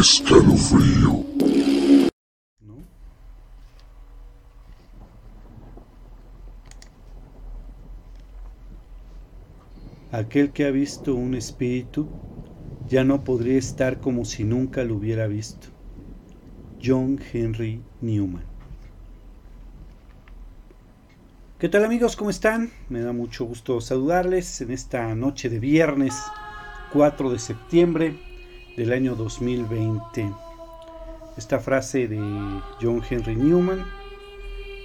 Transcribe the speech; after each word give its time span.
Escalofrío. 0.00 1.26
Aquel 10.10 10.52
que 10.52 10.64
ha 10.64 10.70
visto 10.70 11.14
un 11.14 11.34
espíritu 11.34 12.08
ya 12.88 13.04
no 13.04 13.24
podría 13.24 13.58
estar 13.58 14.00
como 14.00 14.24
si 14.24 14.44
nunca 14.44 14.84
lo 14.84 14.94
hubiera 14.94 15.26
visto. 15.26 15.68
John 16.82 17.20
Henry 17.30 17.82
Newman. 18.00 18.44
¿Qué 21.58 21.68
tal 21.68 21.84
amigos? 21.84 22.16
¿Cómo 22.16 22.30
están? 22.30 22.70
Me 22.88 23.00
da 23.00 23.12
mucho 23.12 23.44
gusto 23.44 23.82
saludarles 23.82 24.62
en 24.62 24.70
esta 24.70 25.14
noche 25.14 25.50
de 25.50 25.60
viernes 25.60 26.14
4 26.90 27.30
de 27.30 27.38
septiembre 27.38 28.29
del 28.80 28.94
año 28.94 29.14
2020. 29.14 30.32
Esta 31.36 31.60
frase 31.60 32.08
de 32.08 32.18
John 32.80 33.02
Henry 33.10 33.36
Newman, 33.36 33.84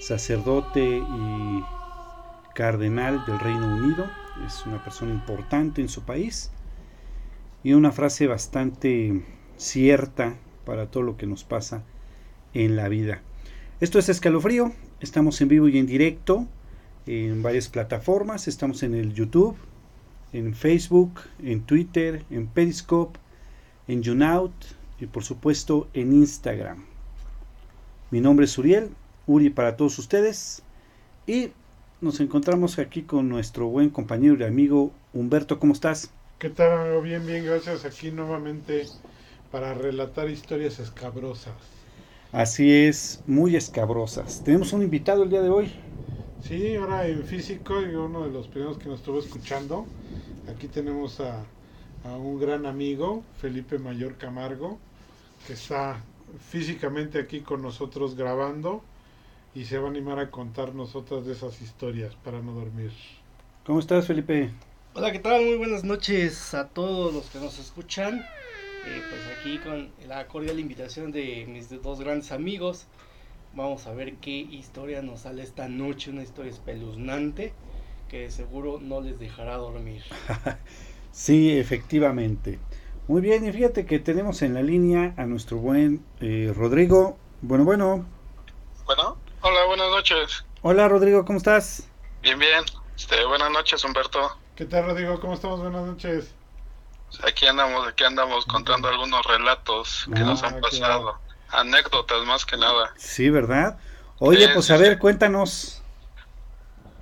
sacerdote 0.01 0.97
y 0.97 1.63
cardenal 2.53 3.23
del 3.25 3.39
Reino 3.39 3.73
Unido, 3.73 4.05
es 4.45 4.65
una 4.65 4.83
persona 4.83 5.13
importante 5.13 5.79
en 5.79 5.87
su 5.87 6.01
país 6.01 6.51
y 7.63 7.71
una 7.71 7.93
frase 7.93 8.27
bastante 8.27 9.23
cierta 9.55 10.35
para 10.65 10.87
todo 10.91 11.03
lo 11.03 11.15
que 11.15 11.25
nos 11.25 11.45
pasa 11.45 11.81
en 12.53 12.75
la 12.75 12.89
vida. 12.89 13.21
Esto 13.79 13.97
es 13.97 14.09
Escalofrío, 14.09 14.73
estamos 14.99 15.39
en 15.39 15.47
vivo 15.47 15.69
y 15.69 15.77
en 15.77 15.85
directo 15.85 16.45
en 17.05 17.41
varias 17.41 17.69
plataformas, 17.69 18.49
estamos 18.49 18.83
en 18.83 18.93
el 18.93 19.13
YouTube, 19.13 19.55
en 20.33 20.53
Facebook, 20.53 21.21
en 21.41 21.61
Twitter, 21.61 22.25
en 22.29 22.47
Periscope, 22.47 23.19
en 23.87 24.01
YouNout 24.01 24.53
y 24.99 25.05
por 25.05 25.23
supuesto 25.23 25.87
en 25.93 26.13
Instagram. 26.13 26.85
Mi 28.11 28.21
nombre 28.21 28.45
es 28.45 28.57
Uriel, 28.57 28.89
Uri 29.27 29.49
para 29.49 29.75
todos 29.75 29.97
ustedes 29.99 30.63
y 31.27 31.51
nos 32.01 32.19
encontramos 32.19 32.77
aquí 32.77 33.03
con 33.03 33.29
nuestro 33.29 33.67
buen 33.67 33.89
compañero 33.89 34.35
y 34.39 34.43
amigo 34.43 34.91
Humberto. 35.13 35.59
¿Cómo 35.59 35.73
estás? 35.73 36.11
¿Qué 36.39 36.49
tal, 36.49 36.79
amigo? 36.79 37.01
Bien, 37.01 37.25
bien, 37.25 37.45
gracias. 37.45 37.85
Aquí 37.85 38.11
nuevamente 38.11 38.85
para 39.51 39.73
relatar 39.73 40.29
historias 40.29 40.79
escabrosas. 40.79 41.53
Así 42.31 42.71
es, 42.71 43.23
muy 43.25 43.55
escabrosas. 43.55 44.43
Tenemos 44.43 44.73
un 44.73 44.83
invitado 44.83 45.23
el 45.23 45.29
día 45.29 45.41
de 45.41 45.49
hoy. 45.49 45.71
Sí, 46.43 46.75
ahora 46.75 47.07
en 47.07 47.23
físico 47.23 47.81
y 47.81 47.95
uno 47.95 48.25
de 48.25 48.31
los 48.31 48.47
primeros 48.47 48.77
que 48.77 48.87
nos 48.89 48.99
estuvo 48.99 49.19
escuchando. 49.19 49.85
Aquí 50.53 50.67
tenemos 50.67 51.19
a, 51.21 51.45
a 52.05 52.17
un 52.17 52.39
gran 52.39 52.65
amigo, 52.67 53.23
Felipe 53.41 53.79
Mayor 53.79 54.17
Camargo, 54.17 54.77
que 55.47 55.53
está 55.53 56.03
físicamente 56.49 57.19
aquí 57.19 57.41
con 57.41 57.61
nosotros 57.61 58.15
grabando 58.15 58.83
y 59.55 59.65
se 59.65 59.79
va 59.79 59.87
a 59.87 59.89
animar 59.89 60.19
a 60.19 60.29
contarnos 60.29 60.95
otras 60.95 61.25
de 61.25 61.33
esas 61.33 61.61
historias 61.61 62.13
para 62.15 62.41
no 62.41 62.53
dormir. 62.53 62.91
¿Cómo 63.65 63.79
estás, 63.79 64.05
Felipe? 64.05 64.51
Hola, 64.93 65.11
¿qué 65.11 65.19
tal? 65.19 65.45
Muy 65.45 65.55
buenas 65.55 65.83
noches 65.83 66.53
a 66.53 66.69
todos 66.69 67.11
los 67.13 67.29
que 67.31 67.39
nos 67.39 67.57
escuchan. 67.57 68.19
Eh, 68.19 69.01
pues 69.09 69.21
aquí 69.39 69.57
con 69.57 69.89
la 70.07 70.27
cordial 70.27 70.59
invitación 70.59 71.11
de 71.11 71.47
mis 71.47 71.69
dos 71.81 71.99
grandes 71.99 72.31
amigos. 72.31 72.85
Vamos 73.55 73.87
a 73.87 73.93
ver 73.93 74.15
qué 74.17 74.31
historia 74.31 75.01
nos 75.01 75.21
sale 75.21 75.41
esta 75.41 75.67
noche, 75.69 76.11
una 76.11 76.21
historia 76.21 76.51
espeluznante 76.51 77.53
que 78.09 78.29
seguro 78.29 78.79
no 78.79 79.01
les 79.01 79.17
dejará 79.17 79.55
dormir. 79.55 80.03
sí, 81.15 81.57
efectivamente. 81.57 82.59
Muy 83.07 83.21
bien, 83.21 83.45
y 83.45 83.51
fíjate 83.51 83.85
que 83.85 83.99
tenemos 83.99 84.41
en 84.41 84.53
la 84.53 84.61
línea 84.61 85.13
a 85.17 85.25
nuestro 85.25 85.57
buen 85.57 86.03
eh, 86.19 86.53
Rodrigo. 86.55 87.17
Bueno, 87.41 87.63
bueno. 87.63 88.05
Bueno. 88.85 89.17
Hola, 89.41 89.65
buenas 89.67 89.89
noches. 89.91 90.43
Hola, 90.61 90.87
Rodrigo, 90.87 91.23
¿cómo 91.23 91.37
estás? 91.37 91.87
Bien, 92.21 92.37
bien. 92.39 92.63
Este, 92.97 93.23
buenas 93.25 93.51
noches, 93.51 93.83
Humberto. 93.83 94.37
¿Qué 94.55 94.65
tal, 94.65 94.85
Rodrigo? 94.85 95.19
¿Cómo 95.19 95.35
estamos? 95.35 95.61
Buenas 95.61 95.85
noches. 95.85 96.33
Aquí 97.23 97.45
andamos, 97.45 97.87
aquí 97.87 98.03
andamos 98.03 98.45
contando 98.45 98.87
algunos 98.87 99.23
relatos 99.25 100.07
que 100.13 100.19
nos 100.21 100.43
han 100.43 100.55
ah, 100.55 100.61
pasado. 100.61 101.19
Anécdotas 101.49 102.25
más 102.25 102.45
que 102.45 102.57
nada. 102.57 102.91
Sí, 102.97 103.29
¿verdad? 103.29 103.77
Oye, 104.19 104.49
pues 104.53 104.71
a 104.71 104.77
ver, 104.77 104.97
cuéntanos. 104.97 105.83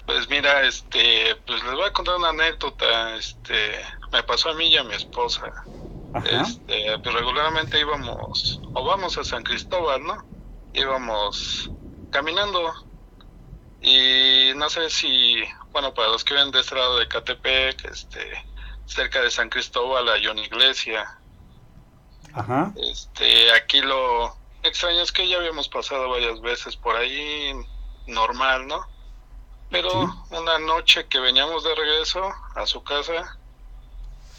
Pues 0.06 0.30
mira, 0.30 0.64
este, 0.64 1.36
pues 1.48 1.64
les 1.64 1.74
voy 1.74 1.86
a 1.86 1.94
contar 1.94 2.16
una 2.16 2.30
anécdota, 2.30 3.16
este, 3.16 3.80
me 4.12 4.22
pasó 4.24 4.50
a 4.50 4.54
mí 4.54 4.68
y 4.68 4.78
a 4.78 4.84
mi 4.84 4.96
esposa. 4.96 5.52
Este, 6.26 7.00
pues 7.00 7.16
regularmente 7.16 7.80
íbamos, 7.80 8.62
o 8.74 8.84
vamos 8.86 9.18
a 9.18 9.24
San 9.24 9.44
Cristóbal, 9.44 10.04
¿no? 10.04 10.24
Íbamos 10.74 11.72
caminando. 12.12 12.74
Y 13.82 14.52
no 14.56 14.70
sé 14.70 14.90
si, 14.90 15.44
bueno, 15.72 15.94
para 15.94 16.10
los 16.10 16.24
que 16.24 16.36
ven 16.36 16.52
de 16.52 16.60
este 16.60 16.76
lado 16.76 17.00
de 17.00 17.08
Catepec, 17.08 17.86
este, 17.86 18.46
cerca 18.86 19.22
de 19.22 19.32
San 19.32 19.50
Cristóbal 19.50 20.08
hay 20.10 20.28
una 20.28 20.42
iglesia. 20.42 21.18
Ajá. 22.34 22.74
Este, 22.76 23.52
aquí 23.54 23.82
lo 23.82 24.36
extraño 24.64 25.02
es 25.02 25.12
que 25.12 25.28
ya 25.28 25.38
habíamos 25.38 25.68
pasado 25.68 26.10
varias 26.10 26.40
veces 26.42 26.76
por 26.76 26.96
ahí, 26.96 27.54
normal, 28.08 28.68
¿no? 28.68 28.93
Pero 29.74 29.90
una 30.30 30.60
noche 30.60 31.08
que 31.08 31.20
veníamos 31.20 31.64
de 31.64 31.74
regreso 31.74 32.32
a 32.54 32.68
su 32.68 32.84
casa, 32.84 33.40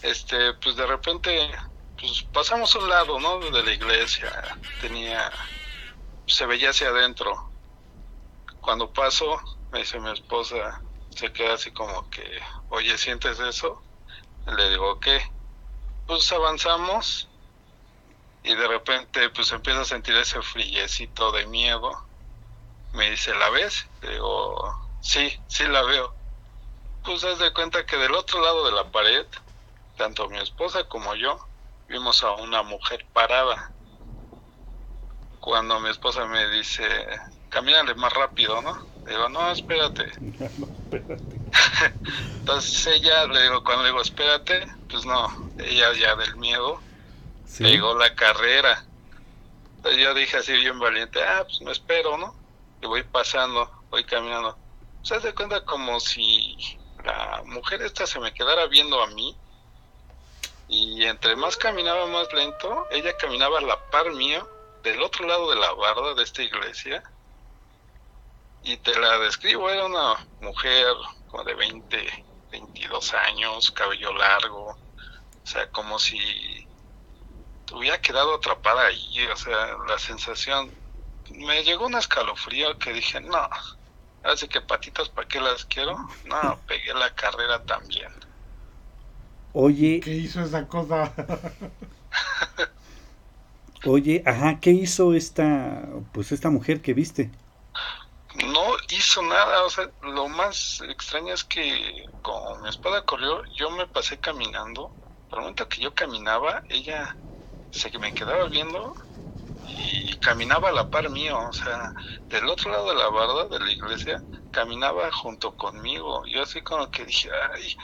este, 0.01 0.55
pues 0.55 0.77
de 0.77 0.87
repente, 0.87 1.51
pues 1.99 2.23
pasamos 2.33 2.73
a 2.77 2.79
un 2.79 2.89
lado, 2.89 3.19
¿no? 3.19 3.41
De 3.41 3.65
la 3.65 3.73
iglesia, 3.73 4.31
tenía, 4.81 5.33
se 6.29 6.47
veía 6.47 6.71
hacia 6.71 6.91
adentro 6.91 7.51
cuando 8.61 8.93
paso, 8.93 9.41
me 9.73 9.81
dice 9.81 9.99
mi 9.99 10.13
esposa, 10.13 10.81
se 11.11 11.33
queda 11.33 11.55
así 11.55 11.73
como 11.73 12.09
que, 12.11 12.41
oye, 12.69 12.97
¿sientes 12.97 13.41
eso? 13.41 13.83
Le 14.47 14.71
digo, 14.71 15.01
¿qué? 15.01 15.21
Pues 16.07 16.31
avanzamos 16.31 17.29
y 18.45 18.55
de 18.55 18.69
repente 18.69 19.31
pues 19.31 19.51
empieza 19.51 19.81
a 19.81 19.85
sentir 19.85 20.15
ese 20.15 20.41
frillecito 20.43 21.33
de 21.33 21.45
miedo. 21.47 21.91
Me 22.93 23.11
dice, 23.11 23.35
¿la 23.35 23.51
ves? 23.51 23.85
Le 24.01 24.13
digo, 24.13 24.84
sí, 25.05 25.33
sí 25.47 25.65
la 25.69 25.83
veo. 25.83 26.13
Pues 27.05 27.23
haz 27.25 27.39
de 27.39 27.53
cuenta 27.53 27.85
que 27.85 27.97
del 27.97 28.15
otro 28.15 28.41
lado 28.41 28.65
de 28.67 28.73
la 28.73 28.91
pared, 28.91 29.27
tanto 29.97 30.29
mi 30.29 30.39
esposa 30.39 30.85
como 30.89 31.15
yo, 31.15 31.39
vimos 31.89 32.23
a 32.25 32.33
una 32.33 32.63
mujer 32.63 33.07
parada. 33.13 33.71
Cuando 35.41 35.79
mi 35.81 35.91
esposa 35.91 36.25
me 36.25 36.49
dice, 36.49 36.85
camínale 37.51 37.95
más 37.95 38.13
rápido, 38.15 38.63
¿no? 38.63 38.77
Le 39.05 39.13
digo, 39.13 39.29
no, 39.29 39.53
espérate. 39.53 40.07
no, 40.59 40.67
espérate. 40.67 41.41
Entonces 42.39 42.87
ella, 42.87 43.27
le 43.27 43.43
digo, 43.43 43.63
cuando 43.63 43.83
le 43.83 43.91
digo, 43.91 44.01
espérate, 44.01 44.67
pues 44.89 45.05
no, 45.05 45.31
ella 45.59 45.93
ya 45.93 46.17
del 46.17 46.37
miedo, 46.37 46.81
le 47.59 47.71
digo 47.71 47.95
la 47.99 48.15
carrera. 48.15 48.83
Entonces 49.77 50.03
yo 50.03 50.15
dije 50.15 50.39
así 50.39 50.53
bien 50.55 50.79
valiente, 50.79 51.23
ah, 51.23 51.45
pues 51.45 51.61
no 51.61 51.71
espero, 51.71 52.17
¿no? 52.17 52.35
Y 52.81 52.87
voy 52.87 53.03
pasando, 53.03 53.71
voy 53.91 54.05
caminando. 54.05 54.64
Se 55.05 55.15
hace 55.15 55.33
cuenta 55.35 55.65
como 55.65 56.01
si 56.01 56.57
la 57.05 57.43
mujer 57.47 57.83
esta 57.83 58.07
se 58.07 58.19
me 58.19 58.35
quedara 58.35 58.67
viendo 58.67 59.01
a 59.03 59.07
mí. 59.09 59.37
Y 60.67 61.05
entre 61.05 61.37
más 61.37 61.57
caminaba 61.57 62.07
más 62.07 62.33
lento, 62.33 62.87
ella 62.91 63.17
caminaba 63.17 63.59
a 63.59 63.63
la 63.63 63.91
par 63.91 64.11
mío, 64.13 64.49
del 64.83 65.01
otro 65.03 65.27
lado 65.27 65.51
de 65.51 65.57
la 65.57 65.73
barda 65.73 66.15
de 66.15 66.23
esta 66.23 66.43
iglesia 66.43 67.03
y 68.65 68.79
te 68.79 68.99
la 68.99 69.19
describo, 69.19 69.69
era 69.69 69.85
una 69.85 70.27
mujer 70.41 70.87
como 71.29 71.45
de 71.45 71.55
20, 71.55 72.25
22 72.51 73.15
años, 73.15 73.71
cabello 73.71 74.13
largo, 74.15 74.71
o 74.71 75.47
sea, 75.47 75.71
como 75.71 75.99
si 75.99 76.67
hubiera 77.73 78.01
quedado 78.01 78.35
atrapada 78.35 78.87
ahí, 78.87 79.27
o 79.27 79.37
sea, 79.37 79.77
la 79.87 79.99
sensación, 79.99 80.73
me 81.31 81.63
llegó 81.63 81.87
un 81.87 81.95
escalofrío 81.95 82.79
que 82.79 82.95
dije, 82.95 83.21
no, 83.21 83.49
así 84.25 84.49
que 84.49 84.61
patitas, 84.63 85.09
¿para 85.11 85.29
qué 85.29 85.41
las 85.41 85.65
quiero? 85.67 85.97
No, 86.25 86.63
pegué 86.67 86.95
la 86.95 87.15
carrera 87.15 87.65
también. 87.65 88.11
Oye. 89.53 90.01
¿Qué 90.01 90.15
hizo 90.17 90.43
esa 90.43 90.69
cosa? 90.69 91.15
Oye, 93.83 94.23
ajá, 94.27 94.59
¿qué 94.61 94.71
hizo 94.73 95.15
esta, 95.15 95.89
pues 96.13 96.33
esta 96.33 96.51
mujer 96.51 96.81
que 96.83 96.95
viste? 96.95 97.31
no 98.35 98.77
hizo 98.91 99.23
nada, 99.23 99.65
o 99.65 99.71
sea, 99.71 99.91
lo 100.03 100.29
más 100.29 100.81
extraño 100.89 101.35
es 101.35 101.45
que 101.45 102.05
con 102.21 102.63
mi 102.63 102.69
espada 102.69 103.05
corrió, 103.05 103.43
yo 103.57 103.71
me 103.71 103.87
pasé 103.87 104.19
caminando, 104.21 104.97
al 105.31 105.41
momento 105.41 105.69
que 105.69 105.83
yo 105.83 105.95
caminaba, 105.95 106.63
ella 106.69 107.19
se 107.71 107.97
me 107.99 108.15
quedaba 108.15 108.49
viendo 108.49 108.95
y 109.67 110.13
caminaba 110.19 110.69
a 110.69 110.73
la 110.73 110.91
par 110.91 111.09
mío, 111.11 111.39
o 111.49 111.53
sea, 111.53 111.93
del 112.29 112.49
otro 112.49 112.71
lado 112.71 112.89
de 112.91 112.95
la 112.97 113.09
barda 113.09 113.45
de 113.49 113.61
la 113.61 113.71
iglesia, 113.71 114.23
caminaba 114.51 115.11
junto 115.13 115.57
conmigo, 115.57 116.23
yo 116.27 116.43
así 116.43 116.63
como 116.63 116.91
que 116.91 117.05
dije, 117.05 117.31
ay, 117.55 117.75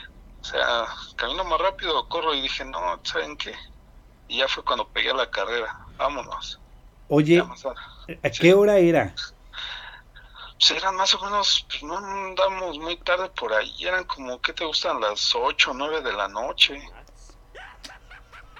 o 0.41 0.45
sea, 0.45 0.87
camino 1.15 1.43
más 1.43 1.59
rápido, 1.59 2.07
corro 2.07 2.33
y 2.33 2.41
dije, 2.41 2.65
no, 2.65 2.79
¿saben 3.03 3.37
qué? 3.37 3.55
Y 4.27 4.37
ya 4.37 4.47
fue 4.47 4.63
cuando 4.63 4.89
pegué 4.91 5.13
la 5.13 5.29
carrera. 5.29 5.75
vámonos. 5.97 6.59
Oye, 7.07 7.39
a- 7.39 7.47
¿a 8.23 8.29
qué 8.31 8.53
hora 8.53 8.77
era? 8.77 9.13
Pues 9.13 10.71
eran 10.71 10.95
más 10.95 11.13
o 11.15 11.23
menos, 11.23 11.65
pues 11.69 11.83
no 11.83 11.97
andamos 11.97 12.77
muy 12.77 12.95
tarde 12.97 13.29
por 13.29 13.53
ahí, 13.53 13.73
eran 13.83 14.03
como, 14.05 14.39
¿qué 14.39 14.53
te 14.53 14.63
gustan? 14.63 15.01
Las 15.01 15.33
8 15.35 15.71
o 15.71 15.73
9 15.73 16.01
de 16.01 16.13
la 16.13 16.27
noche. 16.27 16.81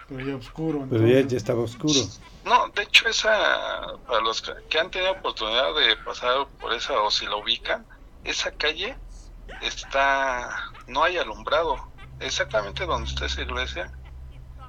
Pero 0.08 0.26
ya 0.26 0.36
oscuro. 0.36 0.86
Pero 0.90 1.02
ya, 1.08 1.20
entonces. 1.20 1.32
ya 1.32 1.38
estaba 1.38 1.62
oscuro. 1.62 2.00
No, 2.44 2.70
de 2.70 2.84
hecho 2.84 3.08
esa, 3.10 4.00
para 4.06 4.22
los 4.22 4.42
que, 4.42 4.80
han 4.80 4.90
tenido 4.92 5.12
oportunidad 5.14 5.74
de 5.76 5.96
pasar 5.98 6.48
por 6.60 6.74
esa 6.74 7.00
o 7.02 7.12
si 7.12 7.26
la 7.26 7.36
ubican, 7.38 7.88
esa 8.24 8.52
calle 8.56 9.00
está, 9.60 10.50
no 10.88 11.04
hay 11.04 11.18
alumbrado, 11.18 11.78
exactamente 12.20 12.86
donde 12.86 13.10
está 13.10 13.26
esa 13.28 13.42
iglesia, 13.44 13.92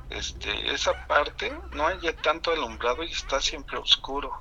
este, 0.09 0.73
esa 0.75 0.95
parte 1.07 1.63
no 1.73 1.87
hay 1.89 2.01
ya 2.01 2.15
tanto 2.21 2.53
alumbrado 2.53 3.05
y 3.05 3.13
está 3.13 3.41
siempre 3.41 3.79
oscuro. 3.79 4.33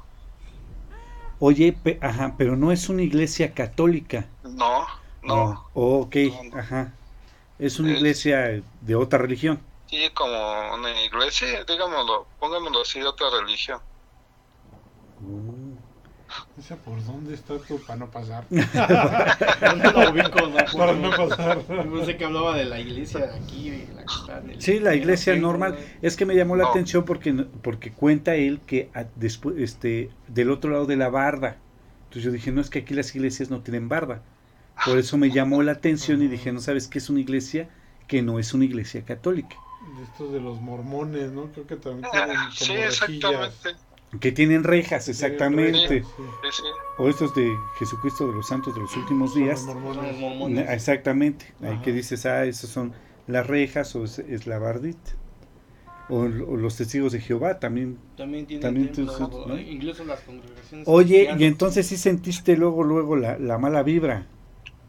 Oye, 1.37 1.73
pe- 1.73 1.97
ajá, 2.01 2.35
pero 2.37 2.55
no 2.55 2.71
es 2.71 2.87
una 2.89 3.01
iglesia 3.03 3.53
católica. 3.53 4.29
No, 4.43 4.85
no, 5.23 5.37
Oh, 5.73 6.01
ok, 6.01 6.15
No. 6.15 6.59
ajá. 6.59 7.01
Es 7.57 7.79
una 7.79 7.91
Es- 7.91 7.97
iglesia 7.97 8.63
de 8.81 8.95
otra 8.95 9.19
religión. 9.19 9.70
Sí 9.91 10.09
como 10.15 10.73
una 10.73 10.89
iglesia, 11.03 11.63
digámoslo, 11.65 12.27
pongámoslo 12.39 12.81
así 12.81 12.99
de 12.99 13.05
otra 13.07 13.29
religión. 13.29 13.79
Esa 16.57 16.75
por 16.77 17.03
dónde 17.05 17.33
está 17.33 17.57
tú 17.59 17.79
para 17.79 17.99
no 17.99 18.11
pasar. 18.11 18.45
No 18.51 19.91
lo 19.91 20.11
ubico, 20.11 20.39
no, 20.47 20.55
para 20.77 20.93
no 20.93 21.09
pasar. 21.11 21.57
No 21.85 22.05
sé 22.05 22.17
que 22.17 22.25
hablaba 22.25 22.55
de 22.57 22.65
la 22.65 22.79
iglesia 22.79 23.19
de 23.21 23.35
aquí, 23.35 23.69
la 23.95 24.41
Sí, 24.59 24.79
la 24.79 24.95
iglesia 24.95 25.35
normal. 25.35 25.75
Es 26.01 26.15
que 26.17 26.25
me 26.25 26.35
llamó 26.35 26.55
la 26.55 26.63
No. 26.63 26.69
atención 26.69 27.05
porque, 27.05 27.33
porque 27.61 27.91
cuenta 27.91 28.35
él 28.35 28.59
que 28.65 28.89
a- 28.93 29.05
después, 29.15 29.55
este, 29.59 30.11
del 30.27 30.51
otro 30.51 30.71
lado 30.71 30.85
de 30.85 30.97
la 30.97 31.09
barda. 31.09 31.57
Entonces 32.03 32.23
yo 32.23 32.31
dije, 32.31 32.51
no 32.51 32.61
es 32.61 32.69
que 32.69 32.79
aquí 32.79 32.93
las 32.93 33.15
iglesias 33.15 33.49
no 33.49 33.61
tienen 33.61 33.89
barda. 33.89 34.21
Por 34.83 34.97
eso 34.97 35.17
me 35.17 35.31
llamó 35.31 35.63
la 35.63 35.73
atención 35.73 36.21
y 36.21 36.27
dije, 36.27 36.51
no 36.51 36.59
sabes 36.59 36.87
qué 36.87 36.97
es 36.99 37.09
una 37.09 37.19
iglesia 37.21 37.69
que 38.07 38.21
no 38.21 38.39
es 38.39 38.53
una 38.53 38.65
iglesia 38.65 39.03
católica. 39.05 39.55
De 40.01 40.07
estos 40.07 40.31
de 40.33 40.39
los 40.39 40.59
mormones, 40.59 41.31
¿no? 41.31 41.51
Creo 41.51 41.67
que 41.67 41.75
también 41.75 42.05
Ah, 42.11 42.11
tienen 42.11 42.35
como 42.35 42.51
sí, 42.51 42.73
rejillas. 42.73 42.93
exactamente. 42.93 43.79
Que 44.19 44.31
tienen 44.31 44.63
rejas, 44.63 45.07
exactamente. 45.07 46.01
sí. 46.01 46.09
Sí, 46.17 46.49
sí. 46.53 46.63
O 46.97 47.07
estos 47.07 47.35
de 47.35 47.55
Jesucristo 47.77 48.27
de 48.27 48.33
los 48.33 48.47
Santos 48.47 48.73
de 48.73 48.81
los 48.81 48.97
últimos 48.97 49.29
los 49.29 49.35
días. 49.35 49.63
Los 49.63 49.75
mormones. 49.75 50.17
mormones. 50.19 50.65
Na- 50.65 50.73
Exactamente. 50.73 51.53
Ahí 51.61 51.73
Ajá. 51.73 51.81
que 51.83 51.93
dices, 51.93 52.25
ah, 52.25 52.45
esas 52.45 52.71
son 52.71 52.93
las 53.27 53.45
rejas 53.45 53.95
o 53.95 54.03
es, 54.03 54.17
es 54.17 54.47
la 54.47 54.57
bardita. 54.57 55.11
O, 56.09 56.15
o 56.21 56.27
los 56.27 56.77
testigos 56.77 57.11
de 57.11 57.21
Jehová 57.21 57.59
también. 57.59 57.99
También 58.17 58.47
tienen 58.47 58.61
También 58.63 58.91
templo, 58.91 59.29
tú- 59.29 59.45
¿no? 59.47 59.57
incluso 59.59 60.03
las 60.03 60.19
congregaciones. 60.21 60.87
Oye, 60.87 61.29
y 61.37 61.43
entonces 61.45 61.85
sí 61.85 61.95
sentiste 61.95 62.57
luego, 62.57 62.83
luego 62.83 63.15
la, 63.17 63.37
la 63.37 63.59
mala 63.59 63.83
vibra. 63.83 64.25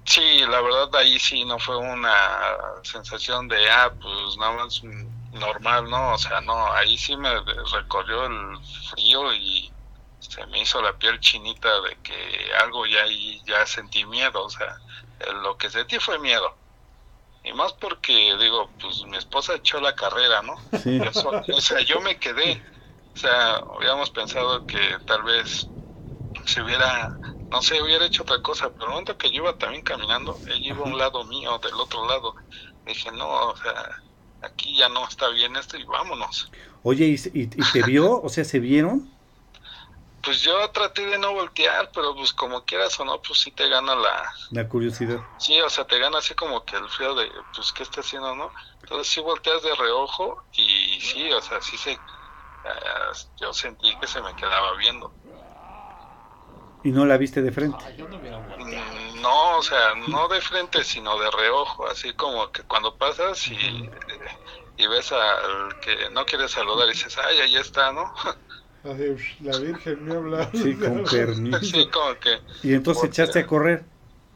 Sí, 0.05 0.41
la 0.41 0.61
verdad 0.61 0.95
ahí 0.97 1.19
sí 1.19 1.45
no 1.45 1.59
fue 1.59 1.77
una 1.77 2.13
sensación 2.83 3.49
de, 3.49 3.71
ah, 3.71 3.93
pues 4.01 4.37
nada 4.37 4.53
más 4.53 4.83
normal, 5.33 5.89
¿no? 5.89 6.15
O 6.15 6.19
sea, 6.19 6.41
no, 6.41 6.73
ahí 6.73 6.99
sí 6.99 7.17
me 7.17 7.31
recorrió 7.73 8.27
el 8.27 8.59
frío 8.91 9.33
y 9.33 9.73
se 10.19 10.45
me 10.47 10.61
hizo 10.61 10.83
la 10.83 10.93
piel 10.93 11.21
chinita 11.21 11.81
de 11.83 11.97
que 12.03 12.51
algo 12.61 12.87
ya 12.87 13.03
ahí 13.03 13.41
ya 13.47 13.65
sentí 13.67 14.05
miedo, 14.05 14.45
o 14.45 14.51
sea, 14.51 14.77
lo 15.43 15.57
que 15.57 15.71
sentí 15.71 15.99
fue 15.99 16.19
miedo. 16.19 16.57
Y 17.45 17.53
más 17.53 17.73
porque, 17.73 18.37
digo, 18.39 18.71
pues 18.81 19.05
mi 19.05 19.17
esposa 19.17 19.55
echó 19.55 19.81
la 19.81 19.95
carrera, 19.95 20.43
¿no? 20.43 20.57
Sí. 20.83 21.01
O 21.53 21.61
sea, 21.61 21.81
yo 21.81 22.01
me 22.01 22.17
quedé. 22.19 22.63
O 23.15 23.19
sea, 23.19 23.57
habíamos 23.77 24.11
pensado 24.11 24.65
que 24.65 24.79
tal 25.07 25.23
vez 25.25 25.69
se 26.47 26.63
hubiera, 26.63 27.19
no 27.53 27.63
sé, 27.63 27.83
hubiera 27.83 28.07
hecho 28.07 28.23
otra 28.25 28.41
cosa, 28.43 28.73
pero 28.73 28.87
el 28.87 28.91
momento 28.93 29.17
que 29.19 29.31
yo 29.31 29.37
iba 29.45 29.59
también 29.59 29.83
caminando, 29.85 30.43
ella 30.47 30.69
iba 30.71 30.79
a 30.81 30.89
un 30.89 30.99
lado 30.99 31.25
mío, 31.25 31.59
del 31.61 31.75
otro 31.75 32.07
lado. 32.09 32.35
Dije, 32.85 33.13
no, 33.13 33.29
o 33.51 33.57
sea, 33.57 33.75
aquí 34.41 34.77
ya 34.77 34.89
no 34.89 35.07
está 35.07 35.29
bien 35.31 35.57
esto 35.57 35.77
y 35.77 35.85
vámonos. 35.85 36.51
Oye, 36.83 37.07
¿y, 37.07 37.15
y- 37.15 37.43
y 37.63 37.65
te 37.67 37.83
vio? 37.83 38.21
O 38.23 38.29
sea, 38.29 38.45
¿se 38.45 38.59
vieron? 38.61 39.11
Pues 40.23 40.41
yo 40.43 40.71
traté 40.71 41.05
de 41.07 41.19
no 41.19 41.33
voltear, 41.35 41.91
pero 41.93 42.15
pues 42.15 42.33
como 42.33 42.65
quieras 42.65 42.99
o 43.01 43.05
no, 43.05 43.21
pues 43.23 43.41
sí 43.41 43.51
te 43.53 43.69
gana 43.69 43.95
la, 43.97 44.33
La 44.51 44.69
curiosidad. 44.69 45.21
sí, 45.37 45.61
o 45.61 45.69
sea, 45.71 45.87
te 45.87 45.99
gana 45.99 46.19
así 46.19 46.35
como 46.35 46.65
que 46.65 46.77
el 46.77 46.89
frío 46.89 47.15
de, 47.15 47.31
pues, 47.55 47.73
¿qué 47.73 47.83
está 47.83 48.01
haciendo, 48.01 48.35
no? 48.37 48.53
Entonces 48.83 49.13
sí 49.13 49.21
volteas 49.21 49.63
de 49.63 49.75
reojo 49.75 50.47
y 50.53 51.01
sí, 51.01 51.33
o 51.33 51.41
sea, 51.41 51.61
sí 51.61 51.77
se, 51.79 51.93
eh, 51.93 52.01
yo 53.41 53.53
sentí 53.53 53.99
que 53.99 54.07
se 54.07 54.23
me 54.23 54.35
quedaba 54.35 54.77
viendo. 54.77 55.17
Y 56.83 56.93
no 56.93 57.07
la 57.07 57.17
viste 57.19 57.43
de 57.43 57.53
frente. 57.53 57.85
Ah, 57.85 57.91
yo 57.97 58.07
no. 58.09 58.19
Mm, 58.57 59.21
No, 59.23 59.59
o 59.59 59.63
sea, 59.63 59.95
no 60.11 60.29
de 60.29 60.41
frente, 60.41 60.85
sino 60.85 61.19
de 61.19 61.31
reojo, 61.31 61.87
así 61.87 62.15
como 62.15 62.51
que 62.53 62.65
cuando 62.65 62.97
pasas 62.99 63.51
y, 63.51 63.57
y 64.77 64.87
ves 64.87 65.13
al 65.13 65.79
que 65.81 66.11
no 66.11 66.25
quieres 66.27 66.51
saludar 66.53 66.89
y 66.89 66.93
dices, 66.93 67.17
ay, 67.19 67.41
ahí 67.41 67.57
está, 67.57 67.93
¿no? 67.93 68.13
"Ush, 68.85 69.41
la 69.41 69.57
Virgen 69.59 70.05
me 70.05 70.15
habla. 70.15 70.51
Sí, 70.55 70.77
con 70.79 71.03
permiso. 71.11 71.77
Así 71.77 71.89
como 71.91 72.19
que, 72.19 72.41
Y 72.63 72.75
entonces 72.75 73.05
echaste 73.11 73.41
a 73.41 73.47
correr. 73.47 73.85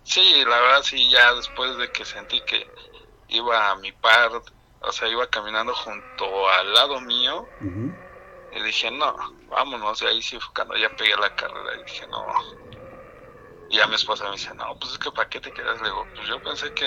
sí, 0.02 0.44
la 0.44 0.60
verdad 0.60 0.82
sí, 0.82 1.10
ya 1.10 1.34
después 1.34 1.76
de 1.76 1.90
que 1.90 2.04
sentí 2.04 2.42
que 2.44 2.70
iba 3.28 3.70
a 3.70 3.76
mi 3.76 3.92
par, 3.92 4.32
o 4.81 4.92
sea, 4.92 5.08
iba 5.08 5.28
caminando 5.31 5.75
junto 5.75 6.49
al 6.50 6.72
lado 6.75 7.00
mío, 7.00 7.52
Ujú. 7.60 7.96
Y 8.56 8.62
dije, 8.62 8.91
no, 8.91 9.14
vámonos, 9.49 10.03
y 10.03 10.06
ahí 10.06 10.23
sí 10.23 10.38
fue 10.41 10.53
cuando 10.55 10.76
ya 10.76 10.91
pegué 10.91 11.17
la 11.17 11.35
carrera, 11.35 11.76
y 11.76 11.85
dije, 11.85 12.06
no. 12.08 12.26
Y 13.69 13.79
ya 13.79 13.87
mi 13.87 13.94
esposa 13.97 14.25
me 14.26 14.32
dice, 14.32 14.55
no, 14.55 14.76
pues 14.81 14.93
es 14.93 14.99
que 14.99 15.11
¿para 15.12 15.29
qué 15.29 15.41
te 15.41 15.53
quedas? 15.53 15.81
Le 15.81 15.88
digo, 15.88 16.11
pues 16.14 16.29
yo 16.29 16.41
pensé 16.43 16.73
que 16.73 16.87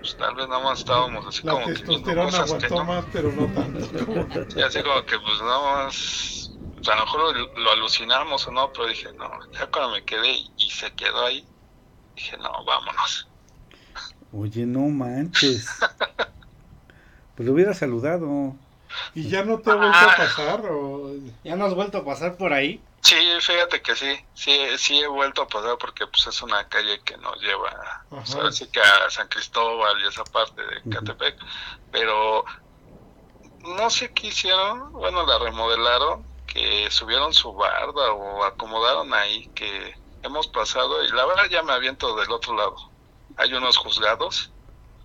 pues, 0.00 0.16
tal 0.16 0.34
vez 0.34 0.48
nada 0.48 0.62
más 0.62 0.80
estábamos 0.80 1.26
así 1.26 1.42
La 1.42 1.52
como 1.52 1.72
que 1.72 1.84
viendo 1.84 2.16
cosas 2.16 2.54
que 2.54 2.70
no. 2.70 2.84
más, 2.84 3.06
pero 3.08 3.32
no 3.32 3.50
tanto. 3.50 3.86
Y 4.54 4.62
así 4.62 4.82
como 4.82 5.04
que 5.04 5.18
pues 5.20 5.40
nada 5.40 5.60
más, 5.84 6.58
o 6.80 6.84
sea, 6.84 6.94
a 6.94 6.96
lo 6.98 7.02
mejor 7.04 7.36
lo, 7.36 7.62
lo 7.62 7.70
alucinamos 7.72 8.46
o 8.48 8.52
no, 8.52 8.72
pero 8.72 8.88
dije, 8.88 9.12
no, 9.14 9.30
ya 9.52 9.68
cuando 9.70 9.92
me 9.92 10.04
quedé 10.04 10.30
y, 10.32 10.54
y 10.56 10.70
se 10.70 10.94
quedó 10.94 11.24
ahí, 11.26 11.48
dije, 12.16 12.36
no, 12.38 12.52
vámonos. 12.66 13.30
Oye, 14.30 14.64
no 14.66 14.88
manches. 14.88 15.90
Pues 17.34 17.46
lo 17.46 17.54
hubiera 17.54 17.74
saludado. 17.74 18.58
¿Y 19.14 19.28
ya 19.28 19.44
no 19.44 19.58
te 19.58 19.70
ha 19.70 19.74
vuelto 19.74 19.98
a 19.98 20.16
pasar? 20.16 20.60
O... 20.66 21.12
¿Ya 21.44 21.56
no 21.56 21.66
has 21.66 21.74
vuelto 21.74 21.98
a 21.98 22.04
pasar 22.04 22.36
por 22.36 22.52
ahí? 22.52 22.82
Sí, 23.00 23.16
fíjate 23.40 23.80
que 23.80 23.94
sí, 23.94 24.24
sí, 24.34 24.60
sí 24.76 24.98
he 24.98 25.06
vuelto 25.06 25.42
a 25.42 25.48
pasar 25.48 25.78
porque 25.78 26.06
pues 26.06 26.26
es 26.26 26.42
una 26.42 26.68
calle 26.68 27.00
que 27.04 27.16
nos 27.16 27.40
lleva, 27.40 28.04
pues, 28.10 28.34
ahora 28.34 28.52
sí 28.52 28.66
que 28.70 28.80
a 28.80 29.08
San 29.08 29.28
Cristóbal 29.28 30.00
y 30.00 30.08
esa 30.08 30.24
parte 30.24 30.62
de. 30.62 30.90
Catepec, 30.90 31.36
pero 31.92 32.44
no 33.60 33.90
sé 33.90 34.12
qué 34.12 34.28
hicieron, 34.28 34.92
bueno, 34.92 35.24
la 35.26 35.38
remodelaron, 35.38 36.24
que 36.46 36.90
subieron 36.90 37.32
su 37.32 37.52
barda 37.52 38.12
o 38.12 38.44
acomodaron 38.44 39.12
ahí, 39.14 39.48
que 39.54 39.94
hemos 40.22 40.48
pasado 40.48 41.04
y 41.04 41.08
la 41.12 41.26
verdad 41.26 41.44
ya 41.50 41.62
me 41.62 41.72
aviento 41.72 42.16
del 42.16 42.30
otro 42.32 42.56
lado. 42.56 42.76
Hay 43.36 43.52
unos 43.54 43.76
juzgados, 43.76 44.50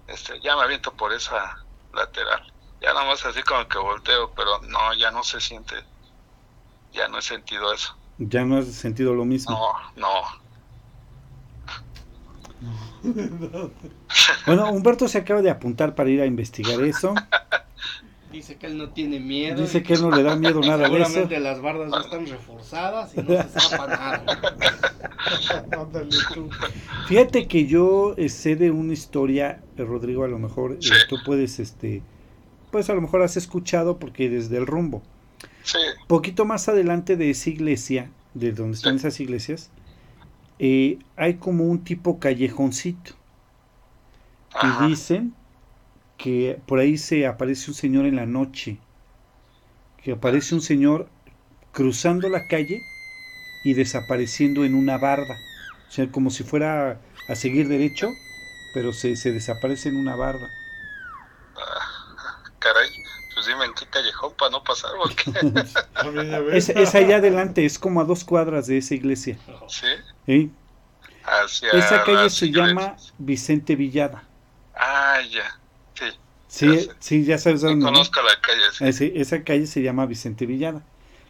este, 0.07 0.39
ya 0.41 0.55
me 0.55 0.63
aviento 0.63 0.93
por 0.93 1.13
esa 1.13 1.63
lateral. 1.93 2.52
Ya 2.83 2.93
nada 2.93 3.05
más 3.05 3.25
así 3.25 3.41
como 3.43 3.65
que 3.67 3.77
volteo, 3.77 4.31
pero 4.35 4.59
no, 4.67 4.93
ya 4.99 5.09
no 5.11 5.23
se 5.23 5.39
siente, 5.39 5.75
ya 6.91 7.07
no 7.07 7.17
he 7.17 7.21
sentido 7.21 7.73
eso. 7.73 7.95
Ya 8.17 8.43
no 8.43 8.57
has 8.57 8.65
sentido 8.67 9.13
lo 9.15 9.23
mismo. 9.25 9.57
No, 9.95 10.07
no. 10.07 10.43
Bueno, 14.45 14.71
Humberto 14.71 15.07
se 15.09 15.17
acaba 15.17 15.41
de 15.41 15.49
apuntar 15.49 15.95
para 15.95 16.09
ir 16.09 16.21
a 16.21 16.25
investigar 16.25 16.79
eso. 16.81 17.13
Dice 18.31 18.57
que 18.57 18.65
él 18.67 18.77
no 18.77 18.89
tiene 18.89 19.19
miedo. 19.19 19.61
Dice 19.61 19.83
que 19.83 19.93
él 19.93 20.01
no 20.01 20.09
le 20.09 20.23
da 20.23 20.35
miedo 20.35 20.59
nada 20.61 20.89
de 20.89 21.01
eso. 21.01 21.05
Seguramente 21.05 21.39
las 21.39 21.61
bardas 21.61 21.91
ya 21.91 21.99
están 21.99 22.25
reforzadas 22.25 23.13
y 23.15 23.21
no 23.21 23.27
se 23.27 23.41
escapa 23.59 23.87
nada. 23.87 24.23
Fíjate 27.07 27.47
que 27.47 27.67
yo 27.67 28.15
eh, 28.17 28.29
sé 28.29 28.55
de 28.55 28.71
una 28.71 28.93
historia, 28.93 29.61
eh, 29.77 29.83
Rodrigo, 29.83 30.23
a 30.23 30.27
lo 30.27 30.39
mejor 30.39 30.71
eh, 30.73 30.77
Sí. 30.79 30.93
tú 31.09 31.17
puedes, 31.23 31.59
este, 31.59 32.01
pues 32.73 32.91
a 32.91 32.95
lo 32.95 33.01
mejor 33.01 33.23
has 33.23 33.37
escuchado 33.37 33.99
porque 33.99 34.29
desde 34.29 34.57
el 34.57 34.67
rumbo. 34.67 35.03
Sí, 35.63 35.79
Poquito 36.07 36.45
más 36.45 36.69
adelante 36.69 37.17
de 37.17 37.29
esa 37.31 37.49
iglesia, 37.49 38.15
de 38.33 38.53
donde 38.53 38.75
están 38.77 38.97
Sí. 38.97 38.97
esas 38.97 39.19
iglesias, 39.19 39.71
eh, 40.59 40.99
hay 41.17 41.35
como 41.39 41.65
un 41.65 41.83
tipo 41.85 42.19
callejoncito. 42.19 43.15
ajá. 44.53 44.69
Y 44.69 44.75
dicen 44.75 45.35
que 46.17 46.61
por 46.65 46.79
ahí 46.79 46.97
se 46.97 47.27
aparece 47.27 47.71
un 47.71 47.75
señor 47.75 48.05
en 48.07 48.15
la 48.17 48.25
noche, 48.27 48.83
que 49.97 50.11
aparece 50.13 50.55
un 50.55 50.61
señor 50.61 51.13
cruzando 51.71 52.29
la 52.29 52.47
calle 52.47 52.89
y 53.63 53.73
desapareciendo 53.75 54.65
en 54.65 54.75
una 54.75 54.97
barda. 54.97 55.47
O 55.87 55.91
sea, 55.91 56.11
como 56.11 56.31
si 56.31 56.43
fuera 56.43 57.05
a 57.27 57.35
seguir 57.35 57.67
derecho, 57.69 58.21
pero 58.71 58.93
se, 58.93 59.15
se 59.17 59.31
desaparece 59.33 59.89
en 59.89 59.97
una 59.97 60.15
barda. 60.15 60.57
Caray, 62.63 62.89
pues 63.33 63.45
dime 63.47 63.65
en 63.65 63.73
qué 63.73 63.87
callejón 63.89 64.35
para 64.37 64.51
no 64.51 64.63
pasar, 64.63 64.91
porque... 64.97 65.31
Es, 66.51 66.69
es 66.69 66.95
allá 66.95 67.17
adelante, 67.17 67.65
es 67.65 67.79
como 67.79 68.01
a 68.01 68.05
dos 68.05 68.23
cuadras 68.23 68.67
de 68.67 68.77
esa 68.77 68.95
iglesia. 68.95 69.39
sí, 69.67 69.87
¿sí? 70.25 70.51
hacia 71.23 71.71
Esa 71.71 72.03
calle 72.03 72.29
se 72.29 72.51
llama. 72.53 73.01
Vicente 73.17 73.75
Villada. 73.75 74.29
Ah, 74.75 75.19
ya, 75.21 75.45
sí. 75.95 76.05
Sí, 76.47 76.89
Ya 77.25 77.37
sí, 77.37 77.37
sabes 77.37 77.61
Sí, 77.61 77.67
dónde. 77.67 77.87
¿no? 77.87 77.89
conozco 77.89 78.21
la 78.21 78.39
calle, 78.41 78.71
sí. 78.71 78.85
Ese- 78.87 79.19
esa 79.21 79.43
calle 79.43 79.67
se 79.67 79.81
llama 79.83 80.05
Vicente 80.07 80.45
Villada. 80.45 80.85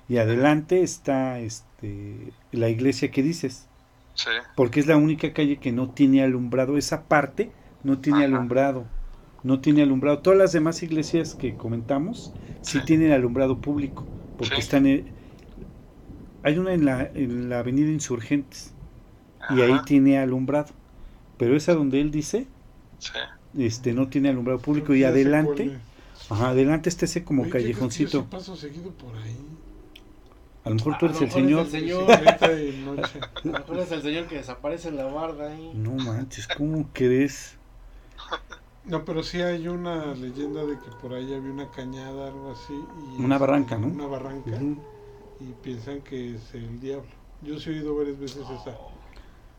Y 0.08 0.18
adelante 0.18 0.84
está 0.84 1.40
este, 1.40 2.34
la 2.52 2.70
iglesia 2.70 3.12
que 3.12 3.24
dices, 3.24 3.70
Sí, 4.16 4.30
porque 4.56 4.80
es 4.82 4.88
la 4.88 4.98
única 4.98 5.34
calle 5.34 5.60
que 5.60 5.72
no 5.72 5.92
tiene 5.94 6.24
alumbrado. 6.24 6.78
Esa 6.78 7.08
parte 7.08 7.54
no 7.84 8.02
tiene 8.02 8.24
Ajá. 8.24 8.26
alumbrado. 8.26 8.90
No 9.44 9.60
tiene 9.60 9.82
alumbrado. 9.84 10.20
Todas 10.20 10.40
las 10.40 10.52
demás 10.54 10.82
iglesias 10.84 11.36
que 11.36 11.56
comentamos 11.56 12.34
sí, 12.62 12.80
Sí. 12.80 12.86
tienen 12.86 13.12
alumbrado 13.12 13.60
público, 13.60 14.06
porque 14.38 14.56
Sí. 14.56 14.62
están 14.62 14.86
en- 14.88 15.06
hay 16.44 16.58
una 16.58 16.74
en 16.74 16.86
la, 16.86 17.04
en 17.14 17.50
la 17.50 17.60
avenida 17.60 17.90
Insurgentes 17.92 18.74
y 19.50 19.62
ahí 19.62 19.80
tiene 19.86 20.18
alumbrado. 20.20 20.74
Pero 21.38 21.56
esa 21.58 21.74
donde 21.74 22.00
él 22.00 22.12
dice, 22.12 22.48
sí. 23.00 23.12
este 23.58 23.94
no 23.94 24.08
tiene 24.08 24.30
alumbrado 24.30 24.60
público 24.60 24.94
y 24.96 25.04
adelante, 25.04 25.78
ajá, 26.30 26.50
adelante 26.50 26.88
está 26.90 27.06
ese 27.06 27.24
como 27.26 27.42
Oye, 27.44 27.52
¿qué 27.52 27.58
crees 27.60 27.66
que 27.66 27.72
yo 27.74 27.80
callejoncito. 27.80 28.26
paso 28.30 28.56
seguido 28.56 28.92
por 28.92 29.16
ahí. 29.18 29.36
A 30.66 30.70
lo 30.70 30.76
mejor 30.76 30.98
tú 30.98 31.06
A 31.08 31.10
eres 31.10 31.22
el 31.22 31.32
señor. 31.32 31.66
es 31.68 31.74
el 31.74 31.82
señor. 31.82 32.06
Sí, 32.08 32.12
ahorita 32.14 32.48
de 32.50 32.72
noche. 32.78 33.20
A 33.36 33.42
lo 33.44 33.52
mejor 33.52 33.80
es 33.80 33.92
el 33.92 34.02
señor 34.02 34.28
que 34.28 34.36
desaparece 34.36 34.88
en 34.88 34.96
la 34.96 35.04
barda 35.06 35.52
ahí. 35.52 35.72
No 35.76 35.92
manches, 35.96 36.48
¿cómo 36.48 36.88
crees? 36.94 37.58
No, 38.86 39.06
pero 39.06 39.24
sí 39.24 39.42
hay 39.42 39.68
una 39.68 40.14
leyenda 40.14 40.66
de 40.66 40.78
que 40.78 40.92
por 41.02 41.14
ahí 41.14 41.34
había 41.34 41.52
una 41.52 41.70
cañada, 41.72 42.28
algo 42.28 42.52
así. 42.52 42.74
Y 42.74 43.22
Una 43.22 43.36
este, 43.36 43.48
barranca, 43.48 43.78
¿no? 43.78 43.88
Una 43.88 44.08
barranca. 44.08 44.52
Y 45.40 45.54
piensan 45.62 46.02
que 46.02 46.36
es 46.36 46.54
el 46.54 46.80
diablo. 46.80 47.10
Yo 47.42 47.60
sí 47.60 47.70
he 47.70 47.74
oído 47.74 47.96
varias 47.96 48.20
veces 48.20 48.44
esa. 48.50 48.78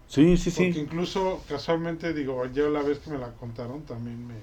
Sí, 0.06 0.36
sí, 0.36 0.50
Porque 0.50 0.72
sí. 0.74 0.80
incluso 0.80 1.42
casualmente, 1.48 2.12
digo, 2.12 2.46
yo 2.46 2.68
la 2.68 2.82
vez 2.82 2.98
que 2.98 3.10
me 3.10 3.18
la 3.18 3.32
contaron 3.32 3.82
también 3.82 4.26
me 4.26 4.34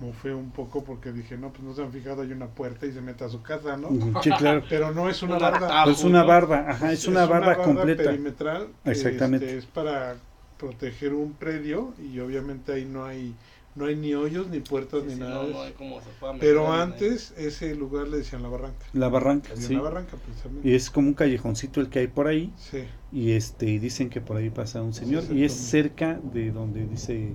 mofé 0.00 0.34
un 0.34 0.50
poco 0.50 0.84
porque 0.84 1.12
dije, 1.12 1.36
no, 1.38 1.50
pues 1.50 1.62
no 1.62 1.74
se 1.74 1.82
han 1.82 1.92
fijado, 1.92 2.22
hay 2.22 2.32
una 2.32 2.48
puerta 2.48 2.86
y 2.86 2.92
se 2.92 3.00
mete 3.00 3.24
a 3.24 3.28
su 3.28 3.42
casa, 3.42 3.76
¿no? 3.76 3.88
Sí, 4.22 4.30
claro. 4.30 4.62
Pero 4.68 4.92
no 4.92 5.08
es 5.08 5.22
una 5.22 5.36
atajo. 5.36 5.90
Es 5.90 6.04
una 6.04 6.20
¿no? 6.20 6.26
barda, 6.26 6.70
ajá, 6.70 6.92
es 6.92 7.06
una 7.06 7.26
barda 7.26 7.56
completa. 7.56 8.02
perimetral. 8.02 8.68
Exactamente. 8.84 9.46
este, 9.46 9.58
es 9.58 9.66
para 9.66 10.16
proteger 10.58 11.14
un 11.14 11.34
predio 11.34 11.94
y 11.98 12.18
obviamente 12.20 12.72
ahí 12.72 12.84
no 12.84 13.04
hay 13.04 13.34
no 13.76 13.84
hay 13.84 13.94
ni 13.94 14.14
hoyos 14.14 14.48
ni 14.48 14.60
puertas 14.60 15.02
Sí, 15.02 15.08
ni 15.08 15.14
sí, 15.14 15.20
nada 15.20 15.42
no, 15.42 15.48
no 15.50 15.60
hay 15.62 15.72
meter 15.72 16.40
Pero 16.40 16.72
ahí. 16.72 16.80
antes 16.80 17.34
ese 17.36 17.74
lugar 17.74 18.08
le 18.08 18.18
decían 18.18 18.42
la 18.42 18.48
barranca. 18.48 18.86
La 18.94 19.08
barranca, 19.08 19.50
sí. 19.54 19.74
una 19.74 19.82
barranca 19.82 20.16
precisamente. 20.16 20.68
Y 20.68 20.74
es 20.74 20.90
como 20.90 21.08
un 21.08 21.14
callejoncito 21.14 21.80
el 21.80 21.90
que 21.90 21.98
hay 22.00 22.06
por 22.06 22.26
ahí. 22.26 22.52
Sí. 22.56 22.84
Y 23.12 23.32
este 23.32 23.66
y 23.66 23.78
dicen 23.78 24.08
que 24.08 24.20
por 24.20 24.38
ahí 24.38 24.50
pasa 24.50 24.82
un 24.82 24.94
señor. 24.94 25.24
Sí, 25.24 25.34
Y 25.34 25.44
es 25.44 25.52
cerca 25.52 26.18
de 26.32 26.50
donde 26.50 26.86
dice 26.86 27.34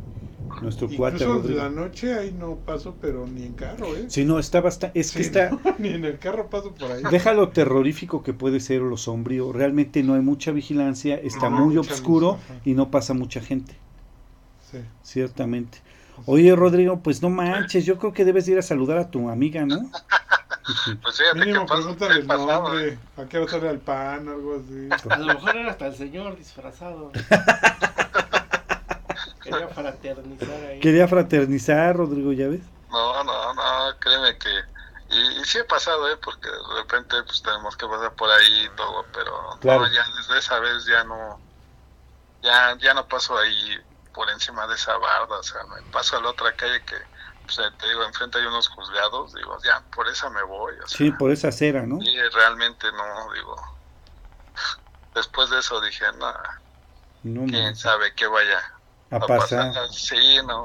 nuestro 0.62 0.90
cuate 0.90 1.18
Incluso 1.18 1.42
Rodrigo. 1.42 1.60
la 1.60 1.70
noche 1.70 2.14
ahí 2.14 2.36
no 2.38 2.56
paso, 2.58 2.96
pero 3.00 3.28
ni 3.28 3.44
en 3.44 3.54
carro, 3.54 3.96
¿eh? 3.96 4.06
Sí, 4.08 4.26
no, 4.26 4.40
está 4.40 4.62
bastante. 4.62 5.00
Es 5.00 5.12
que 5.12 5.22
está. 5.22 5.52
no, 5.64 5.76
ni 5.78 5.90
en 5.90 6.06
el 6.06 6.18
carro 6.20 6.50
paso 6.50 6.74
por 6.74 6.92
ahí. 6.92 7.04
Deja 7.10 7.34
lo 7.34 7.50
terrorífico 7.50 8.24
que 8.24 8.34
puede 8.34 8.60
ser 8.60 8.82
o 8.82 8.86
lo 8.90 8.98
sombrío. 8.98 9.52
Realmente 9.54 10.04
no 10.04 10.16
hay 10.16 10.22
mucha 10.22 10.52
vigilancia, 10.52 11.16
está 11.16 11.50
No 11.50 11.66
muy 11.66 11.78
oscuro 11.78 12.40
luz, 12.50 12.60
y 12.66 12.74
no 12.74 12.90
pasa 12.92 13.14
mucha 13.14 13.42
gente. 13.42 13.76
Sí. 14.72 14.80
Ciertamente. 15.04 15.80
Oye, 16.26 16.56
Rodrigo, 16.56 17.02
pues 17.02 17.22
no 17.22 17.30
manches, 17.30 17.86
yo 17.86 17.98
creo 17.98 18.14
que 18.14 18.26
debes 18.26 18.48
ir 18.48 18.58
a 18.60 18.62
saludar 18.62 18.98
a 18.98 19.10
tu 19.10 19.30
amiga, 19.30 19.66
¿no? 19.66 19.90
Pues 21.02 21.18
fíjate 21.18 21.40
Mínimo 21.40 21.66
que 21.66 21.74
pregúntale 21.74 22.16
el 22.20 22.26
pasado, 22.28 22.64
nombre, 22.70 22.90
¿eh? 22.90 23.00
a 23.18 23.26
qué 23.26 23.40
hora 23.40 23.52
sale 23.52 23.68
al 23.68 23.80
pan, 23.80 24.30
algo 24.30 24.58
así. 24.58 24.90
A 25.10 25.18
lo 25.18 25.26
mejor 25.34 25.58
era 25.58 25.72
hasta 25.72 25.88
el 25.88 25.96
señor 25.96 26.38
disfrazado. 26.38 27.12
Quería 29.44 29.68
fraternizar 29.68 30.50
ahí. 30.70 30.80
Quería 30.80 31.08
fraternizar, 31.08 31.96
Rodrigo, 31.98 32.32
¿ya 32.32 32.48
ves? 32.48 32.62
No, 32.90 33.24
no, 33.24 33.54
no, 33.54 33.62
créeme 34.00 34.38
que... 34.38 34.50
Y, 35.10 35.42
y 35.42 35.46
sí 35.46 35.58
he 35.58 35.64
pasado, 35.64 36.10
¿eh? 36.12 36.18
Porque 36.24 36.48
de 36.48 36.82
repente 36.82 37.16
pues 37.26 37.42
tenemos 37.42 37.76
que 37.76 37.88
pasar 37.88 38.14
por 38.14 38.30
ahí 38.30 38.66
y 38.72 38.76
todo, 38.78 39.04
pero 39.14 39.32
Claro. 39.60 39.82
no, 39.82 39.88
ya 39.92 40.06
desde 40.16 40.38
esa 40.40 40.60
vez 40.60 40.86
ya 40.86 41.04
no... 41.04 41.40
Ya, 42.44 42.78
ya 42.80 42.94
no 42.94 43.08
paso 43.08 43.38
ahí 43.38 43.78
por 44.14 44.30
encima 44.30 44.68
de 44.68 44.76
esa 44.76 44.98
barda, 44.98 45.40
o 45.40 45.44
sea, 45.44 45.62
me 45.66 45.84
paso 45.92 46.18
a 46.18 46.22
la 46.22 46.30
otra 46.30 46.56
calle 46.56 46.84
que, 46.86 46.96
pues, 47.46 47.60
eh, 47.60 47.72
te 47.80 47.88
digo, 47.90 48.04
enfrente 48.04 48.40
hay 48.40 48.46
unos 48.46 48.70
juzgados, 48.70 49.34
digo, 49.34 49.58
ya, 49.64 49.86
por 49.96 50.08
esa 50.08 50.30
me 50.30 50.44
voy, 50.44 50.74
o 50.84 50.88
sea, 50.88 50.98
Sí, 50.98 51.12
por 51.12 51.32
esa 51.32 51.50
acera, 51.50 51.86
¿no? 51.86 52.00
y 52.00 52.18
realmente 52.30 52.92
no, 52.92 53.34
digo, 53.34 53.56
después 55.14 55.50
de 55.50 55.60
eso 55.60 55.80
dije, 55.82 56.06
no, 56.20 56.34
No 57.24 57.46
quién 57.46 57.64
manches, 57.64 57.82
sabe 57.82 58.14
qué 58.16 58.28
vaya 58.28 58.60
a 59.10 59.16
a 59.18 59.20
pasar. 59.28 59.72
pasar, 59.72 59.88
sí, 59.90 60.38
no, 60.48 60.64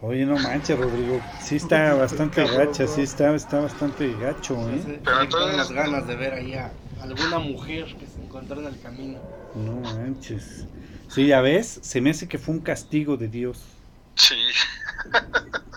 Oye, 0.00 0.24
no 0.26 0.38
manches, 0.38 0.78
Rodrigo. 0.78 1.20
Sí 1.38 1.56
está 1.56 1.94
bastante 1.94 2.44
gacha, 2.46 2.86
sí 2.86 3.02
está, 3.02 3.34
está 3.34 3.60
bastante 3.60 4.12
gacho, 4.14 4.54
¿eh? 4.70 5.00
Pero 5.04 5.20
entonces- 5.22 5.56
las 5.56 5.72
ganas 5.72 6.06
de 6.06 6.16
ver 6.16 6.34
ahí 6.34 6.54
a 6.54 6.72
alguna 7.00 7.38
mujer 7.38 7.86
que 7.98 8.06
se 8.06 8.22
encontró 8.22 8.60
en 8.60 8.66
el 8.66 8.78
camino. 8.80 9.20
No 9.54 9.80
manches. 9.80 10.66
Sí, 11.08 11.26
ya 11.28 11.40
ves, 11.40 11.80
se 11.82 12.00
me 12.00 12.10
hace 12.10 12.28
que 12.28 12.38
fue 12.38 12.54
un 12.54 12.60
castigo 12.62 13.16
de 13.16 13.26
Dios 13.28 13.82
sí, 14.16 14.36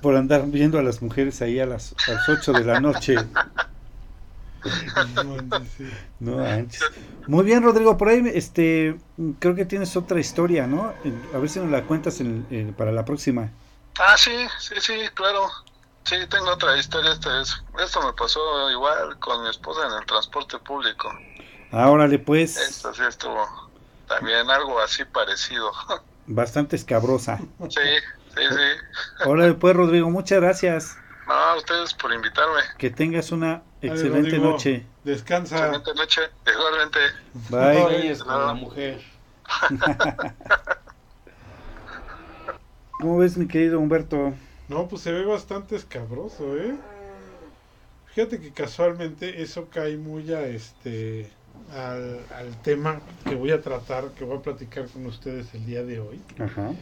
por 0.01 0.15
andar 0.17 0.45
viendo 0.49 0.77
a 0.77 0.83
las 0.83 1.01
mujeres 1.01 1.41
ahí 1.41 1.59
a 1.59 1.65
las, 1.65 1.95
a 2.05 2.11
las 2.13 2.27
8 2.29 2.53
de 2.53 2.63
la 2.65 2.77
noche. 2.77 3.29
No 6.19 6.37
manches. 6.39 6.89
Muy 7.25 7.45
bien, 7.45 7.63
Rodrigo, 7.63 7.97
por 7.97 8.09
ahí 8.09 8.23
este 8.33 8.97
creo 9.39 9.55
que 9.55 9.65
tienes 9.65 9.95
otra 9.95 10.19
historia, 10.19 10.67
¿no? 10.67 10.95
A 11.33 11.37
ver 11.39 11.49
si 11.49 11.59
nos 11.59 11.69
la 11.69 11.85
cuentas 11.85 12.19
en- 12.21 12.47
en- 12.49 12.73
para 12.73 12.91
la 12.91 13.05
próxima. 13.05 13.51
ah, 13.99 14.17
sí, 14.17 14.31
sí, 14.59 14.75
sí, 14.81 15.09
claro, 15.13 15.49
sí, 16.05 16.15
tengo 16.29 16.51
otra 16.51 16.77
historia, 16.77 17.11
esta 17.11 17.41
es, 17.41 17.55
esto 17.79 18.01
me 18.01 18.13
pasó 18.13 18.69
igual 18.71 19.17
con 19.19 19.43
mi 19.43 19.49
esposa 19.49 19.85
en 19.87 19.93
el 19.93 20.05
transporte 20.05 20.59
público, 20.59 21.11
Órale, 21.71 22.19
pues, 22.19 22.59
esto 22.69 22.93
sí 22.93 23.01
estuvo 23.03 23.47
también 24.09 24.49
algo 24.49 24.79
así 24.81 25.05
parecido, 25.05 25.71
bastante 26.27 26.75
escabrosa. 26.75 27.37
sí, 27.69 27.79
sí, 28.35 28.41
sí, 28.49 29.25
Órale, 29.25 29.53
pues, 29.53 29.75
Rodrigo, 29.75 30.09
muchas 30.09 30.41
gracias. 30.41 30.97
no, 31.27 31.33
a 31.33 31.55
ustedes 31.55 31.93
por 31.93 32.11
invitarme, 32.11 32.61
Que 32.77 32.89
tengas 32.89 33.31
una 33.31 33.61
excelente 33.81 34.37
noche. 34.39 34.85
Descansa. 35.05 35.57
excelente 35.57 35.93
noche, 35.93 36.21
igualmente, 36.51 36.99
Bye. 37.49 38.17
Con 38.17 38.27
no. 38.27 38.45
la 38.47 38.53
mujer. 38.53 39.01
¿Cómo 42.99 43.17
ves, 43.19 43.37
mi 43.37 43.47
querido 43.47 43.79
Humberto? 43.79 44.33
No, 44.67 44.87
pues 44.87 45.03
se 45.03 45.11
ve 45.13 45.23
bastante 45.25 45.75
escabroso, 45.77 46.57
¿eh? 46.57 46.75
Fíjate 48.13 48.39
que 48.41 48.51
casualmente 48.51 49.41
eso 49.41 49.69
cae 49.69 49.95
muy 49.95 50.33
a 50.33 50.41
este 50.45 51.31
al, 51.71 52.19
al 52.35 52.55
tema 52.61 53.01
que 53.25 53.35
voy 53.35 53.51
a 53.51 53.61
tratar, 53.61 54.09
que 54.11 54.23
voy 54.23 54.37
a 54.37 54.41
platicar 54.41 54.87
con 54.89 55.05
ustedes 55.05 55.53
el 55.53 55.65
día 55.65 55.83
de 55.83 55.99
hoy. 55.99 56.19
Ajá. 56.39 56.73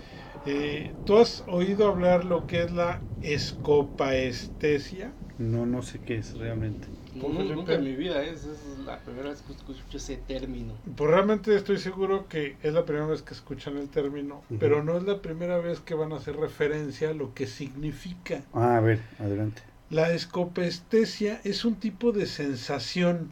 Eh, 0.45 0.93
¿Tú 1.05 1.17
has 1.17 1.43
oído 1.47 1.87
hablar 1.87 2.23
lo 2.25 2.47
que 2.47 2.63
es 2.63 2.71
la 2.71 3.01
escopaestesia? 3.21 5.11
No, 5.37 5.65
no 5.65 5.81
sé 5.81 5.99
qué 5.99 6.17
es 6.17 6.33
realmente. 6.35 6.87
No, 7.13 7.29
nunca 7.29 7.73
en 7.73 7.83
mi 7.83 7.95
vida, 7.95 8.23
¿eh? 8.23 8.31
esa 8.31 8.51
es 8.51 8.79
la 8.85 8.99
primera 8.99 9.29
vez 9.29 9.41
que 9.41 9.53
escucho 9.53 9.97
ese 9.97 10.17
término. 10.17 10.73
Pues 10.95 11.09
realmente 11.09 11.55
estoy 11.55 11.77
seguro 11.77 12.27
que 12.27 12.57
es 12.61 12.73
la 12.73 12.85
primera 12.85 13.07
vez 13.07 13.23
que 13.23 13.33
escuchan 13.33 13.77
el 13.77 13.89
término, 13.89 14.43
Ujú. 14.49 14.59
pero 14.59 14.83
no 14.83 14.97
es 14.97 15.03
la 15.03 15.21
primera 15.21 15.57
vez 15.57 15.79
que 15.79 15.95
van 15.95 16.11
a 16.11 16.17
hacer 16.17 16.35
referencia 16.37 17.09
a 17.09 17.13
lo 17.13 17.33
que 17.33 17.47
significa. 17.47 18.43
Ah, 18.53 18.77
a 18.77 18.81
ver, 18.81 18.99
adelante. 19.19 19.61
La 19.89 20.11
escopestesia 20.11 21.39
es 21.43 21.65
un 21.65 21.75
tipo 21.75 22.11
de 22.11 22.25
sensación. 22.25 23.29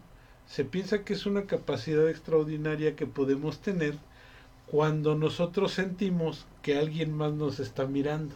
Se 0.55 0.63
piensa 0.63 1.03
que 1.03 1.11
es 1.11 1.25
una 1.25 1.43
capacidad 1.47 2.07
extraordinaria 2.09 2.95
que 2.95 3.05
podemos 3.05 3.59
tener 3.59 3.95
cuando 4.67 5.13
nosotros 5.15 5.73
sentimos 5.73 6.45
que 6.61 6.77
alguien 6.77 7.11
más 7.11 7.33
nos 7.33 7.59
está 7.59 7.85
mirando. 7.87 8.35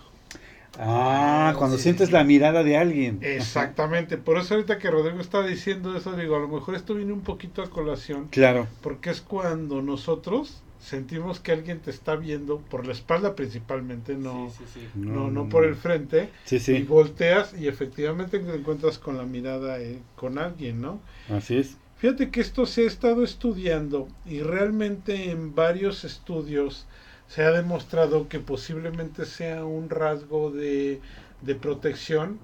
Ah, 0.78 1.52
Ah, 1.52 1.56
cuando 1.58 1.78
sí, 1.78 1.84
sientes 1.84 2.08
sí. 2.08 2.14
la 2.14 2.26
mirada 2.26 2.62
de 2.64 2.76
alguien. 2.76 3.20
Exactamente. 3.22 4.18
Por 4.18 4.38
eso 4.38 4.56
ahorita 4.56 4.80
que 4.80 4.92
Rodrigo 4.92 5.22
está 5.22 5.46
diciendo 5.48 5.96
eso, 5.96 6.12
digo, 6.18 6.36
a 6.36 6.40
lo 6.40 6.50
mejor 6.50 6.76
esto 6.76 6.94
viene 6.94 7.14
un 7.14 7.22
poquito 7.22 7.62
a 7.64 7.70
colación, 7.70 8.28
Claro. 8.28 8.68
porque 8.82 9.12
es 9.12 9.22
cuando 9.22 9.82
nosotros 9.82 10.62
sentimos 10.82 11.40
que 11.40 11.54
alguien 11.54 11.80
te 11.80 11.90
está 11.90 12.18
viendo 12.18 12.58
por 12.60 12.86
la 12.86 12.92
espalda 12.92 13.34
principalmente, 13.36 14.16
no, 14.16 14.50
Sí, 14.58 14.64
sí, 14.74 14.80
sí. 14.94 15.00
no, 15.00 15.32
no 15.32 15.48
por 15.48 15.64
el 15.66 15.76
frente, 15.76 16.30
Sí, 16.44 16.58
y 16.74 16.82
volteas 16.84 17.54
y 17.58 17.68
efectivamente 17.70 18.40
te 18.40 18.56
encuentras 18.56 19.00
con 19.00 19.18
la 19.18 19.24
mirada 19.24 19.80
eh, 19.80 20.00
con 20.18 20.38
alguien, 20.38 20.82
¿no? 20.82 21.00
así 21.30 21.56
es. 21.58 21.78
Fíjate 22.00 22.32
que 22.32 22.40
esto 22.42 22.66
se 22.66 22.84
ha 22.84 22.88
estado 22.88 23.24
estudiando 23.24 24.08
y 24.24 24.42
realmente 24.42 25.32
en 25.32 25.54
varios 25.54 26.04
estudios 26.06 26.88
se 27.28 27.44
ha 27.44 27.52
demostrado 27.52 28.30
que 28.30 28.40
posiblemente 28.40 29.26
sea 29.26 29.66
un 29.66 29.90
rasgo 29.90 30.50
de, 30.52 31.02
de 31.42 31.56
protección 31.56 32.40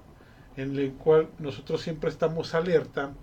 en 0.56 0.76
el 0.76 0.96
cual 0.96 1.30
nosotros 1.38 1.80
siempre 1.82 2.10
estamos 2.10 2.54
alerta 2.54 3.16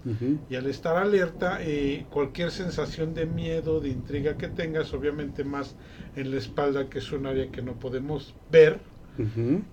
y 0.50 0.56
al 0.56 0.68
estar 0.68 0.98
alerta 0.98 1.60
eh, 1.62 2.08
cualquier 2.10 2.52
sensación 2.52 3.14
de 3.14 3.26
miedo, 3.28 3.80
de 3.80 3.90
intriga 3.90 4.38
que 4.38 4.48
tengas, 4.50 4.94
obviamente 4.94 5.44
más 5.44 5.78
en 6.16 6.32
la 6.32 6.38
espalda 6.38 6.90
que 6.90 7.00
es 7.00 7.12
un 7.12 7.28
área 7.28 7.52
que 7.52 7.62
no 7.62 7.80
podemos 7.80 8.36
ver 8.50 8.82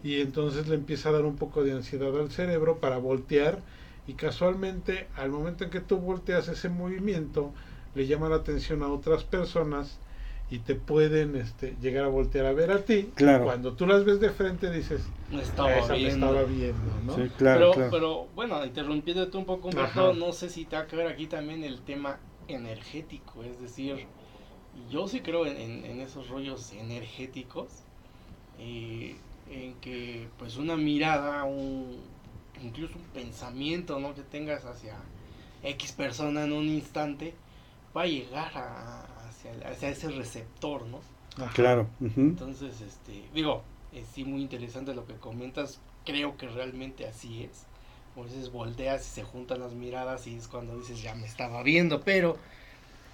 y 0.02 0.20
entonces 0.20 0.68
le 0.68 0.76
empieza 0.76 1.08
a 1.10 1.12
dar 1.12 1.24
un 1.24 1.36
poco 1.36 1.64
de 1.64 1.72
ansiedad 1.72 2.18
al 2.18 2.30
cerebro 2.30 2.80
para 2.80 2.98
voltear 2.98 3.64
y 4.10 4.14
casualmente 4.14 5.08
al 5.16 5.30
momento 5.30 5.64
en 5.64 5.70
que 5.70 5.80
tú 5.80 5.98
volteas 5.98 6.48
ese 6.48 6.68
movimiento 6.68 7.54
le 7.94 8.06
llama 8.06 8.28
la 8.28 8.36
atención 8.36 8.82
a 8.82 8.88
otras 8.88 9.24
personas 9.24 9.98
y 10.50 10.58
te 10.58 10.74
pueden 10.74 11.36
este, 11.36 11.76
llegar 11.80 12.04
a 12.04 12.08
voltear 12.08 12.46
a 12.46 12.52
ver 12.52 12.70
a 12.72 12.84
ti. 12.84 13.08
Claro. 13.14 13.44
Cuando 13.44 13.74
tú 13.74 13.86
las 13.86 14.04
ves 14.04 14.20
de 14.20 14.30
frente 14.30 14.70
dices, 14.70 15.02
No 15.30 15.40
estaba 15.40 15.70
esa 15.70 15.92
me 15.94 15.98
viendo. 16.00 16.26
estaba 16.26 16.44
viendo, 16.44 17.00
¿no? 17.02 17.14
Sí, 17.14 17.22
claro, 17.38 17.58
pero, 17.60 17.72
claro. 17.72 17.90
pero 17.90 18.26
bueno, 18.34 18.64
interrumpiéndote 18.64 19.36
un 19.36 19.44
poco, 19.44 19.68
Humberto, 19.68 20.12
no 20.14 20.32
sé 20.32 20.48
si 20.50 20.64
te 20.64 20.76
va 20.76 20.86
que 20.86 20.96
ver 20.96 21.06
aquí 21.06 21.26
también 21.28 21.62
el 21.62 21.82
tema 21.82 22.18
energético, 22.48 23.44
es 23.44 23.60
decir, 23.60 24.08
yo 24.90 25.08
sí 25.08 25.20
creo 25.20 25.46
en, 25.46 25.56
en- 25.56 25.84
en 25.84 26.00
esos 26.00 26.28
rollos 26.28 26.72
energéticos, 26.72 27.84
eh, 28.58 29.16
en 29.46 29.80
que 29.80 30.28
pues 30.38 30.56
una 30.56 30.76
mirada, 30.76 31.44
un, 31.44 32.09
incluso 32.62 32.96
un 32.98 33.04
pensamiento 33.04 33.98
¿no? 33.98 34.14
que 34.14 34.22
tengas 34.22 34.64
hacia 34.64 34.96
X 35.62 35.92
persona 35.92 36.44
en 36.44 36.52
un 36.52 36.68
instante, 36.68 37.34
va 37.96 38.02
a 38.02 38.06
llegar 38.06 38.52
a, 38.56 39.28
hacia, 39.28 39.52
hacia 39.68 39.90
ese 39.90 40.10
receptor, 40.10 40.86
¿no? 40.86 41.00
Ajá. 41.36 41.52
Claro. 41.54 41.88
Entonces, 42.00 42.80
este, 42.80 43.24
digo, 43.34 43.62
es 43.92 44.06
sí 44.08 44.24
muy 44.24 44.42
interesante 44.42 44.94
lo 44.94 45.06
que 45.06 45.14
comentas, 45.14 45.80
creo 46.04 46.36
que 46.36 46.48
realmente 46.48 47.06
así 47.06 47.44
es. 47.44 47.66
A 48.16 48.22
veces 48.22 48.50
volteas 48.50 49.06
y 49.06 49.10
se 49.10 49.22
juntan 49.22 49.60
las 49.60 49.72
miradas 49.72 50.26
y 50.26 50.36
es 50.36 50.48
cuando 50.48 50.76
dices 50.76 51.02
ya 51.02 51.14
me 51.14 51.26
estaba 51.26 51.62
viendo, 51.62 52.00
pero 52.00 52.36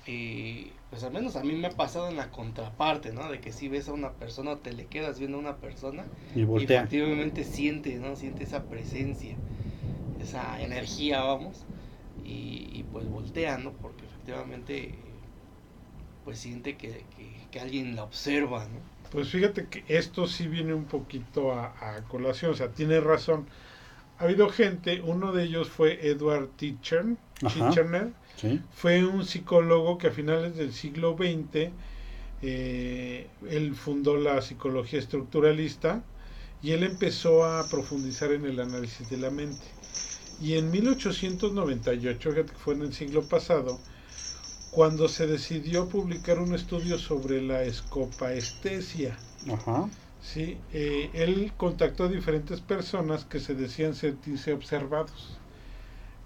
eh, 0.06 0.76
pues 0.90 1.02
al 1.04 1.12
menos 1.12 1.36
a 1.36 1.44
mí 1.44 1.54
me 1.54 1.68
ha 1.68 1.76
pasado 1.76 2.08
en 2.08 2.16
la 2.16 2.30
contraparte, 2.30 3.12
¿no? 3.12 3.30
De 3.30 3.40
que 3.40 3.52
si 3.52 3.68
ves 3.68 3.88
a 3.88 3.92
una 3.92 4.14
persona 4.14 4.52
o 4.52 4.58
te 4.58 4.72
le 4.72 4.86
quedas 4.88 5.18
viendo 5.18 5.38
a 5.38 5.40
una 5.40 5.60
persona 5.60 6.08
Y 6.34 6.42
y 6.54 6.64
efectivamente 6.64 7.44
siente, 7.44 7.96
¿no? 7.96 8.16
Siente 8.16 8.44
esa 8.44 8.68
presencia, 8.68 9.38
esa 10.18 10.60
energía, 10.62 11.22
vamos, 11.22 11.66
y, 12.24 12.68
y, 12.72 12.84
pues 12.84 13.08
voltea, 13.08 13.58
¿no? 13.58 13.74
Porque 13.74 14.06
efectivamente 14.06 14.98
pues 16.24 16.38
siente 16.40 16.76
que, 16.76 17.06
que- 17.16 17.48
que 17.50 17.60
alguien 17.60 17.96
la 17.96 18.04
observa, 18.04 18.66
¿no? 18.68 18.80
Pues 19.10 19.30
fíjate 19.30 19.68
que 19.68 19.84
esto 19.88 20.26
sí 20.26 20.48
viene 20.48 20.74
un 20.74 20.86
poquito 20.86 21.52
a, 21.52 21.96
a 21.96 22.04
colación, 22.08 22.50
o 22.52 22.54
sea, 22.54 22.72
tiene 22.72 23.00
razón. 23.00 23.48
Ha 24.18 24.24
habido 24.24 24.48
gente, 24.50 25.02
uno 25.02 25.32
de 25.32 25.44
ellos 25.44 25.70
fue 25.70 26.08
Edward 26.08 26.50
Tichern, 26.56 27.18
Ajá. 27.42 27.70
Ticherner, 27.70 28.14
Sí. 28.36 28.60
fue 28.70 29.04
un 29.04 29.24
psicólogo 29.24 29.98
que 29.98 30.08
a 30.08 30.10
finales 30.12 30.56
del 30.56 30.72
siglo 30.72 31.16
XX 31.16 31.74
eh, 32.42 33.30
él 33.48 33.74
fundó 33.74 34.16
la 34.16 34.40
psicología 34.42 34.98
estructuralista 34.98 36.04
y 36.62 36.72
él 36.72 36.82
empezó 36.84 37.44
a 37.44 37.68
profundizar 37.68 38.32
en 38.32 38.44
el 38.46 38.60
análisis 38.60 39.08
de 39.08 39.18
la 39.18 39.30
mente. 39.30 39.66
Y 40.38 40.54
en 40.54 40.70
1898, 40.70 42.32
fíjate 42.32 42.52
que 42.52 42.58
fue 42.58 42.74
en 42.74 42.82
el 42.82 42.92
siglo 42.94 43.28
pasado, 43.28 43.84
cuando 44.70 45.08
se 45.08 45.26
decidió 45.26 45.88
publicar 45.88 46.38
un 46.40 46.54
estudio 46.54 46.98
sobre 46.98 47.42
la 47.42 47.62
escopaestesia. 47.64 49.24
Ajá. 49.46 49.90
Sí, 50.18 50.64
eh, 50.72 51.10
él 51.14 51.54
contactó 51.56 52.04
a 52.04 52.08
diferentes 52.08 52.60
personas 52.60 53.24
que 53.24 53.40
se 53.40 53.54
decían 53.54 53.94
sentirse 53.94 54.52
observados. 54.52 55.42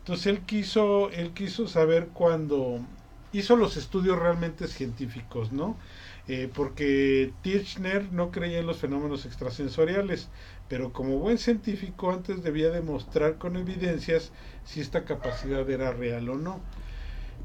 Entonces 0.00 0.26
él 0.26 0.44
quiso, 0.46 1.10
él 1.10 1.34
quiso 1.34 1.66
saber 1.68 2.10
cuando 2.12 2.86
hizo 3.32 3.56
los 3.56 3.76
estudios 3.76 4.18
realmente 4.18 4.66
científicos, 4.66 5.52
¿no? 5.52 5.78
Eh, 6.26 6.50
porque 6.52 7.34
Tirchner 7.42 8.12
no 8.12 8.30
creía 8.30 8.58
en 8.60 8.66
los 8.66 8.78
fenómenos 8.78 9.26
extrasensoriales, 9.26 10.30
pero 10.68 10.92
como 10.92 11.18
buen 11.18 11.38
científico 11.38 12.12
antes 12.12 12.42
debía 12.42 12.70
demostrar 12.70 13.38
con 13.38 13.56
evidencias 13.56 14.32
si 14.64 14.80
esta 14.80 15.04
capacidad 15.04 15.68
era 15.70 15.92
real 15.92 16.28
o 16.28 16.36
no. 16.36 16.64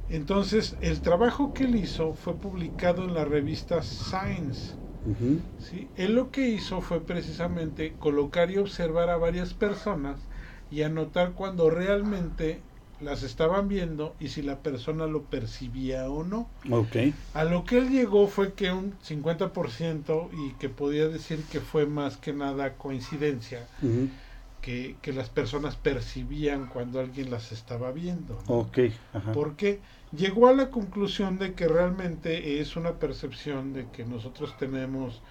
Entonces 0.08 0.78
el 0.82 1.02
trabajo 1.02 1.54
que 1.54 1.64
él 1.66 1.76
hizo 1.76 2.14
fue 2.14 2.40
publicado 2.40 3.04
en 3.06 3.14
la 3.14 3.26
revista 3.26 3.82
Science. 3.82 4.76
¿sí? 5.58 5.92
Él 5.96 6.16
lo 6.16 6.32
que 6.32 6.48
hizo 6.50 6.82
fue 6.82 7.06
precisamente 7.06 7.98
colocar 7.98 8.52
y 8.52 8.58
observar 8.58 9.10
a 9.10 9.18
varias 9.18 9.54
personas 9.54 10.20
y 10.72 10.82
anotar 10.84 11.34
cuando 11.34 11.70
realmente 11.70 12.62
las 13.02 13.24
estaban 13.24 13.68
viendo 13.68 14.16
y 14.20 14.30
si 14.30 14.42
la 14.42 14.60
persona 14.60 15.06
lo 15.06 15.24
percibía 15.24 16.10
o 16.10 16.24
no. 16.24 16.50
Ok. 16.70 16.96
A 17.34 17.44
lo 17.44 17.66
que 17.66 17.78
él 17.78 17.90
llegó 17.90 18.28
fue 18.28 18.54
que 18.54 18.72
un 18.72 18.94
50% 19.00 20.30
y 20.32 20.54
que 20.54 20.70
podía 20.70 21.08
decir 21.08 21.44
que 21.52 21.60
fue 21.60 21.86
más 21.86 22.18
que 22.18 22.34
nada 22.34 22.74
coincidencia, 22.78 23.68
ujú. 23.82 24.10
que, 24.62 24.96
que 25.02 25.14
las 25.14 25.30
personas 25.30 25.76
percibían 25.76 26.68
cuando 26.68 27.00
alguien 27.00 27.32
las 27.32 27.52
estaba 27.52 27.92
viendo. 27.92 28.40
¿no? 28.48 28.62
Ajá. 29.14 29.34
porque 29.34 29.82
llegó 30.16 30.48
a 30.48 30.54
la 30.54 30.70
conclusión 30.70 31.38
de 31.38 31.54
que 31.54 31.68
realmente 31.68 32.62
es 32.62 32.76
una 32.76 32.94
percepción 32.94 33.74
de 33.74 33.88
que 33.92 34.06
nosotros 34.06 34.56
tenemos 34.58 35.22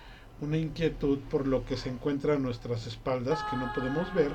una 0.40 0.58
inquietud 0.58 1.18
por 1.30 1.46
lo 1.46 1.64
que 1.64 1.76
se 1.76 1.88
encuentra 1.88 2.34
a 2.34 2.38
nuestras 2.38 2.86
espaldas 2.86 3.42
que 3.50 3.56
no 3.56 3.72
podemos 3.72 4.12
ver 4.14 4.32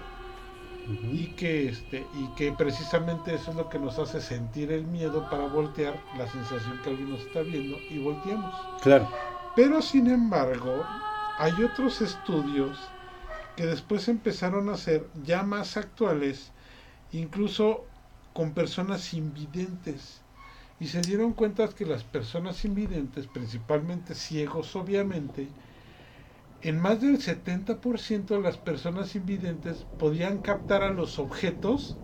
Ujú. 0.89 1.13
y 1.13 1.27
que 1.35 1.67
este 1.69 2.09
y 2.11 2.29
que 2.29 2.51
precisamente 2.51 3.33
eso 3.35 3.51
es 3.51 3.57
lo 3.57 3.69
que 3.69 3.79
nos 3.79 3.99
hace 3.99 4.21
sentir 4.21 4.71
el 4.71 4.85
miedo 4.87 5.29
para 5.29 5.45
voltear 5.45 6.01
la 6.11 6.27
sensación 6.27 6.79
que 6.81 6.89
alguien 6.89 7.09
nos 7.09 7.21
está 7.23 7.43
viendo 7.43 7.85
y 7.89 7.97
volteamos 7.99 8.71
Claro. 8.81 9.07
pero 9.53 9.81
sin 9.81 10.07
embargo 10.07 10.89
hay 11.37 11.61
otros 11.63 12.01
estudios 12.01 12.93
que 13.55 13.65
después 13.65 14.07
empezaron 14.07 14.69
a 14.69 14.77
ser 14.77 15.09
ya 15.13 15.43
más 15.43 15.77
actuales 15.77 16.53
incluso 17.11 17.87
con 18.33 18.53
personas 18.53 19.13
invidentes 19.13 20.21
y 20.79 20.87
se 20.87 21.01
dieron 21.01 21.33
cuenta 21.33 21.67
que 21.69 21.85
las 21.85 22.03
personas 22.03 22.63
invidentes 22.65 23.27
principalmente 23.27 24.15
ciegos 24.15 24.75
obviamente 24.75 25.53
en 26.61 26.79
más 26.79 27.01
del 27.01 27.19
70% 27.19 28.35
de 28.35 28.41
las 28.41 28.57
personas 28.57 29.15
invidentes 29.15 29.85
podían 29.97 30.39
captar 30.39 30.83
a 30.83 30.91
los 30.91 31.19
objetos 31.19 31.95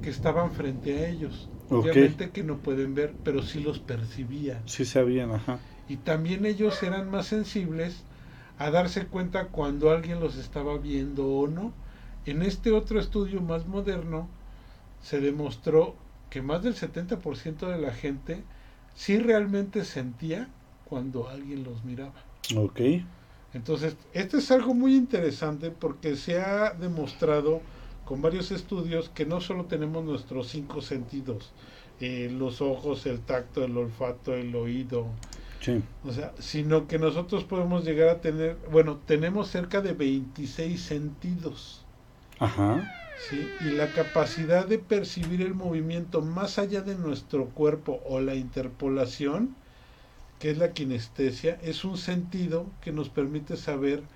que 0.00 0.10
estaban 0.10 0.52
frente 0.52 0.98
a 0.98 1.08
ellos. 1.08 1.48
Obviamente 1.68 2.30
que 2.30 2.42
no 2.42 2.58
pueden 2.58 2.94
ver, 2.94 3.14
pero 3.22 3.42
sí 3.42 3.60
los 3.60 3.78
percibían. 3.78 4.68
Sí 4.68 4.84
sabían, 4.84 5.32
ajá. 5.32 5.58
Y 5.88 5.96
también 5.96 6.44
ellos 6.44 6.82
eran 6.82 7.10
más 7.10 7.26
sensibles 7.26 8.02
a 8.58 8.70
darse 8.70 9.06
cuenta 9.06 9.46
cuando 9.46 9.90
alguien 9.90 10.20
los 10.20 10.36
estaba 10.36 10.76
viendo 10.78 11.26
o 11.26 11.48
no. 11.48 11.72
En 12.26 12.42
este 12.42 12.72
otro 12.72 13.00
estudio 13.00 13.40
más 13.40 13.66
moderno 13.66 14.28
se 15.02 15.20
demostró 15.20 15.94
que 16.30 16.42
más 16.42 16.62
del 16.62 16.74
70% 16.74 17.68
de 17.68 17.78
la 17.78 17.92
gente 17.92 18.42
sí 18.94 19.18
realmente 19.18 19.84
sentía 19.84 20.48
cuando 20.84 21.28
alguien 21.28 21.64
los 21.64 21.84
miraba. 21.84 22.12
Ok. 22.56 22.80
Entonces, 23.54 23.96
esto 24.14 24.38
es 24.38 24.50
algo 24.50 24.74
muy 24.74 24.94
interesante 24.96 25.70
porque 25.70 26.16
se 26.16 26.40
ha 26.40 26.70
demostrado 26.70 27.60
con 28.04 28.22
varios 28.22 28.50
estudios 28.50 29.10
que 29.10 29.26
no 29.26 29.40
solo 29.40 29.66
tenemos 29.66 30.04
nuestros 30.04 30.48
cinco 30.48 30.80
sentidos, 30.80 31.52
eh, 32.00 32.30
los 32.32 32.60
ojos, 32.60 33.06
el 33.06 33.20
tacto, 33.20 33.64
el 33.64 33.76
olfato, 33.76 34.34
el 34.34 34.54
oído, 34.56 35.06
Sí. 35.60 35.80
o 36.04 36.12
sea, 36.12 36.32
sino 36.40 36.88
que 36.88 36.98
nosotros 36.98 37.44
podemos 37.44 37.84
llegar 37.84 38.08
a 38.08 38.20
tener, 38.20 38.56
bueno, 38.72 38.98
tenemos 39.06 39.48
cerca 39.48 39.80
de 39.80 39.92
26 39.92 40.80
sentidos, 40.80 41.84
Ajá. 42.40 42.92
¿sí? 43.30 43.46
Y 43.60 43.70
la 43.76 43.92
capacidad 43.92 44.66
de 44.66 44.78
percibir 44.78 45.40
el 45.40 45.54
movimiento 45.54 46.20
más 46.20 46.58
allá 46.58 46.80
de 46.80 46.96
nuestro 46.96 47.46
cuerpo 47.50 48.00
o 48.08 48.18
la 48.20 48.34
interpolación, 48.34 49.54
que 50.42 50.50
es 50.50 50.58
la 50.58 50.74
kinestesia, 50.74 51.54
es 51.62 51.84
un 51.84 51.96
sentido 51.98 52.76
que 52.80 52.92
nos 52.92 53.10
permite 53.10 53.56
saber 53.56 54.08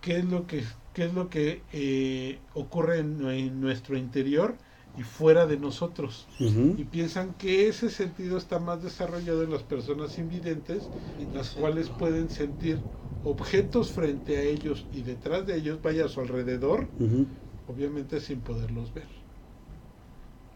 qué 0.00 0.18
es 0.18 0.24
lo 0.24 0.46
que, 0.46 0.64
qué 0.94 1.04
es 1.06 1.14
lo 1.14 1.30
que 1.30 1.66
eh, 1.72 2.46
ocurre 2.54 3.00
en, 3.00 3.26
en 3.28 3.60
nuestro 3.60 3.96
interior 3.98 4.58
y 4.94 5.02
fuera 5.02 5.46
de 5.46 5.58
nosotros. 5.58 6.30
Y 6.74 6.84
piensan 6.86 7.34
que 7.34 7.68
ese 7.68 7.90
sentido 7.90 8.38
está 8.38 8.60
más 8.60 8.82
desarrollado 8.82 9.42
en 9.44 9.50
las 9.50 9.64
personas 9.64 10.18
invidentes, 10.18 10.90
las 11.32 11.52
cuales 11.52 11.90
pueden 11.90 12.30
sentir 12.30 12.86
objetos 13.22 13.92
frente 13.92 14.38
a 14.38 14.42
ellos 14.42 14.88
y 14.92 15.02
detrás 15.02 15.46
de 15.46 15.56
ellos, 15.56 15.82
vaya 15.82 16.06
a 16.06 16.08
su 16.08 16.20
alrededor, 16.20 16.92
obviamente 17.66 18.20
sin 18.20 18.42
poderlos 18.42 18.92
ver. 18.94 19.08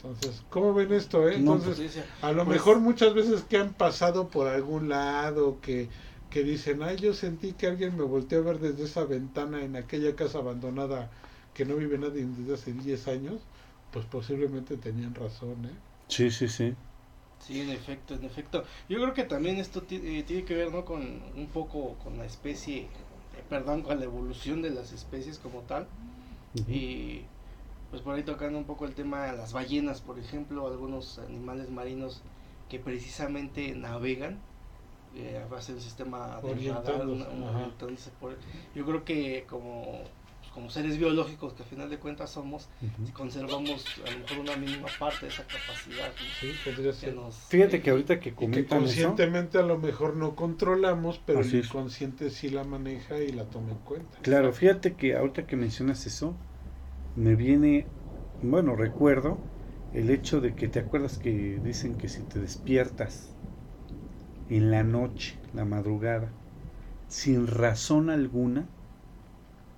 Entonces, 0.03 0.43
¿cómo 0.51 0.75
ven 0.75 0.93
esto? 0.93 1.29
eh? 1.29 1.37
Entonces, 1.37 1.93
sí. 1.93 2.01
a 2.23 2.33
lo 2.33 2.45
Pues- 2.45 2.57
mejor 2.57 2.81
muchas 2.81 3.15
veces 3.15 3.45
que 3.45 3.57
han 3.59 3.73
pasado 3.73 4.29
por 4.29 4.49
algún 4.49 4.88
lado, 4.88 5.59
que, 5.61 5.88
que 6.29 6.43
dicen, 6.43 6.83
ay, 6.83 6.97
yo 6.97 7.15
sentí 7.15 7.53
que 7.53 7.69
alguien 7.69 7.97
me 7.97 8.03
volteó 8.03 8.38
a 8.41 8.43
ver 8.43 8.59
desde 8.59 8.85
esa 8.85 9.05
ventana 9.05 9.62
en 9.62 9.77
aquella 9.77 10.17
casa 10.17 10.38
abandonada 10.38 11.11
que 11.55 11.65
no 11.65 11.77
vive 11.77 11.99
nadie 11.99 12.25
desde 12.27 12.55
hace 12.55 12.73
10 12.73 13.07
años, 13.07 13.41
pues 13.93 14.05
posiblemente 14.07 14.77
tenían 14.77 15.15
razón, 15.15 15.67
¿eh? 15.67 15.75
Sí, 16.09 16.31
sí, 16.31 16.49
sí. 16.49 16.75
Sí, 17.47 17.61
en 17.61 17.71
efecto, 17.71 18.15
en 18.15 18.25
efecto. 18.25 18.65
Yo 18.88 18.99
creo 19.01 19.15
que 19.15 19.25
también 19.25 19.57
esto 19.59 19.85
eh, 19.91 20.25
tiene 20.27 20.45
que 20.45 20.55
ver, 20.57 20.73
¿no? 20.73 20.85
Con 20.85 21.03
un 21.37 21.47
poco 21.53 21.95
con 22.03 22.17
la 22.19 22.25
especie, 22.25 22.83
eh, 22.83 22.88
perdón, 23.49 23.83
con 23.83 23.99
la 23.99 24.05
evolución 24.05 24.62
de 24.62 24.71
las 24.71 24.93
especies 24.93 25.38
como 25.38 25.61
tal. 25.61 25.87
Y 26.69 27.23
pues 27.93 28.01
por 28.01 28.15
ahí 28.15 28.23
tocando 28.23 28.59
un 28.59 28.65
poco 28.65 28.87
el 28.87 28.95
tema 28.95 29.27
de 29.27 29.37
las 29.37 29.53
ballenas, 29.53 30.01
por 30.01 30.19
ejemplo, 30.19 30.67
algunos 30.67 31.19
animales 31.19 31.71
marinos 31.71 32.23
que 32.71 32.79
precisamente 32.79 33.75
navegan 33.75 34.39
eh, 35.15 35.43
a 35.45 35.47
base 35.47 35.75
del 35.75 35.83
sistema 35.83 36.41
de 36.41 36.73
radar, 36.73 37.03
entonces 37.03 38.11
yo 38.75 38.87
creo 38.87 39.05
que 39.05 39.45
como 39.47 40.01
como 40.55 40.69
seres 40.69 40.99
biológicos 40.99 41.55
que 41.55 41.63
al 41.63 41.69
final 41.69 41.89
de 41.89 41.99
cuentas 41.99 42.31
somos, 42.31 42.69
conservamos 43.15 43.87
a 44.07 44.11
lo 44.11 44.19
mejor 44.19 44.39
una 44.39 44.57
mínima 44.57 44.89
parte 44.99 45.27
de 45.27 45.33
esa 45.33 45.45
capacidad. 45.45 46.13
Sí, 46.41 46.53
podría 46.63 46.93
ser. 46.93 47.15
Fíjate 47.49 47.81
que 47.81 47.91
ahorita 47.91 48.21
que 48.21 48.35
comentan 48.35 48.81
conscientemente 48.81 49.59
a 49.59 49.63
lo 49.63 49.79
mejor 49.79 50.17
no 50.17 50.35
controlamos, 50.35 51.21
pero 51.25 51.41
el 51.41 51.55
inconsciente 51.55 52.29
sí 52.29 52.51
la 52.51 52.65
maneja 52.65 53.19
y 53.19 53.33
la 53.33 53.45
toma 53.45 53.71
en 53.73 53.79
cuenta. 53.79 54.19
Claro, 54.21 54.53
fíjate 54.53 54.95
que 54.95 55.17
ahorita 55.17 55.47
que 55.47 55.57
mencionas 55.57 56.05
eso, 56.07 56.35
me 57.14 57.35
viene, 57.37 57.88
bueno, 58.40 58.77
recuerdo 58.77 59.40
el 59.92 60.11
hecho 60.11 60.40
de 60.40 60.55
que 60.55 60.68
te 60.68 60.79
acuerdas 60.81 61.18
que 61.18 61.61
dicen 61.62 61.96
que 61.96 62.09
si 62.09 62.22
te 62.25 62.40
despiertas 62.40 63.31
en 64.48 64.70
la 64.70 64.85
noche, 64.85 65.35
la 65.53 65.64
madrugada, 65.64 66.33
sin 67.09 67.46
razón 67.46 68.11
alguna, 68.11 68.68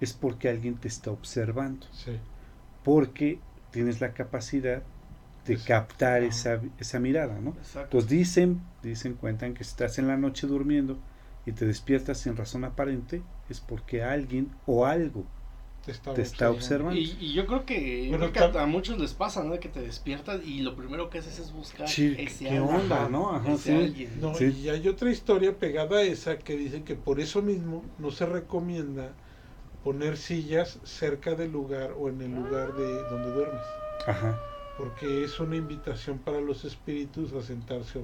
es 0.00 0.12
porque 0.12 0.48
alguien 0.48 0.76
te 0.76 0.88
está 0.88 1.10
observando. 1.10 1.86
Porque 2.82 3.40
tienes 3.70 4.00
la 4.00 4.14
capacidad 4.14 4.82
de 5.46 5.58
captar 5.58 6.22
esa, 6.22 6.60
esa 6.78 7.00
mirada, 7.00 7.40
¿no? 7.40 7.56
Entonces 7.84 8.10
dicen, 8.10 8.62
dicen, 8.82 9.14
cuentan 9.14 9.54
que 9.54 9.62
estás 9.62 9.98
en 9.98 10.08
la 10.08 10.16
noche 10.16 10.46
durmiendo 10.46 10.98
y 11.46 11.52
te 11.52 11.66
despiertas 11.66 12.18
sin 12.18 12.36
razón 12.36 12.64
aparente, 12.64 13.22
es 13.48 13.60
porque 13.60 14.02
alguien 14.02 14.50
o 14.66 14.86
algo 14.86 15.26
te 15.84 16.22
está, 16.22 16.50
observando. 16.50 16.98
Y, 16.98 17.32
yo 17.32 17.46
creo 17.46 17.66
que, 17.66 18.10
a, 18.58 18.66
muchos 18.66 18.98
les 18.98 19.12
pasa, 19.12 19.44
¿no? 19.44 19.58
Que 19.60 19.68
te 19.68 19.80
despiertas 19.80 20.40
y 20.44 20.60
lo 20.60 20.74
primero 20.74 21.10
que 21.10 21.18
haces 21.18 21.38
es 21.38 21.52
buscar 21.52 21.86
ese 21.86 22.18
¿qué 22.38 22.60
onda, 22.60 23.08
¿no? 23.08 23.40
Y 24.40 24.68
hay 24.68 24.88
otra 24.88 25.10
historia 25.10 25.58
pegada 25.58 25.98
a 25.98 26.02
esa 26.02 26.38
que 26.38 26.56
dice 26.56 26.82
que 26.82 26.94
por 26.94 27.20
eso 27.20 27.42
mismo 27.42 27.84
no 27.98 28.10
se 28.10 28.24
recomienda 28.26 29.12
poner 29.82 30.16
sillas 30.16 30.78
cerca 30.84 31.34
del 31.34 31.52
lugar 31.52 31.92
o 31.98 32.08
en 32.08 32.22
el 32.22 32.34
lugar 32.34 32.74
de 32.74 33.02
donde 33.10 33.30
duermes. 33.32 33.66
Ajá. 34.06 34.40
Porque 34.78 35.24
es 35.24 35.38
una 35.38 35.56
invitación 35.56 36.18
para 36.18 36.40
los 36.40 36.64
espíritus 36.64 37.32
a 37.34 37.42
sentarse 37.42 37.98
a 37.98 38.02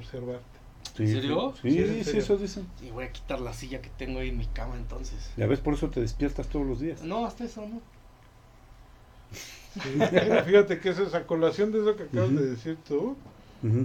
observarte. 0.81 1.03
¿En 1.03 1.09
serio? 1.09 1.55
Sí, 1.63 2.05
sí, 2.05 2.19
eso 2.19 2.37
dicen. 2.37 2.67
Y 2.83 2.91
voy 2.91 3.05
a 3.05 3.13
quitar 3.13 3.41
la 3.41 3.53
silla 3.53 3.81
que 3.81 3.91
tengo 3.91 4.21
ahí 4.21 4.29
en 4.29 4.39
mi 4.39 4.47
cama 4.47 4.77
entonces. 4.77 5.31
Ya 5.37 5.47
ves, 5.47 5.61
por 5.61 5.75
eso 5.75 5.89
te 5.91 6.01
despiertas 6.01 6.49
todos 6.49 6.67
los 6.67 6.81
días. 6.81 7.03
No, 7.03 7.27
hasta 7.27 7.45
eso 7.45 7.67
no. 7.67 7.81
fíjate 10.45 10.81
que 10.81 10.89
esa, 10.89 11.03
esa 11.05 11.27
colación 11.27 11.71
de 11.73 11.81
eso 11.81 11.97
que 11.97 12.05
acabas 12.05 12.35
de 12.35 12.51
decir 12.51 12.77
tú, 12.87 13.17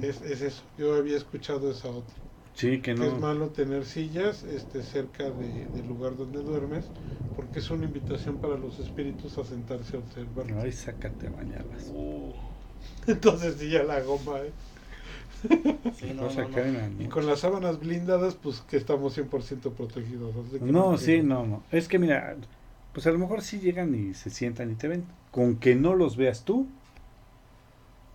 es, 0.02 0.22
es 0.22 0.42
eso. 0.42 0.64
Yo 0.78 0.96
había 0.96 1.18
escuchado 1.18 1.70
esa 1.70 1.90
otra. 1.90 2.16
Sí, 2.56 2.82
que 2.82 2.94
no. 2.94 3.04
es 3.04 3.20
malo 3.20 3.50
tener 3.50 3.86
sillas 3.86 4.44
este, 4.44 4.82
cerca 4.82 5.30
de, 5.30 5.68
del 5.68 5.88
lugar 5.88 6.16
donde 6.16 6.42
duermes, 6.42 6.86
porque 7.36 7.60
es 7.60 7.70
una 7.70 7.86
invitación 7.86 8.38
para 8.38 8.58
los 8.58 8.80
espíritus 8.80 9.38
a 9.38 9.44
sentarse 9.44 9.98
a 9.98 10.00
observar. 10.00 10.46
Ay, 10.64 10.72
sácate 10.72 11.28
a 11.28 11.32
bañarlas. 11.32 11.84
Uh. 11.90 12.34
Entonces 13.08 13.58
sí, 13.60 13.70
ya 13.70 13.84
la 13.84 14.00
goma, 14.02 14.40
¿eh? 14.40 14.52
Sí, 15.98 16.14
no, 16.16 16.30
Y 17.00 17.08
con 17.08 17.28
las 17.28 17.40
sábanas 17.40 17.80
blindadas, 17.80 18.36
pues 18.36 18.62
que 18.62 18.78
estamos 18.78 19.18
100% 19.18 19.72
protegidos. 19.72 20.34
no, 20.62 20.98
sí, 20.98 21.22
no, 21.22 21.46
no. 21.46 21.64
Es 21.72 21.88
que 21.88 22.00
mira, 22.00 22.36
pues 22.94 23.06
a 23.08 23.12
lo 23.12 23.20
mejor 23.20 23.42
sí 23.42 23.60
llegan 23.60 23.94
y 23.94 24.14
se 24.14 24.30
sientan 24.30 24.72
y 24.72 24.76
te 24.76 24.88
ven. 24.88 25.06
Con 25.32 25.58
que 25.58 25.76
no 25.76 25.96
los 25.96 26.16
veas 26.16 26.46
tú. 26.46 26.68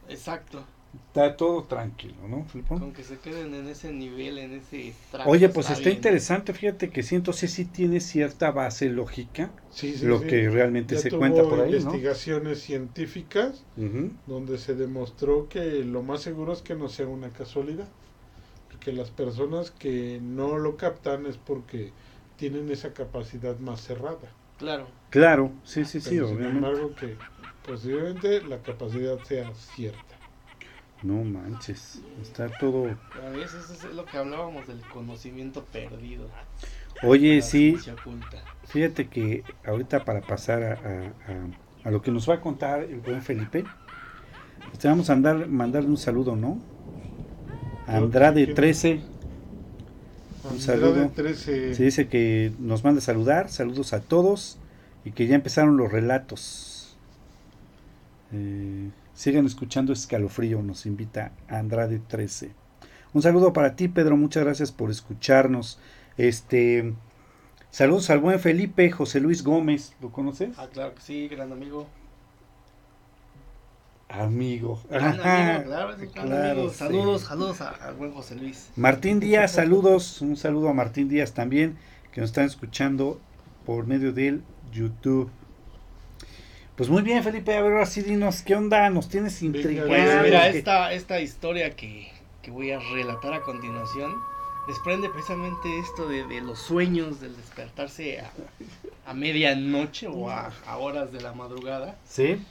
Exacto. 0.09 0.64
Está 0.92 1.37
todo 1.37 1.64
tranquilo, 1.64 2.26
¿no, 2.26 2.46
Con 2.68 2.92
que 2.92 3.05
se 3.05 3.18
queden 3.18 3.55
en 3.55 3.68
ese 3.68 3.92
nivel, 3.92 4.38
en 4.38 4.55
ese 4.55 4.92
Oye, 5.26 5.48
pues 5.48 5.70
está, 5.70 5.90
interesante, 5.90 6.53
fíjate 6.53 6.90
que 6.90 7.03
siento 7.03 7.33
sí, 7.33 7.46
sí 7.46 7.64
tiene 7.64 8.00
cierta 8.00 8.50
base 8.50 8.88
lógica 8.88 9.53
lo 10.03 10.20
que 10.20 10.48
realmente 10.50 10.96
se 10.96 11.11
cuenta 11.11 11.42
por 11.42 11.61
ahí, 11.61 11.74
investigaciones 11.74 12.62
científicas 12.62 13.64
donde 14.26 14.59
se 14.59 14.74
demostró 14.74 15.48
que 15.48 15.85
lo 15.85 16.03
más 16.03 16.22
seguro 16.22 16.53
es 16.53 16.62
que 16.62 16.74
no 16.74 16.88
sea 16.88 17.07
una 17.07 17.31
casualidad. 17.31 17.88
Porque 18.68 18.92
las 18.92 19.11
personas 19.11 19.70
que 19.70 20.20
no 20.22 20.57
lo 20.59 20.76
captan 20.76 21.26
es 21.26 21.37
porque 21.37 21.92
tienen 22.37 22.70
esa 22.70 22.92
capacidad 22.92 23.59
más 23.59 23.81
cerrada. 23.81 24.33
Claro. 24.59 24.87
Claro, 25.11 25.50
sí, 25.64 25.85
sí, 25.85 26.00
sí, 26.00 26.18
obviamente. 26.18 26.46
Sin 26.46 26.57
embargo, 26.57 26.94
que 26.94 27.16
posiblemente 27.66 28.42
la 28.42 28.59
capacidad 28.62 29.20
sea 29.24 29.53
cierta. 29.55 30.19
No 31.02 31.24
manches, 31.24 32.02
está 32.20 32.48
todo... 32.58 32.86
A 32.86 33.30
veces 33.30 33.70
es 33.70 33.94
lo 33.94 34.04
que 34.04 34.18
hablábamos 34.18 34.66
del 34.66 34.80
conocimiento 34.82 35.64
perdido. 35.64 36.28
Oye, 37.02 37.40
sí, 37.40 37.78
fíjate 38.64 39.08
que 39.08 39.42
ahorita 39.64 40.04
para 40.04 40.20
pasar 40.20 40.62
a, 40.62 41.84
a, 41.84 41.90
lo 41.90 42.02
que 42.02 42.10
nos 42.10 42.28
va 42.28 42.34
a 42.34 42.40
contar 42.40 42.82
el 42.82 43.00
buen 43.00 43.22
Felipe, 43.22 43.64
te 44.78 44.88
vamos 44.88 45.08
a 45.08 45.14
andar, 45.14 45.48
mandarle 45.48 45.88
un 45.88 45.96
saludo, 45.96 46.36
¿no? 46.36 46.60
Andrade 47.86 48.46
13. 48.46 49.00
Un 50.50 50.60
saludo. 50.60 51.10
13. 51.14 51.74
Se 51.74 51.82
dice 51.82 52.08
que 52.08 52.52
nos 52.58 52.84
manda 52.84 53.00
saludar, 53.00 53.48
saludos 53.48 53.92
a 53.94 54.00
todos 54.00 54.58
y 55.04 55.12
que 55.12 55.26
ya 55.26 55.34
empezaron 55.34 55.76
los 55.76 55.90
relatos. 55.90 56.96
Eh, 58.32 58.90
Sigan 59.20 59.44
escuchando 59.44 59.92
Escalofrío, 59.92 60.62
nos 60.62 60.87
invita 60.87 61.33
Andrade 61.46 61.98
13. 61.98 62.52
Un 63.12 63.20
saludo 63.20 63.52
para 63.52 63.76
ti, 63.76 63.87
Pedro, 63.87 64.16
muchas 64.16 64.44
gracias 64.44 64.72
por 64.72 64.90
escucharnos. 64.90 65.78
Este 66.16 66.94
saludos 67.70 68.09
al 68.09 68.20
buen 68.20 68.40
Felipe 68.40 68.90
José 68.90 69.20
Luis 69.20 69.44
Gómez, 69.44 69.94
¿lo 70.00 70.11
conoces? 70.11 70.59
Ah, 70.59 70.68
claro 70.72 70.94
que 70.94 71.02
sí, 71.02 71.28
gran 71.28 71.52
amigo. 71.52 71.87
Amigo. 74.09 74.80
Gran 74.88 75.20
amigo, 75.20 75.64
claro, 75.68 75.90
es 75.92 76.16
amigo. 76.16 76.70
Saludos, 76.70 77.20
saludos 77.20 77.61
al 77.61 77.96
buen 77.96 78.12
José 78.12 78.37
Luis. 78.37 78.70
Martín 78.74 79.20
Díaz, 79.20 79.52
saludos, 79.52 80.22
un 80.22 80.38
saludo 80.38 80.70
a 80.70 80.72
Martín 80.72 81.11
Díaz 81.11 81.35
también, 81.35 81.76
que 82.11 82.22
nos 82.22 82.30
están 82.30 82.46
escuchando 82.46 83.20
por 83.66 83.87
medio 83.87 84.14
del 84.14 84.42
YouTube. 84.72 85.30
Pues 86.80 86.88
muy 86.88 87.02
bien, 87.02 87.22
Felipe, 87.22 87.54
a 87.54 87.60
ver, 87.60 87.72
ahora 87.72 87.84
sí 87.84 88.00
dinos, 88.00 88.40
¿qué 88.40 88.56
onda? 88.56 88.88
Nos 88.88 89.10
tienes 89.10 89.42
intrigados. 89.42 89.90
Pues 89.90 90.22
mira, 90.22 90.48
esta, 90.48 90.94
esta 90.94 91.20
historia 91.20 91.76
que, 91.76 92.10
voy 92.48 92.70
a 92.70 92.78
relatar 92.78 93.34
a 93.34 93.42
continuación 93.42 94.14
desprende 94.66 95.10
precisamente 95.10 95.78
esto 95.78 96.08
de, 96.08 96.40
los 96.40 96.58
sueños, 96.58 97.20
del 97.20 97.36
despertarse 97.36 98.24
a, 99.04 99.12
medianoche 99.12 100.06
o 100.06 100.30
a, 100.30 100.54
horas 100.78 101.12
de 101.12 101.20
la 101.20 101.34
madrugada. 101.34 101.98
Sí. 102.08 102.42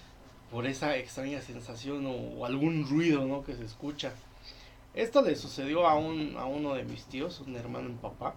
Por 0.51 0.67
esa 0.67 0.95
extraña 0.95 1.41
sensación 1.41 2.05
o, 2.05 2.45
algún 2.45 2.87
ruido, 2.87 3.25
¿no? 3.25 3.43
Que 3.43 3.55
se 3.55 3.65
escucha. 3.65 4.11
Esto 4.93 5.23
le 5.23 5.35
sucedió 5.37 5.87
a, 5.87 5.95
un, 5.95 6.37
a 6.37 6.45
uno 6.45 6.75
de 6.75 6.83
mis 6.83 7.03
tíos, 7.05 7.41
un 7.47 7.55
hermano 7.55 7.87
en 7.87 7.97
papá. 7.97 8.35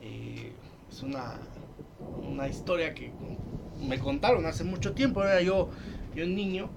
Eh, 0.00 0.52
es 0.92 1.02
una, 1.02 1.40
una 2.22 2.48
historia 2.48 2.94
que 2.94 3.12
me 3.80 3.98
contaron 3.98 4.46
hace 4.46 4.64
mucho 4.64 4.92
tiempo, 4.92 5.22
era 5.22 5.40
yo, 5.40 5.70
yo 6.14 6.24
un 6.24 6.34
niño, 6.34 6.70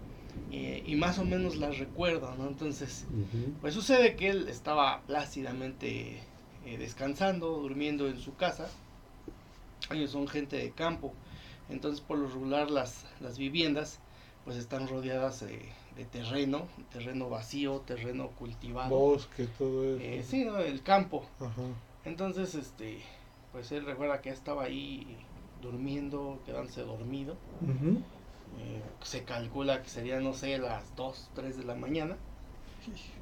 y 0.51 0.95
más 0.95 1.19
o 1.19 1.25
menos 1.25 1.57
la 1.57 1.69
recuerdo, 1.69 2.33
¿no? 2.37 2.47
Entonces, 2.47 3.05
pues 3.61 3.73
sucede 3.73 4.15
que 4.15 4.29
él 4.29 4.47
estaba 4.47 5.01
plácidamente 5.01 6.21
eh, 6.65 6.77
descansando, 6.77 7.59
durmiendo 7.59 8.07
en 8.07 8.19
su 8.19 8.35
casa. 8.35 8.67
Ellos 9.91 10.11
son 10.11 10.27
gente 10.27 10.57
de 10.57 10.71
campo, 10.71 11.13
entonces 11.69 12.01
por 12.01 12.17
lo 12.17 12.27
regular 12.27 12.71
las, 12.71 13.05
las 13.19 13.37
viviendas 13.37 13.99
pues 14.45 14.57
están 14.57 14.87
rodeadas 14.87 15.41
de, 15.41 16.05
terreno, 16.11 16.67
terreno 16.91 17.29
vacío, 17.29 17.81
terreno 17.81 18.29
cultivado. 18.29 18.89
Bosque, 18.89 19.47
todo 19.57 19.83
eso. 19.83 20.03
Eh, 20.03 20.23
sí, 20.27 20.45
¿no? 20.45 20.59
el 20.59 20.81
campo. 20.81 21.25
Entonces, 22.03 22.55
este, 22.55 22.99
pues 23.55 23.71
él 23.71 23.85
recuerda 23.85 24.21
que 24.21 24.29
estaba 24.29 24.65
ahí 24.65 25.25
durmiendo, 25.61 26.41
quedándose 26.45 26.81
dormido. 26.81 27.37
Eh, 28.57 28.81
se 29.03 29.23
calcula 29.23 29.83
que 29.83 29.89
sería, 29.89 30.19
no 30.19 30.33
sé, 30.33 30.57
las 30.57 30.95
2, 30.95 31.29
3 31.35 31.57
de 31.57 31.63
la 31.63 31.75
mañana. 31.75 32.17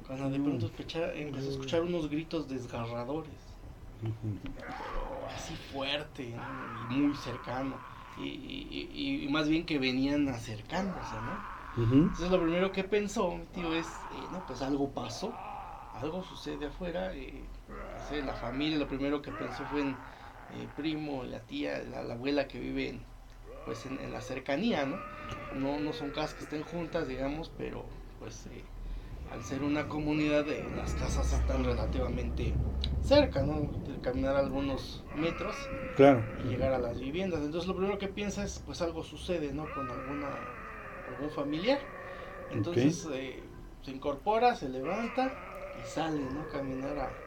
Cuando 0.06 0.30
de 0.30 0.38
pronto 0.38 0.70
empezó 1.16 1.48
a 1.48 1.52
escuchar 1.52 1.82
unos 1.82 2.08
gritos 2.08 2.48
desgarradores. 2.48 3.56
así 5.28 5.56
fuerte 5.56 6.22
y 6.24 6.86
muy 6.88 7.14
cercano. 7.16 7.80
y, 8.16 8.28
y- 8.28 9.24
y 9.24 9.28
más 9.28 9.48
bien 9.48 9.66
que 9.66 9.78
venían 9.78 10.28
acercándose, 10.28 11.20
¿no? 11.20 11.42
Entonces 12.10 12.30
lo 12.30 12.40
primero 12.42 12.72
que 12.72 12.84
pensó 12.84 13.30
mi 13.36 13.46
tío 13.46 13.74
es, 13.74 14.06
eh, 14.10 14.28
no, 14.30 14.44
pues 14.46 14.62
algo 14.62 14.92
pasó, 14.94 15.36
algo 15.92 16.22
sucede 16.24 16.66
afuera, 16.66 17.12
eh, 17.16 17.50
la 18.22 18.34
familia, 18.34 18.78
lo 18.78 18.88
primero 18.88 19.22
que 19.22 19.32
pensó 19.32 19.66
fue 19.66 19.82
en 19.82 20.00
eh, 20.54 20.68
primo, 20.74 21.24
la 21.24 21.40
tía, 21.40 21.82
la, 21.82 22.02
la 22.02 22.14
abuela 22.14 22.48
que 22.48 22.58
vive 22.60 22.88
en, 22.88 23.06
pues 23.64 23.86
en, 23.86 24.00
en 24.00 24.12
la 24.12 24.20
cercanía, 24.20 24.86
¿no? 24.86 25.02
¿no? 25.52 25.78
No 25.80 25.92
son 25.92 26.10
casas 26.12 26.34
que 26.34 26.44
estén 26.44 26.62
juntas, 26.62 27.08
digamos, 27.08 27.50
pero 27.56 27.88
pues 28.18 28.46
eh, 28.46 28.64
al 29.30 29.42
ser 29.44 29.62
una 29.62 29.88
comunidad, 29.88 30.48
eh, 30.50 30.70
las 30.74 30.94
casas 30.94 31.32
están 31.32 31.64
relativamente 31.64 32.58
cerca, 33.00 33.42
¿no? 33.42 33.72
De 33.84 34.00
caminar 34.00 34.36
algunos 34.36 35.04
metros 35.12 35.70
Claro. 35.94 36.24
y 36.36 36.44
llegar 36.44 36.72
a 36.72 36.78
las 36.78 37.00
viviendas. 37.00 37.42
Entonces 37.42 37.68
lo 37.68 37.76
primero 37.76 37.98
que 37.98 38.08
piensa 38.08 38.44
es, 38.44 38.60
pues 38.60 38.82
algo 38.82 39.02
sucede, 39.04 39.52
¿no? 39.52 39.70
Con 39.70 39.90
alguna 39.90 40.40
algún 41.06 41.30
familiar. 41.30 41.80
Entonces 42.50 43.06
eh, 43.12 43.50
se 43.82 43.90
incorpora, 43.92 44.54
se 44.56 44.68
levanta 44.68 45.38
y 45.74 45.84
sale, 45.84 46.30
¿no? 46.30 46.48
Caminar 46.48 46.98
a, 46.98 47.23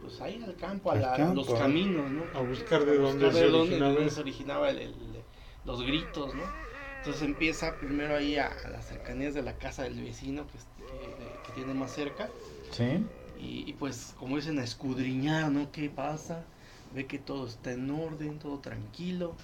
pues 0.00 0.20
ahí 0.20 0.42
al 0.42 0.56
campo, 0.56 0.90
a 0.90 0.96
la- 0.96 1.16
campo, 1.16 1.34
los 1.34 1.48
¿eh? 1.48 1.54
caminos, 1.58 2.10
¿no? 2.10 2.24
A 2.34 2.40
buscar 2.40 2.84
de 2.84 2.96
dónde 2.98 3.32
se 3.32 3.46
originaba 3.46 4.10
se 4.10 4.20
originaba 4.20 4.70
el- 4.70 4.78
el- 4.78 5.24
los 5.64 5.82
gritos, 5.82 6.34
¿no? 6.34 6.44
Entonces 6.98 7.22
empieza 7.22 7.78
primero 7.78 8.16
ahí 8.16 8.36
a, 8.36 8.48
a 8.48 8.70
las 8.70 8.86
cercanías 8.86 9.34
de 9.34 9.42
la 9.42 9.54
casa 9.58 9.82
del 9.84 10.00
vecino 10.02 10.46
que, 10.46 10.58
que- 10.86 11.38
que 11.42 11.52
tiene 11.52 11.74
más 11.74 11.92
cerca 11.92 12.30
Sí. 12.70 12.84
y, 13.36 13.68
y 13.68 13.72
pues 13.74 14.14
como 14.18 14.36
dicen 14.36 14.58
a 14.58 14.64
escudriñar, 14.64 15.50
¿no? 15.50 15.70
¿Qué 15.72 15.88
pasa? 15.90 16.44
Ve 16.94 17.06
que 17.06 17.18
todo 17.18 17.46
está 17.46 17.72
en 17.72 17.90
orden, 17.90 18.38
todo 18.38 18.58
tranquilo 18.58 19.36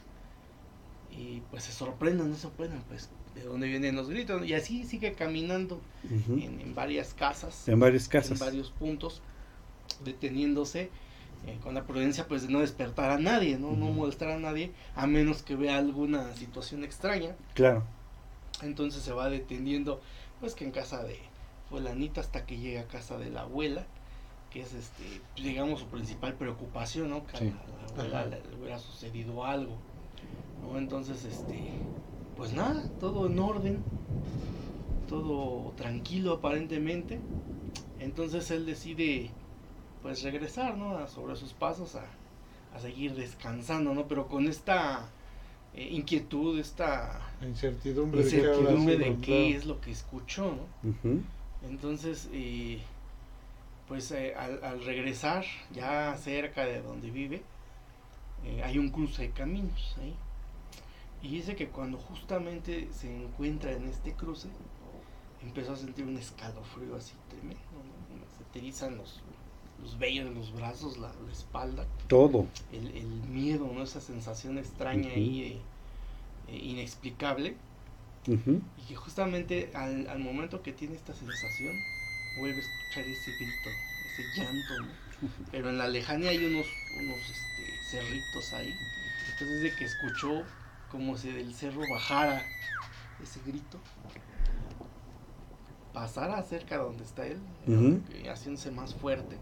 y 1.11 1.41
pues 1.51 1.65
se 1.65 1.73
sorprenden, 1.73 2.29
no 2.31 2.35
se 2.35 2.43
sorprenden, 2.43 2.83
pues 2.89 3.09
de 3.35 3.43
dónde 3.43 3.67
vienen 3.69 3.97
los 3.97 4.09
gritos 4.09 4.45
y 4.47 4.55
así 4.55 4.85
sigue 4.85 5.13
caminando 5.13 5.81
Ujú. 6.05 6.35
en, 6.41 6.61
en 6.61 6.75
varias 6.75 7.15
casas, 7.15 7.69
En 7.69 7.79
varias 7.79 8.05
en 8.05 8.11
casas. 8.11 8.39
varios 8.41 8.71
puntos, 8.71 9.21
deteniéndose 10.05 10.91
eh, 11.47 11.59
con 11.63 11.75
la 11.75 11.85
prudencia 11.85 12.27
pues 12.27 12.43
de 12.47 12.53
no 12.53 12.61
despertar 12.61 13.11
a 13.11 13.19
nadie, 13.19 13.59
¿no? 13.59 13.73
no 13.73 13.87
molestar 13.87 14.31
a 14.31 14.39
nadie 14.39 14.73
a 14.97 15.07
menos 15.07 15.43
que 15.43 15.57
vea 15.57 15.77
alguna 15.79 16.35
situación 16.35 16.85
extraña. 16.85 17.37
Claro. 17.55 17.83
Entonces 18.63 19.03
se 19.03 19.13
va 19.13 19.29
deteniendo, 19.29 20.01
pues 20.41 20.55
que 20.55 20.65
en 20.65 20.71
casa 20.71 21.03
de 21.03 21.19
fulanita 21.69 22.21
hasta 22.21 22.47
que 22.47 22.59
llega 22.59 22.83
a 22.83 22.89
casa 22.89 23.19
de 23.19 23.31
la 23.31 23.43
abuela, 23.43 23.85
que 24.51 24.61
es 24.63 24.73
este, 24.73 25.03
digamos 25.37 25.81
su 25.81 25.87
principal 25.87 26.35
preocupación, 26.35 27.11
¿no? 27.11 27.27
Que 27.27 27.37
Sí. 27.39 27.53
a 27.99 28.03
la 28.05 28.21
abuela 28.21 28.25
le, 28.27 28.51
le 28.51 28.57
hubiera 28.61 28.79
sucedido 28.79 29.45
algo, 29.45 29.77
¿no? 30.63 30.79
Entonces, 30.79 31.25
este, 31.25 31.59
pues 32.37 32.53
nada, 32.55 32.89
todo 33.01 33.27
en 33.27 33.39
orden, 33.39 33.83
todo 35.09 35.73
tranquilo 35.77 36.35
aparentemente. 36.35 37.21
Entonces 38.01 38.51
él 38.51 38.67
decide, 38.67 39.31
pues 40.05 40.23
regresar, 40.23 40.79
¿no? 40.79 40.99
A- 40.99 41.09
sobre 41.09 41.35
sus 41.37 41.53
pasos 41.55 41.97
a, 41.97 42.05
a 42.77 42.81
seguir 42.81 43.17
descansando, 43.17 43.93
¿no? 43.95 44.07
Pero 44.07 44.29
con 44.29 44.47
esta 44.49 45.09
eh, 45.75 45.89
inquietud, 45.91 46.61
esta 46.61 47.21
incertidumbre, 48.23 48.99
de 48.99 49.17
qué 49.21 49.33
de 49.33 49.57
es 49.57 49.67
lo 49.67 49.81
que 49.81 49.91
escuchó, 49.91 50.45
¿no? 50.47 50.67
Entonces, 51.69 52.29
eh, 52.33 52.81
pues 53.89 54.11
eh, 54.13 54.35
al, 54.37 54.63
al 54.65 54.85
regresar 54.85 55.45
ya 55.73 56.17
cerca 56.17 56.65
de 56.67 56.83
donde 56.83 57.11
vive, 57.11 57.43
eh, 58.45 58.63
hay 58.63 58.79
un 58.79 58.91
cruce 58.91 59.23
de 59.23 59.31
caminos 59.31 59.97
ahí. 60.01 60.15
Y 61.23 61.29
dice 61.29 61.57
que 61.57 61.69
cuando 61.69 61.99
justamente 61.99 62.89
se 62.93 63.15
encuentra 63.15 63.73
en 63.73 63.89
este 63.89 64.13
cruce, 64.15 64.49
empezó 65.43 65.73
a 65.73 65.77
sentir 65.77 66.05
un 66.07 66.19
escalofrío 66.19 66.97
así 66.97 67.15
tremendo, 67.29 67.61
¿no? 67.63 68.39
Se 68.39 68.45
te 68.53 68.59
erizan 68.59 68.97
los, 68.99 69.23
los 69.83 69.99
vellos 69.99 70.25
de 70.29 70.35
los 70.35 70.53
brazos, 70.53 70.99
la, 70.99 71.13
la 71.27 71.33
espalda, 71.33 71.87
Todo. 72.09 72.47
el, 72.73 72.87
el 72.97 73.07
miedo, 73.07 73.71
¿no? 73.73 73.83
Esa 73.83 74.01
sensación 74.01 74.59
extraña 74.59 75.11
eh, 75.15 75.61
inexplicable. 76.49 77.57
Y 78.27 78.83
que 78.89 78.97
justamente 78.97 79.71
al, 79.75 80.07
al 80.09 80.19
momento 80.19 80.63
que 80.63 80.73
tiene 80.73 80.95
esta 80.95 81.13
sensación, 81.15 81.77
vuelve 82.39 82.57
a 82.57 82.61
escuchar 82.61 83.05
ese 83.05 83.31
grito, 83.33 83.71
ese 84.15 84.41
llanto, 84.41 84.81
¿no? 84.81 85.29
Pero 85.51 85.69
en 85.69 85.77
la 85.79 85.89
lejanía 85.89 86.31
hay 86.31 86.45
unos, 86.45 86.67
unos 86.99 87.19
este, 87.19 87.83
cerritos 87.91 88.53
ahí. 88.55 88.75
Entonces 89.33 89.63
de 89.63 89.75
que 89.75 89.85
escuchó 89.85 90.43
como 90.91 91.19
si 91.19 91.33
del 91.33 91.55
cerro 91.55 91.83
bajara 91.91 92.43
ese 93.23 93.41
grito, 93.47 93.79
pasara 95.95 96.43
cerca 96.43 96.77
de 96.77 96.85
donde 96.85 97.05
está 97.05 97.27
él, 97.27 97.39
haciéndose 98.31 98.71
más 98.73 98.95
fuerte. 98.95 99.39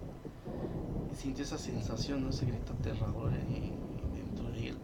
Y 1.11 1.17
sintió 1.17 1.45
esa 1.45 1.59
sensación, 1.59 2.23
¿no? 2.23 2.31
ese 2.31 2.47
grito 2.47 2.75
aterrador 2.79 3.33
eh, 3.33 3.73
dentro 4.15 4.51
de 4.53 4.69
él. 4.69 4.79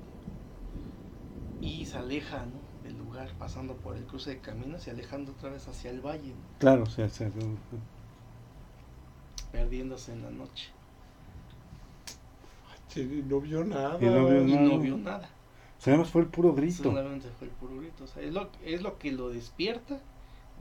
Y 1.61 1.85
se 1.85 1.99
aleja 1.99 2.47
¿no? 2.47 2.89
del 2.89 2.99
lugar, 2.99 3.31
pasando 3.39 3.75
por 3.77 3.97
el 3.97 4.05
cruce 4.05 4.31
de 4.31 4.39
caminos 4.39 4.87
y 4.87 4.91
alejando 4.91 5.33
otra 5.33 5.51
vez 5.51 5.69
hacia 5.69 5.91
el 5.91 6.01
valle, 6.01 6.31
¿no? 6.31 6.59
Claro, 6.59 6.85
o 6.85 6.87
sea, 6.87 7.07
o 7.07 7.11
sea, 7.11 7.31
perdiéndose 9.53 10.13
en 10.13 10.23
la 10.23 10.31
noche. 10.31 10.71
Sí, 12.89 13.25
no 13.27 13.41
vio 13.41 13.65
nada. 13.65 13.99
Y 14.01 14.07
no 14.07 14.27
vio 14.27 14.47
Y 14.47 14.53
No. 14.55 14.61
no 14.63 14.79
vio 14.79 14.97
nada. 14.97 15.29
o 15.79 15.83
sea, 15.83 16.03
fue 16.05 16.23
el 16.23 16.29
puro 16.29 16.55
grito. 16.55 16.83
Solamente 16.83 17.29
fue 17.39 17.49
el 17.49 17.55
puro 17.55 17.77
grito. 17.77 18.05
O 18.05 18.07
sea, 18.07 18.23
es 18.23 18.33
lo, 18.33 18.49
es 18.65 18.83
lo 18.83 18.99
que 18.99 19.13
lo 19.13 19.29
despierta. 19.31 20.01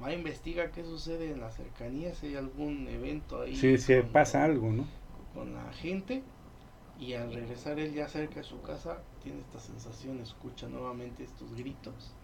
Va 0.02 0.08
a 0.08 0.14
investigar 0.14 0.72
qué 0.72 0.84
sucede 0.84 1.32
en 1.32 1.42
las 1.42 1.56
cercanías, 1.56 2.18
si 2.18 2.28
hay 2.28 2.36
algún 2.36 2.88
evento 2.88 3.42
ahí. 3.42 3.56
Sí, 3.56 3.78
sí, 3.78 3.94
con- 3.96 4.10
pasa 4.14 4.44
algo, 4.46 4.72
¿no? 4.72 4.86
Con 5.34 5.54
la 5.54 5.72
gente. 5.74 6.24
Y 6.98 7.14
al 7.14 7.34
regresar 7.34 7.80
él 7.80 7.94
ya 7.94 8.08
cerca 8.08 8.42
de 8.42 8.44
su 8.44 8.62
casa, 8.62 9.04
tiene 9.24 9.42
esta 9.42 9.60
sensación, 9.60 10.22
escucha 10.22 10.68
nuevamente 10.70 11.24
estos 11.24 11.56
gritos. 11.56 12.16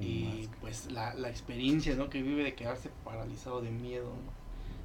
Y 0.00 0.48
pues 0.60 0.90
la, 0.90 1.14
la 1.14 1.28
experiencia 1.28 1.94
¿no? 1.94 2.08
que 2.08 2.22
vive 2.22 2.42
de 2.44 2.54
quedarse 2.54 2.90
paralizado 3.04 3.60
de 3.60 3.70
miedo 3.70 4.14
¿no? 4.24 4.32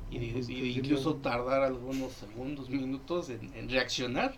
y 0.09 0.19
de, 0.19 0.33
Pues 0.33 0.49
y 0.49 0.61
de 0.61 0.67
incluso 0.69 1.15
tardar 1.17 1.61
algunos 1.63 2.13
segundos, 2.13 2.69
minutos 2.69 3.29
en, 3.29 3.53
en 3.55 3.69
reaccionar 3.69 4.35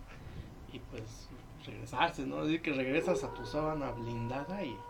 y 0.67 0.80
pues 0.80 1.30
regresarse, 1.65 2.26
¿no? 2.26 2.41
Es 2.41 2.48
decir, 2.48 2.62
que 2.62 2.74
regresas 2.74 3.24
a 3.24 3.34
tu 3.34 3.46
sábana 3.46 3.91
blindada 3.91 4.63
y, 4.65 4.87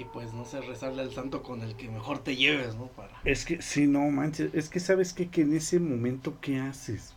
y 0.00 0.04
pues 0.06 0.32
no 0.34 0.44
sé, 0.44 0.60
rezarle 0.62 1.02
al 1.02 1.12
santo 1.12 1.42
con 1.42 1.62
el 1.62 1.76
que 1.76 1.88
mejor 1.90 2.24
te 2.24 2.36
lleves, 2.36 2.76
¿no? 2.76 2.88
Para... 2.92 3.16
Es 3.24 3.46
que, 3.46 3.62
sí, 3.62 3.86
no 3.86 4.10
manches, 4.10 4.52
es 4.54 4.68
que 4.68 4.78
sabes 4.80 5.14
qué? 5.14 5.30
que 5.30 5.40
en 5.42 5.54
ese 5.54 5.78
momento, 5.80 6.38
¿qué 6.40 6.58
haces? 6.58 7.16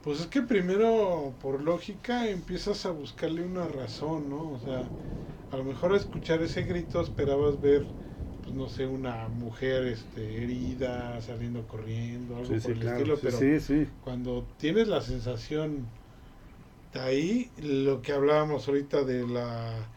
Pues 0.00 0.20
es 0.20 0.26
que 0.28 0.42
primero, 0.42 1.36
por 1.40 1.60
lógica, 1.62 2.28
empiezas 2.28 2.86
a 2.86 2.90
buscarle 2.90 3.42
una 3.44 3.66
razón, 3.68 4.28
¿no? 4.30 4.50
O 4.52 4.58
sea, 4.58 4.92
a 5.50 5.56
lo 5.56 5.64
mejor 5.64 5.92
al 5.92 5.98
escuchar 5.98 6.42
ese 6.42 6.62
grito 6.64 7.00
esperabas 7.00 7.60
ver, 7.60 7.88
pues 8.42 8.54
no 8.56 8.68
sé, 8.68 8.86
una 8.86 9.28
mujer 9.28 9.86
este, 9.86 10.42
herida, 10.44 11.20
saliendo 11.22 11.66
corriendo, 11.66 12.36
algo 12.38 12.54
Sí, 12.54 12.60
por 12.60 12.72
sí, 12.72 12.74
el 12.74 12.82
claro. 12.82 12.84
estilo, 12.84 13.20
sí, 13.20 13.30
pero 13.30 13.48
sí, 13.58 13.60
sí. 13.60 13.86
cuando 14.00 14.48
tienes 14.58 14.88
la 14.88 15.00
sensación 15.02 15.90
de 16.92 17.00
ahí, 17.00 17.52
lo 17.58 18.02
que 18.02 18.12
hablábamos 18.12 18.68
ahorita 18.68 19.04
de 19.04 19.26
la 19.26 19.90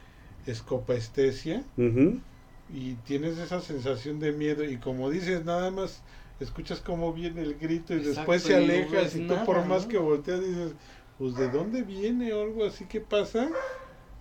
escopaestesia, 0.50 1.64
Ujú. 1.78 2.22
y 2.68 2.96
tienes 2.98 3.38
esa 3.38 3.62
sensación 3.62 4.20
de 4.20 4.32
miedo. 4.32 4.64
Y 4.64 4.80
como 4.80 5.10
dices 5.10 5.46
nada 5.46 5.72
más 5.72 6.04
escuchas 6.40 6.82
cómo 6.82 7.14
viene 7.14 7.42
el 7.42 7.58
grito 7.58 7.94
y 7.96 8.00
Exacto, 8.00 8.10
después 8.10 8.44
se 8.44 8.56
y 8.56 8.56
no 8.56 8.60
alejas 8.66 9.16
y 9.16 9.22
tú 9.22 9.36
nada, 9.36 9.46
por 9.46 9.66
más 9.66 9.86
¿no? 9.86 9.88
que 9.88 9.98
volteas 9.98 10.42
dices 10.42 10.76
pues 11.18 11.36
de 11.36 11.50
dónde 11.50 11.84
viene 11.84 12.34
o 12.34 12.42
algo 12.44 12.66
así 12.66 12.88
que 12.88 13.02
pasa 13.02 13.50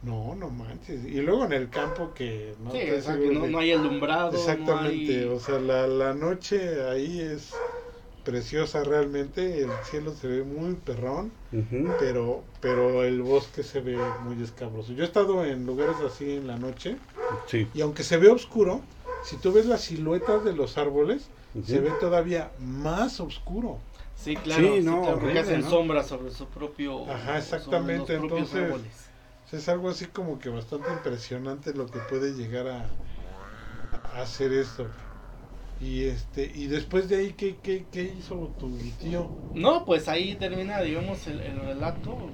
no 0.00 0.34
no 0.34 0.50
manches. 0.50 1.04
Y 1.04 1.20
luego 1.20 1.44
en 1.44 1.52
el 1.52 1.70
campo 1.70 2.14
que 2.14 2.56
no 2.60 2.72
sí, 2.72 2.78
estás 2.78 2.98
exacto, 2.98 3.30
seguro 3.30 3.40
no, 3.40 3.46
de- 3.46 3.52
no 3.52 3.58
hay 3.58 3.72
alumbrado, 3.72 4.54
exactamente 4.54 4.54
no 4.54 4.78
hay... 4.78 5.28
o 5.28 5.40
sea 5.40 5.58
la, 5.60 5.86
la 5.86 6.14
noche 6.14 6.82
ahí 6.84 7.20
es 7.20 7.64
preciosa 8.32 8.84
realmente 8.84 9.62
el 9.62 9.70
cielo 9.90 10.12
se 10.14 10.28
ve 10.28 10.42
muy 10.42 10.74
perrón 10.74 11.32
pero 11.98 12.44
pero 12.60 13.02
el 13.02 13.22
bosque 13.22 13.62
se 13.62 13.80
ve 13.80 13.96
muy 14.22 14.42
escabroso 14.42 14.92
yo 14.92 15.02
he 15.02 15.06
estado 15.06 15.46
en 15.46 15.64
lugares 15.64 15.96
así 16.06 16.32
en 16.32 16.46
la 16.46 16.58
noche 16.58 16.98
Sí. 17.46 17.66
y 17.72 17.80
aunque 17.80 18.02
se 18.04 18.16
ve 18.18 18.28
oscuro, 18.28 18.82
si 19.22 19.36
tú 19.36 19.52
ves 19.52 19.64
las 19.66 19.80
siluetas 19.82 20.44
de 20.44 20.52
los 20.54 20.76
árboles, 20.78 21.28
se 21.64 21.78
ve 21.78 21.90
todavía 22.00 22.50
más 22.58 23.20
oscuro. 23.20 23.78
Sí, 24.16 24.34
claro, 24.36 24.62
Sí, 24.62 24.78
sí, 24.78 24.84
no, 24.84 25.18
porque 25.20 25.38
hacen 25.38 25.60
¿no? 25.60 25.68
sombra 25.70 26.02
sobre 26.02 26.30
su 26.30 26.46
propio... 26.48 27.10
Ajá, 27.10 27.36
exactamente, 27.38 28.16
sobre 28.16 28.20
los 28.20 28.28
propios 28.28 28.48
entonces- 28.48 28.64
árboles. 28.64 28.92
Es 29.52 29.68
algo 29.68 29.90
así 29.90 30.06
como 30.06 30.38
que 30.38 30.48
bastante 30.48 30.90
impresionante 30.90 31.74
lo 31.74 31.84
que 31.86 31.98
puede 32.00 32.32
llegar 32.32 32.66
a, 32.68 32.86
a 34.14 34.22
hacer 34.22 34.52
esto. 34.52 34.86
Y 35.80 36.04
este 36.04 36.50
y 36.54 36.66
después 36.66 37.08
de 37.08 37.16
ahí, 37.16 37.32
¿qué, 37.34 37.56
qué, 37.62 37.84
qué 37.90 38.02
hizo 38.02 38.50
tu 38.58 38.68
tío? 39.00 39.30
No, 39.54 39.84
pues 39.84 40.08
ahí 40.08 40.34
termina, 40.34 40.80
digamos, 40.80 41.26
el, 41.26 41.40
el 41.40 41.58
relato. 41.60 42.30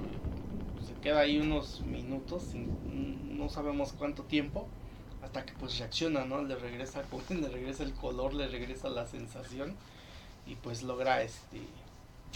se 0.86 0.94
queda 1.02 1.20
ahí 1.20 1.38
unos 1.38 1.80
minutos, 1.84 2.42
no 2.54 3.48
sabemos 3.48 3.92
cuánto 3.92 4.22
tiempo, 4.24 4.66
hasta 5.22 5.44
que 5.44 5.52
pues 5.58 5.78
reacciona, 5.78 6.24
¿no? 6.24 6.42
Le 6.42 6.56
regresa, 6.56 7.02
le 7.30 7.48
regresa 7.48 7.82
el 7.82 7.92
color, 7.94 8.34
le 8.34 8.48
regresa 8.48 8.88
la 8.88 9.06
sensación 9.06 9.74
y 10.46 10.54
pues 10.56 10.82
logra 10.82 11.22
este 11.22 11.60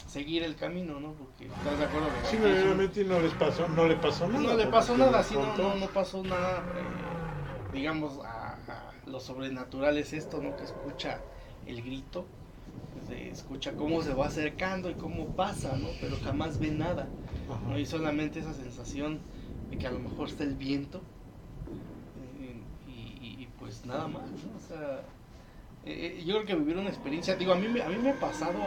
seguir 0.07 0.43
el 0.43 0.57
camino, 0.57 1.01
¿no? 1.01 1.13
Porque 1.13 1.47
estás 1.47 1.79
de 1.79 1.85
acuerdo 1.85 2.09
Sí, 2.31 2.37
verdaderamente 2.37 3.05
no 3.05 3.21
les 3.21 3.33
pasó, 3.35 3.69
no 3.69 3.87
le 3.87 3.97
pasó 3.97 4.29
nada. 4.29 4.41
No 4.45 4.57
le 4.57 4.67
pasó 4.67 4.97
nada, 4.97 5.23
sí, 5.23 5.35
no, 5.35 5.75
no, 5.75 5.87
pasó 5.89 6.23
nada, 6.23 6.59
eh, 6.77 7.73
digamos, 7.73 8.19
a, 8.25 8.48
lo 9.09 9.21
sobrenatural 9.21 9.99
es 9.99 10.13
esto, 10.13 10.41
¿no? 10.43 10.57
Que 10.57 10.65
escucha 10.65 11.21
el 11.67 11.83
grito, 11.83 12.25
pues, 13.07 13.21
escucha 13.33 13.73
cómo 13.73 14.03
se 14.03 14.15
va 14.15 14.27
acercando 14.27 14.91
y 14.91 14.95
cómo 14.95 15.27
pasa, 15.29 15.77
¿no? 15.77 15.89
Pero 16.01 16.17
jamás 16.23 16.59
ve 16.59 16.71
nada, 16.71 17.09
¿no? 17.69 17.79
Y 17.79 17.87
solamente 17.87 18.41
esa 18.41 18.55
sensación 18.55 19.21
de 19.71 19.79
que 19.79 19.87
a 19.87 19.91
lo 19.91 19.99
mejor 19.99 20.29
está 20.29 20.45
el 20.45 20.55
viento 20.55 21.01
eh, 22.41 23.41
y, 23.41 23.47
pues 23.59 23.85
nada 23.87 24.09
más, 24.09 24.31
¿no? 24.31 24.57
O 24.57 24.69
sea, 24.69 25.03
eh, 25.85 26.23
yo 26.27 26.35
creo 26.35 26.47
que 26.47 26.55
vivir 26.55 26.77
una 26.77 26.91
experiencia, 26.91 27.37
digo, 27.37 27.53
a 27.53 27.57
mí, 27.57 27.67
a 27.81 27.89
mí 27.89 27.97
me 27.97 28.11
ha 28.11 28.21
pasado 28.21 28.59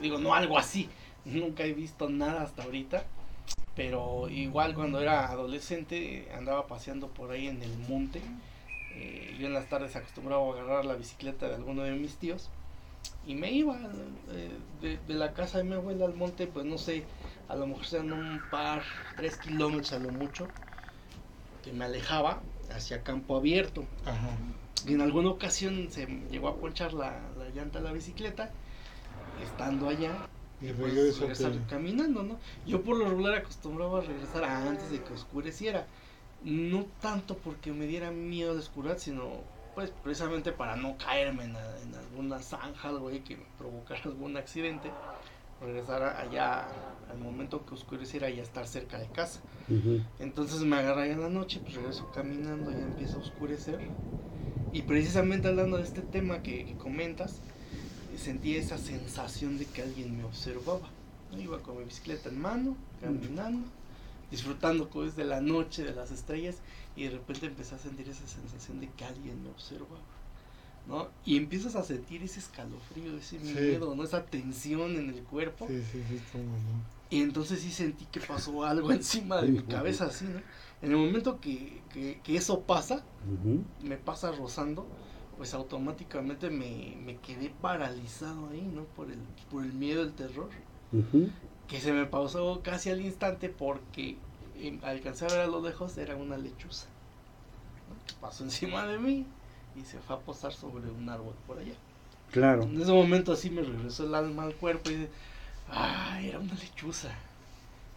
digo, 0.00 0.18
no 0.18 0.34
algo 0.34 0.58
así, 0.58 0.88
nunca 1.24 1.64
he 1.64 1.72
visto 1.72 2.08
nada 2.08 2.42
hasta 2.42 2.64
ahorita, 2.64 3.04
pero 3.74 4.28
igual 4.28 4.74
cuando 4.74 5.00
era 5.00 5.30
adolescente 5.30 6.28
andaba 6.36 6.66
paseando 6.66 7.08
por 7.08 7.30
ahí 7.30 7.46
en 7.46 7.62
el 7.62 7.76
monte, 7.88 8.20
eh, 9.00 9.36
yo 9.38 9.46
en 9.46 9.54
las 9.54 9.68
tardes 9.68 9.96
acostumbraba 9.96 10.46
a 10.46 10.52
agarrar 10.52 10.84
la 10.84 10.94
bicicleta 10.94 11.48
de 11.48 11.54
alguno 11.54 11.82
de 11.82 11.92
mis 11.92 12.16
tíos 12.16 12.50
y 13.26 13.34
me 13.34 13.50
iba 13.50 13.78
eh, 14.30 14.98
de, 15.08 15.14
la 15.14 15.32
casa 15.32 15.58
de 15.58 15.64
mi 15.64 15.74
abuela 15.74 16.04
al 16.04 16.14
monte, 16.14 16.46
pues 16.46 16.66
no 16.66 16.78
sé, 16.78 17.04
a 17.48 17.56
lo 17.56 17.66
mejor 17.66 17.86
sean 17.86 18.12
un 18.12 18.42
par, 18.50 18.82
tres 19.16 19.38
kilómetros 19.38 19.92
a 19.92 19.98
lo 19.98 20.10
mucho, 20.10 20.48
que 21.62 21.72
me 21.72 21.86
alejaba 21.86 22.42
hacia 22.74 23.02
campo 23.02 23.36
abierto. 23.36 23.84
Y 24.86 24.94
en 24.94 25.00
alguna 25.00 25.30
ocasión 25.30 25.88
se 25.90 26.06
llegó 26.30 26.48
a 26.48 26.56
ponchar 26.56 26.92
la, 26.92 27.20
la 27.38 27.48
llanta 27.54 27.78
de 27.78 27.84
la 27.84 27.92
bicicleta 27.92 28.50
estando 29.42 29.88
allá 29.88 30.12
y 30.60 30.72
pues, 30.72 31.18
regresar 31.18 31.52
caminando, 31.68 32.22
¿no? 32.22 32.38
Yo 32.66 32.82
por 32.82 32.96
lo 32.96 33.08
regular 33.08 33.34
acostumbraba 33.34 33.98
a 33.98 34.02
regresar 34.02 34.44
antes 34.44 34.90
de 34.90 35.02
que 35.02 35.12
oscureciera. 35.12 35.86
No 36.42 36.86
tanto 37.00 37.36
porque 37.36 37.72
me 37.72 37.86
diera 37.86 38.10
miedo 38.10 38.54
de 38.54 38.60
oscuridad, 38.60 38.98
sino 38.98 39.42
pues 39.74 39.90
precisamente 40.02 40.52
para 40.52 40.76
no 40.76 40.96
caerme 40.96 41.44
en, 41.44 41.56
alguna 41.56 42.40
zanja, 42.40 42.90
güey, 42.90 43.22
que 43.22 43.36
me 43.36 43.44
provocara 43.58 44.02
algún 44.04 44.36
accidente. 44.36 44.90
Regresar 45.60 46.02
allá 46.02 46.68
al 47.10 47.18
momento 47.18 47.66
que 47.66 47.74
oscureciera 47.74 48.30
y 48.30 48.40
estar 48.40 48.66
cerca 48.66 48.98
de 48.98 49.08
casa. 49.08 49.40
Entonces 50.18 50.62
me 50.62 50.76
agarra 50.76 51.06
ya 51.06 51.12
en 51.12 51.20
la 51.20 51.28
noche, 51.28 51.60
pues 51.60 51.74
regreso 51.74 52.10
caminando, 52.12 52.70
ya 52.70 52.78
empieza 52.78 53.16
a 53.16 53.20
oscurecer. 53.20 53.78
Y 54.72 54.82
precisamente 54.82 55.48
hablando 55.48 55.76
de 55.76 55.82
este 55.82 56.00
tema 56.00 56.42
que, 56.42 56.64
que 56.64 56.74
comentas, 56.76 57.40
sentía 58.16 58.58
esa 58.58 58.78
sensación 58.78 59.58
de 59.58 59.66
que 59.66 59.82
alguien 59.82 60.16
me 60.16 60.24
observaba. 60.24 60.88
Iba 61.38 61.58
con 61.58 61.78
mi 61.78 61.84
bicicleta 61.84 62.28
en 62.28 62.40
mano, 62.40 62.76
caminando, 63.00 63.68
disfrutando 64.30 64.88
pues, 64.88 65.16
de 65.16 65.24
la 65.24 65.40
noche, 65.40 65.84
de 65.84 65.94
las 65.94 66.10
estrellas, 66.10 66.56
y 66.96 67.04
de 67.04 67.10
repente 67.10 67.46
empecé 67.46 67.74
a 67.74 67.78
sentir 67.78 68.08
esa 68.08 68.26
sensación 68.26 68.80
de 68.80 68.88
que 68.90 69.04
alguien 69.04 69.42
me 69.42 69.50
observaba. 69.50 70.00
¿no? 70.86 71.08
Y 71.24 71.36
empiezas 71.36 71.76
a 71.76 71.84
sentir 71.84 72.22
ese 72.22 72.40
escalofrío, 72.40 73.16
ese 73.16 73.38
miedo, 73.38 73.94
¿no? 73.94 74.02
Esa 74.02 74.24
tensión 74.24 74.96
en 74.96 75.10
el 75.10 75.22
cuerpo. 75.22 75.68
Y 77.10 77.22
entonces 77.22 77.60
sí 77.60 77.70
sentí 77.70 78.06
que 78.06 78.20
pasó 78.20 78.64
algo 78.66 78.90
encima 78.92 79.40
de 79.42 79.48
mi 79.48 79.62
cabeza, 79.62 80.06
así, 80.06 80.24
¿no? 80.24 80.40
En 80.82 80.92
el 80.92 80.96
momento 80.96 81.40
que, 81.40 81.82
eso 82.26 82.62
pasa, 82.62 83.04
me 83.82 83.96
pasa 83.96 84.32
rozando, 84.32 84.86
pues 85.36 85.54
automáticamente 85.54 86.50
me, 86.50 86.96
me, 87.04 87.16
quedé 87.18 87.50
paralizado 87.50 88.48
ahí, 88.48 88.62
¿no? 88.62 88.84
Por 88.84 89.10
el, 89.10 89.18
por 89.50 89.64
el 89.64 89.72
miedo, 89.72 90.02
el 90.02 90.12
terror. 90.12 90.48
Que 91.70 91.80
se 91.80 91.92
me 91.92 92.04
pausó 92.04 92.60
casi 92.62 92.90
al 92.90 93.00
instante 93.00 93.48
porque 93.48 94.16
eh, 94.56 94.78
alcancé 94.82 95.24
a 95.24 95.28
ver 95.28 95.40
a 95.40 95.46
lo 95.46 95.62
lejos, 95.62 95.96
era 95.96 96.16
una 96.16 96.36
lechuza. 96.36 96.88
pasó 98.20 98.44
encima 98.44 98.86
de 98.86 98.98
mí 98.98 99.24
y 99.76 99.84
se 99.84 99.98
fue 100.00 100.16
a 100.16 100.18
posar 100.18 100.52
sobre 100.52 100.90
un 100.90 101.08
árbol 101.08 101.34
por 101.46 101.58
allá. 101.58 101.74
Claro. 102.32 102.64
En 102.64 102.80
ese 102.80 102.92
momento 102.92 103.32
así 103.32 103.50
me 103.50 103.62
regresó 103.62 104.04
el 104.04 104.14
alma 104.14 104.42
al 104.42 104.54
cuerpo 104.54 104.90
y 104.90 105.08
ah, 105.70 106.20
era 106.22 106.40
una 106.40 106.54
lechuza. 106.54 107.10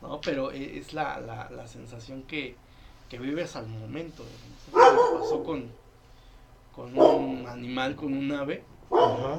No, 0.02 0.22
pero 0.22 0.52
e, 0.52 0.78
es 0.78 0.94
la, 0.94 1.20
la, 1.20 1.50
la 1.50 1.68
sensación 1.68 2.24
que, 2.24 2.56
que 3.10 3.18
vives 3.18 3.56
al 3.56 3.68
momento. 3.68 4.24
pasó 4.72 5.44
con 5.44 5.84
con 6.76 6.98
un 6.98 7.48
animal, 7.48 7.96
con 7.96 8.14
un 8.14 8.32
ave. 8.32 8.64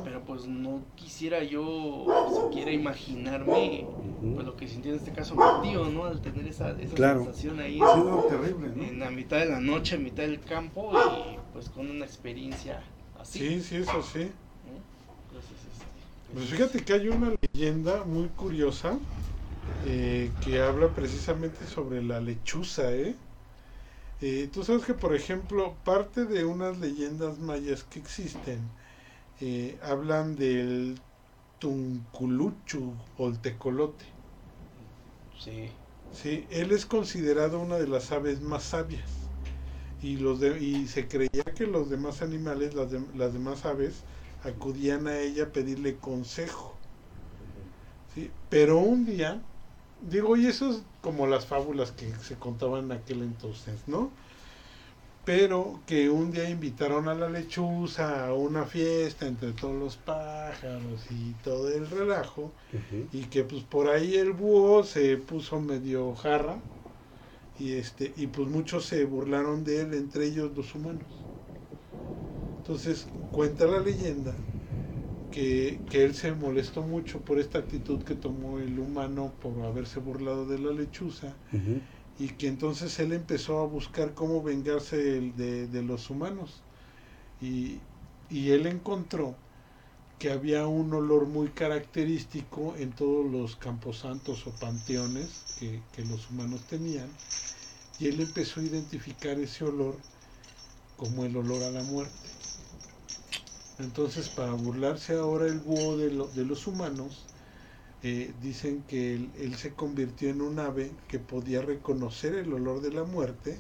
Pero 0.05 0.25
pues 0.25 0.47
no 0.47 0.83
quisiera 0.97 1.43
yo 1.43 2.07
siquiera 2.45 2.73
imaginarme 2.73 3.87
pues, 4.35 4.47
lo 4.47 4.57
que 4.57 4.69
sintió 4.69 4.93
en 4.93 4.99
este 4.99 5.13
caso 5.13 5.35
mi 5.35 5.69
tío, 5.69 5.85
¿no? 5.87 6.05
Al 6.05 6.21
tener 6.21 6.47
esa, 6.47 6.71
esa 6.81 6.97
sensación 6.97 7.61
ahí 7.61 7.79
en, 7.79 8.99
la 8.99 9.11
mitad 9.11 9.39
de 9.39 9.47
la 9.47 9.61
noche, 9.61 9.97
en 9.97 10.05
mitad 10.05 10.25
del 10.25 10.41
campo 10.41 10.93
y 10.93 11.39
pues 11.53 11.69
con 11.69 11.89
una 11.91 12.05
experiencia 12.05 12.83
así. 13.19 13.39
Sí, 13.39 13.61
sí, 13.63 13.77
eso 13.77 14.03
sí. 14.03 14.21
Este, 14.21 14.33
pues 16.33 16.47
fíjate 16.47 16.85
que 16.85 16.93
hay 16.93 17.09
una 17.09 17.33
leyenda 17.53 18.05
muy 18.05 18.29
curiosa 18.29 18.99
eh, 19.87 20.31
que 20.43 20.61
habla 20.61 20.89
precisamente 20.89 21.65
sobre 21.67 22.03
la 22.03 22.21
lechuza, 22.21 22.93
¿eh? 22.93 23.15
Eh, 24.21 24.49
tú 24.53 24.65
sabes 24.65 24.85
que, 24.85 24.95
por 24.95 25.15
ejemplo, 25.15 25.75
parte 25.85 26.25
de 26.25 26.45
unas 26.45 26.79
leyendas 26.79 27.39
mayas 27.39 27.85
que 27.85 27.99
existen 27.99 28.59
eh, 29.41 29.79
hablan 29.83 30.37
del 30.37 31.01
Tunculuchu 31.59 32.95
o 33.19 33.29
el 33.29 33.39
tecolote. 33.41 34.05
Sí. 35.39 35.71
Sí, 36.13 36.47
él 36.51 36.71
es 36.71 36.87
considerado 36.87 37.59
una 37.59 37.77
de 37.77 37.89
las 37.89 38.13
aves 38.13 38.41
más 38.41 38.63
sabias. 38.63 39.03
Y, 40.03 40.19
los 40.19 40.39
de, 40.39 40.63
y 40.63 40.87
se 40.87 41.09
creía 41.09 41.43
que 41.57 41.67
los 41.67 41.91
demás 41.91 42.23
animales, 42.23 42.75
las, 42.75 42.93
las 43.17 43.33
demás 43.33 43.65
aves, 43.65 43.95
acudían 44.45 45.07
a 45.07 45.19
ella 45.19 45.45
a 45.45 45.49
pedirle 45.49 45.97
consejo. 45.97 46.77
¿sí? 48.15 48.31
Pero 48.49 48.79
un 48.79 49.05
día 49.07 49.41
Digo, 50.11 50.37
y 50.37 50.47
eso 50.47 50.71
es 50.71 50.83
como 51.01 51.27
las 51.27 51.47
fábulas 51.47 51.91
que 51.93 52.13
se 52.17 52.35
contaban 52.35 52.85
en 52.87 52.93
aquel 52.93 53.23
entonces, 53.23 53.75
¿no? 53.87 54.11
Pero 55.25 55.81
que 55.87 56.11
un 56.11 56.31
día 56.33 56.49
invitaron 56.51 57.09
a 57.09 57.15
la 57.15 57.31
lechuza 57.31 58.27
a 58.27 58.35
una 58.35 58.65
fiesta 58.67 59.27
entre 59.27 59.53
todos 59.53 59.75
los 59.75 59.97
pájaros 59.97 61.01
y 61.11 61.33
todo 61.43 61.71
el 61.71 61.89
relajo, 61.89 62.53
y 63.13 63.23
que 63.25 63.45
pues 63.45 63.63
por 63.63 63.89
ahí 63.89 64.17
el 64.17 64.33
búho 64.33 64.85
se 64.85 65.17
puso 65.17 65.61
medio 65.61 66.15
jarra, 66.15 66.59
y 67.59 67.73
este, 67.73 68.13
y 68.17 68.27
pues 68.27 68.49
muchos 68.49 68.85
se 68.85 69.05
burlaron 69.05 69.65
de 69.65 69.81
él, 69.81 69.95
entre 69.95 70.27
ellos 70.27 70.51
los 70.57 70.75
humanos. 70.75 71.07
Entonces, 72.63 73.07
cuenta 73.31 73.67
la 73.67 73.81
leyenda 73.81 74.35
que, 75.31 75.81
él 75.93 76.15
se 76.15 76.33
molestó 76.33 76.83
mucho 76.83 77.21
por 77.21 77.39
esta 77.39 77.59
actitud 77.59 78.03
que 78.03 78.15
tomó 78.15 78.59
el 78.59 78.79
humano 78.79 79.33
por 79.43 79.65
haberse 79.65 80.01
burlado 80.01 80.47
de 80.47 80.59
la 80.59 80.73
lechuza 80.73 81.35
y 82.19 82.29
que 82.29 82.47
entonces 82.49 82.99
él 83.01 83.13
empezó 83.13 83.61
a 83.61 83.67
buscar 83.67 84.15
cómo 84.15 84.43
vengarse 84.43 84.97
de, 84.97 85.67
de 85.67 85.83
los 85.83 86.11
humanos. 86.11 86.63
Y, 87.41 87.79
y, 88.31 88.51
él 88.51 88.67
encontró 88.67 89.35
que 90.19 90.31
había 90.31 90.67
un 90.67 90.93
olor 90.95 91.27
muy 91.27 91.49
característico 91.49 92.75
en 92.77 92.93
todos 92.93 93.31
los 93.31 93.57
camposantos 93.57 94.47
o 94.47 94.53
panteones 94.53 95.43
que, 95.59 95.83
que 95.93 96.05
los 96.05 96.31
humanos 96.31 96.61
tenían 96.69 97.09
y 97.99 98.07
él 98.09 98.21
empezó 98.21 98.61
a 98.61 98.65
identificar 98.65 99.39
ese 99.39 99.65
olor 99.65 99.97
como 100.97 101.25
el 101.25 101.37
olor 101.37 101.63
a 101.63 101.71
la 101.71 101.83
muerte. 101.83 102.31
Entonces, 103.79 104.29
para 104.29 104.53
burlarse 104.53 105.15
ahora 105.15 105.47
el 105.47 105.59
búho 105.59 105.97
de, 105.97 106.11
de 106.11 106.45
los 106.45 106.67
humanos, 106.67 107.25
eh, 108.07 108.35
dicen 108.43 108.85
que 108.87 109.15
él, 109.15 109.55
se 109.57 109.73
convirtió 109.73 110.29
en 110.29 110.43
un 110.43 110.59
ave 110.59 110.91
que 111.09 111.19
podía 111.19 111.63
reconocer 111.63 112.35
el 112.35 112.53
olor 112.53 112.83
de 112.83 112.93
la 112.93 113.05
muerte 113.05 113.57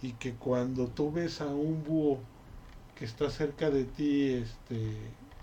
y 0.00 0.12
que 0.12 0.32
cuando 0.32 0.86
tú 0.86 1.12
ves 1.12 1.42
a 1.42 1.48
un 1.48 1.84
búho 1.84 2.18
que 2.98 3.04
está 3.04 3.28
cerca 3.28 3.68
de 3.68 3.84
ti, 3.84 4.30
este, 4.30 4.96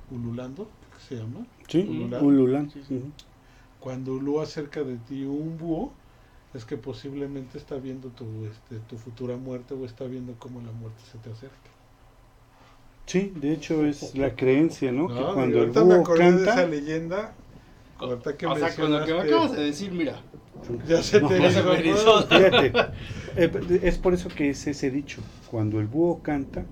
ululando, 0.10 0.68
¿qué 0.92 1.04
se 1.08 1.22
llama? 1.22 1.46
Sí, 1.68 2.10
ululando. 2.20 2.74
Cuando 3.80 4.14
ulúa 4.14 4.48
cerca 4.48 4.82
de 4.82 4.98
ti 4.98 5.24
un 5.26 5.60
búho, 5.60 5.92
es 6.56 6.66
que 6.66 6.78
posiblemente 6.78 7.60
está 7.60 7.76
viendo 7.76 8.10
tu, 8.10 8.26
este, 8.48 8.80
tu 8.90 8.98
futura 8.98 9.38
muerte 9.38 9.76
o 9.76 9.86
está 9.86 10.06
viendo 10.06 10.34
cómo 10.40 10.62
la 10.62 10.72
muerte 10.72 11.04
se 11.12 11.20
te 11.20 11.30
acerca. 11.30 11.56
Sí, 13.06 13.32
de 13.36 13.54
hecho 13.54 13.86
es 13.86 14.16
la 14.16 14.36
creencia, 14.36 14.92
¿no? 14.92 15.10
que 15.10 15.34
cuando 15.36 15.62
el 15.62 15.70
búho 15.70 16.04
canta... 16.04 16.38
de 16.38 16.44
esa 16.44 16.66
leyenda. 16.66 17.36
O 18.00 18.56
sea, 18.58 18.76
con 18.76 18.92
lo 18.92 19.06
que 19.06 19.14
me 19.14 19.20
acabas 19.22 19.52
de 19.56 19.64
decir, 19.64 19.92
mira, 19.92 20.22
Ya 20.88 21.02
se 21.04 21.20
te 21.20 21.40
No, 21.40 21.48
hizo, 21.48 21.52
se 21.52 21.64
me 21.64 21.90
¿no? 21.90 21.96
hizo. 21.96 22.28
Fíjate, 22.28 22.72
eh, 23.36 23.80
es 23.84 23.98
por 23.98 24.14
eso 24.14 24.30
que 24.30 24.50
es 24.50 24.68
ese 24.68 24.92
dicho, 24.92 25.22
cuando 25.50 25.80
el 25.80 25.88
búho 25.88 26.22
canta, 26.22 26.66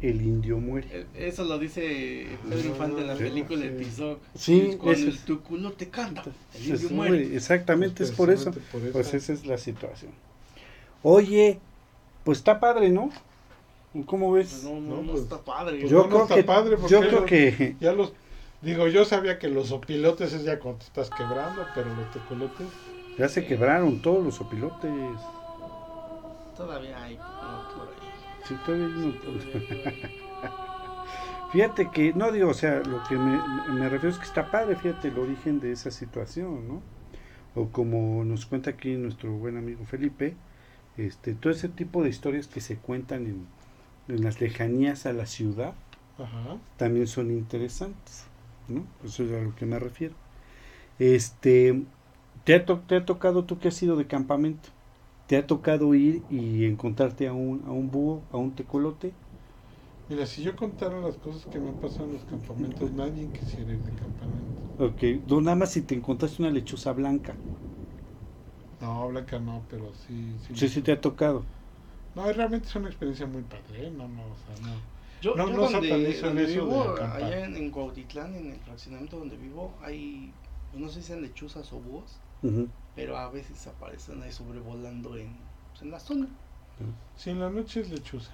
el 0.00 0.22
indio 0.22 0.58
muere. 0.58 1.06
Eso 1.14 1.44
lo 1.44 1.58
dice 1.58 2.38
Pedro 2.48 2.68
Infante 2.68 3.00
en 3.00 3.06
la 3.08 3.14
película 3.16 3.60
sí. 3.62 3.68
de 3.68 3.78
Tizoc. 3.78 4.18
Sí, 4.34 4.76
Cuando 4.78 5.06
el 5.06 5.18
tu 5.18 5.40
culo 5.42 5.72
te 5.72 5.88
canta, 5.88 6.24
el 6.54 6.72
Es- 6.74 6.82
indio 6.82 6.96
muere. 6.96 7.36
Exactamente, 7.36 8.04
es 8.04 8.12
por 8.12 8.30
eso. 8.30 8.52
Pues 8.92 9.12
esa 9.14 9.32
es 9.32 9.46
la 9.46 9.58
situación. 9.58 10.12
Oye, 11.02 11.58
pues 12.24 12.38
está 12.38 12.60
padre, 12.60 12.90
¿no? 12.90 13.10
¿Cómo 14.06 14.30
Pues 14.30 14.52
ves? 14.52 14.64
no, 14.64 14.80
no, 14.80 14.96
No, 14.96 15.02
no 15.02 15.12
pues, 15.12 15.22
está 15.24 15.38
padre. 15.44 15.78
pues 15.80 15.90
yo 15.90 16.02
no, 16.08 16.26
creo 16.26 16.26
que, 16.36 16.44
padre, 16.44 16.76
porque 16.76 16.94
yo 16.94 17.00
creo 17.00 17.24
que 17.26 17.76
Ya 17.80 17.92
los. 17.92 18.12
Digo, 18.62 18.88
yo 18.88 19.04
sabía 19.04 19.38
que 19.38 19.48
los 19.48 19.70
opilotes 19.70 20.32
es 20.32 20.42
ya 20.44 20.58
cuando 20.58 20.78
te 20.80 20.86
estás 20.86 21.10
quebrando, 21.10 21.64
pero 21.74 21.94
los 21.94 22.10
tecolotes. 22.10 22.66
ya 23.16 23.28
se 23.28 23.46
quebraron 23.46 24.02
todos 24.02 24.24
los 24.24 24.40
opilotes. 24.40 24.90
Todavía 26.56 27.00
hay 27.02 27.14
uno 27.14 27.68
por 27.76 27.88
ahí. 27.88 27.94
Sí, 28.44 28.56
todavía 28.66 28.88
no- 28.88 29.12
Fíjate 31.52 31.90
que, 31.90 32.12
no 32.12 32.30
digo, 32.30 32.50
o 32.50 32.54
sea, 32.54 32.80
lo 32.80 33.02
que 33.08 33.16
me, 33.16 33.40
me 33.72 33.88
refiero 33.88 34.10
es 34.10 34.18
que 34.18 34.24
está 34.26 34.50
padre, 34.50 34.76
fíjate 34.76 35.08
el 35.08 35.18
origen 35.18 35.60
de 35.60 35.72
esa 35.72 35.90
situación, 35.90 36.68
¿no? 36.68 36.82
O 37.54 37.68
como 37.68 38.22
nos 38.24 38.44
cuenta 38.44 38.70
aquí 38.70 38.94
nuestro 38.96 39.32
buen 39.32 39.56
amigo 39.56 39.86
Felipe, 39.86 40.36
este, 40.98 41.32
todo 41.34 41.50
ese 41.52 41.68
tipo 41.70 42.02
de 42.02 42.10
historias 42.10 42.48
que 42.48 42.60
se 42.60 42.76
cuentan 42.76 43.24
en, 43.26 43.46
en 44.08 44.22
las 44.24 44.42
lejanías 44.42 45.06
a 45.06 45.14
la 45.14 45.24
ciudad 45.24 45.72
Ajá. 46.18 46.58
también 46.76 47.06
son 47.06 47.30
interesantes, 47.30 48.24
¿no? 48.68 48.88
Eso 49.02 49.24
es 49.24 49.32
a 49.32 49.40
lo 49.40 49.54
que 49.54 49.66
me 49.66 49.78
refiero. 49.78 50.16
Este, 50.98 51.86
¿te 52.44 52.54
ha, 52.56 52.66
to- 52.66 52.82
te 52.82 52.96
ha 52.96 53.04
tocado 53.06 53.46
tú 53.46 53.58
que 53.58 53.68
has 53.68 53.82
ido 53.82 53.96
de 53.96 54.06
campamento? 54.08 54.70
¿Te 55.26 55.36
ha 55.38 55.46
tocado 55.46 55.94
ir 55.94 56.26
y 56.30 56.64
encontrarte 56.66 57.28
a 57.28 57.32
un, 57.34 57.64
a 57.66 57.72
un 57.72 57.90
búho, 57.90 58.26
a 58.30 58.38
un 58.38 58.54
tecolote? 58.56 59.16
Mira, 60.08 60.26
si 60.26 60.42
yo 60.42 60.56
contara 60.56 61.00
las 61.00 61.18
cosas 61.18 61.46
que 61.46 61.60
me 61.60 61.68
han 61.68 61.78
pasado 61.78 62.08
en 62.08 62.14
los 62.14 62.24
campamentos, 62.24 62.90
nadie 62.92 63.30
quisiera 63.30 63.72
ir 63.72 63.84
de 63.84 63.94
campamento. 63.94 64.60
Ok, 64.76 65.02
no, 65.26 65.40
nada 65.42 65.56
más 65.56 65.72
si 65.72 65.82
te 65.82 65.94
encontraste 65.94 66.40
una 66.42 66.50
lechuza 66.50 66.92
blanca. 66.92 67.38
No, 68.80 69.08
Blanca 69.08 69.38
no, 69.38 69.66
pero 69.68 69.94
sí. 69.94 70.38
Sí, 70.40 70.54
Sí, 70.54 70.68
sí 70.68 70.82
te 70.82 70.92
ha 70.92 71.00
tocado. 71.00 71.50
No, 72.14 72.30
realmente 72.32 72.68
es 72.68 72.74
una 72.76 72.88
experiencia 72.88 73.26
muy 73.26 73.42
padre, 73.44 73.86
¿eh? 73.86 73.90
No, 73.90 74.08
no, 74.08 74.32
o 74.32 74.36
sea, 74.36 74.58
no. 74.58 74.90
Yo, 75.20 75.34
No, 75.36 75.48
yo 75.48 75.56
no 75.56 75.68
donde, 75.70 76.10
eso 76.10 76.32
de 76.32 76.46
vivo, 76.46 76.94
allá 77.00 77.44
en, 77.44 77.56
en 77.56 77.70
Cuautitlán, 77.70 78.34
en 78.36 78.52
el 78.52 78.60
fraccionamiento 78.60 79.18
donde 79.18 79.36
vivo, 79.36 79.76
hay, 79.82 80.32
pues, 80.70 80.80
no 80.82 80.88
sé 80.88 81.00
si 81.02 81.08
sean 81.08 81.22
lechuzas 81.22 81.72
o 81.72 81.80
búhos, 81.80 82.20
pero 82.94 83.16
a 83.16 83.30
veces 83.30 83.66
aparecen 83.66 84.22
ahí 84.22 84.32
sobrevolando 84.32 85.16
en, 85.16 85.36
pues, 85.70 85.82
en 85.82 85.90
la 85.90 86.00
zona. 86.00 86.28
Sí, 87.16 87.30
en 87.30 87.40
la 87.40 87.50
noche 87.50 87.80
es 87.80 87.90
lechuza. 87.90 88.32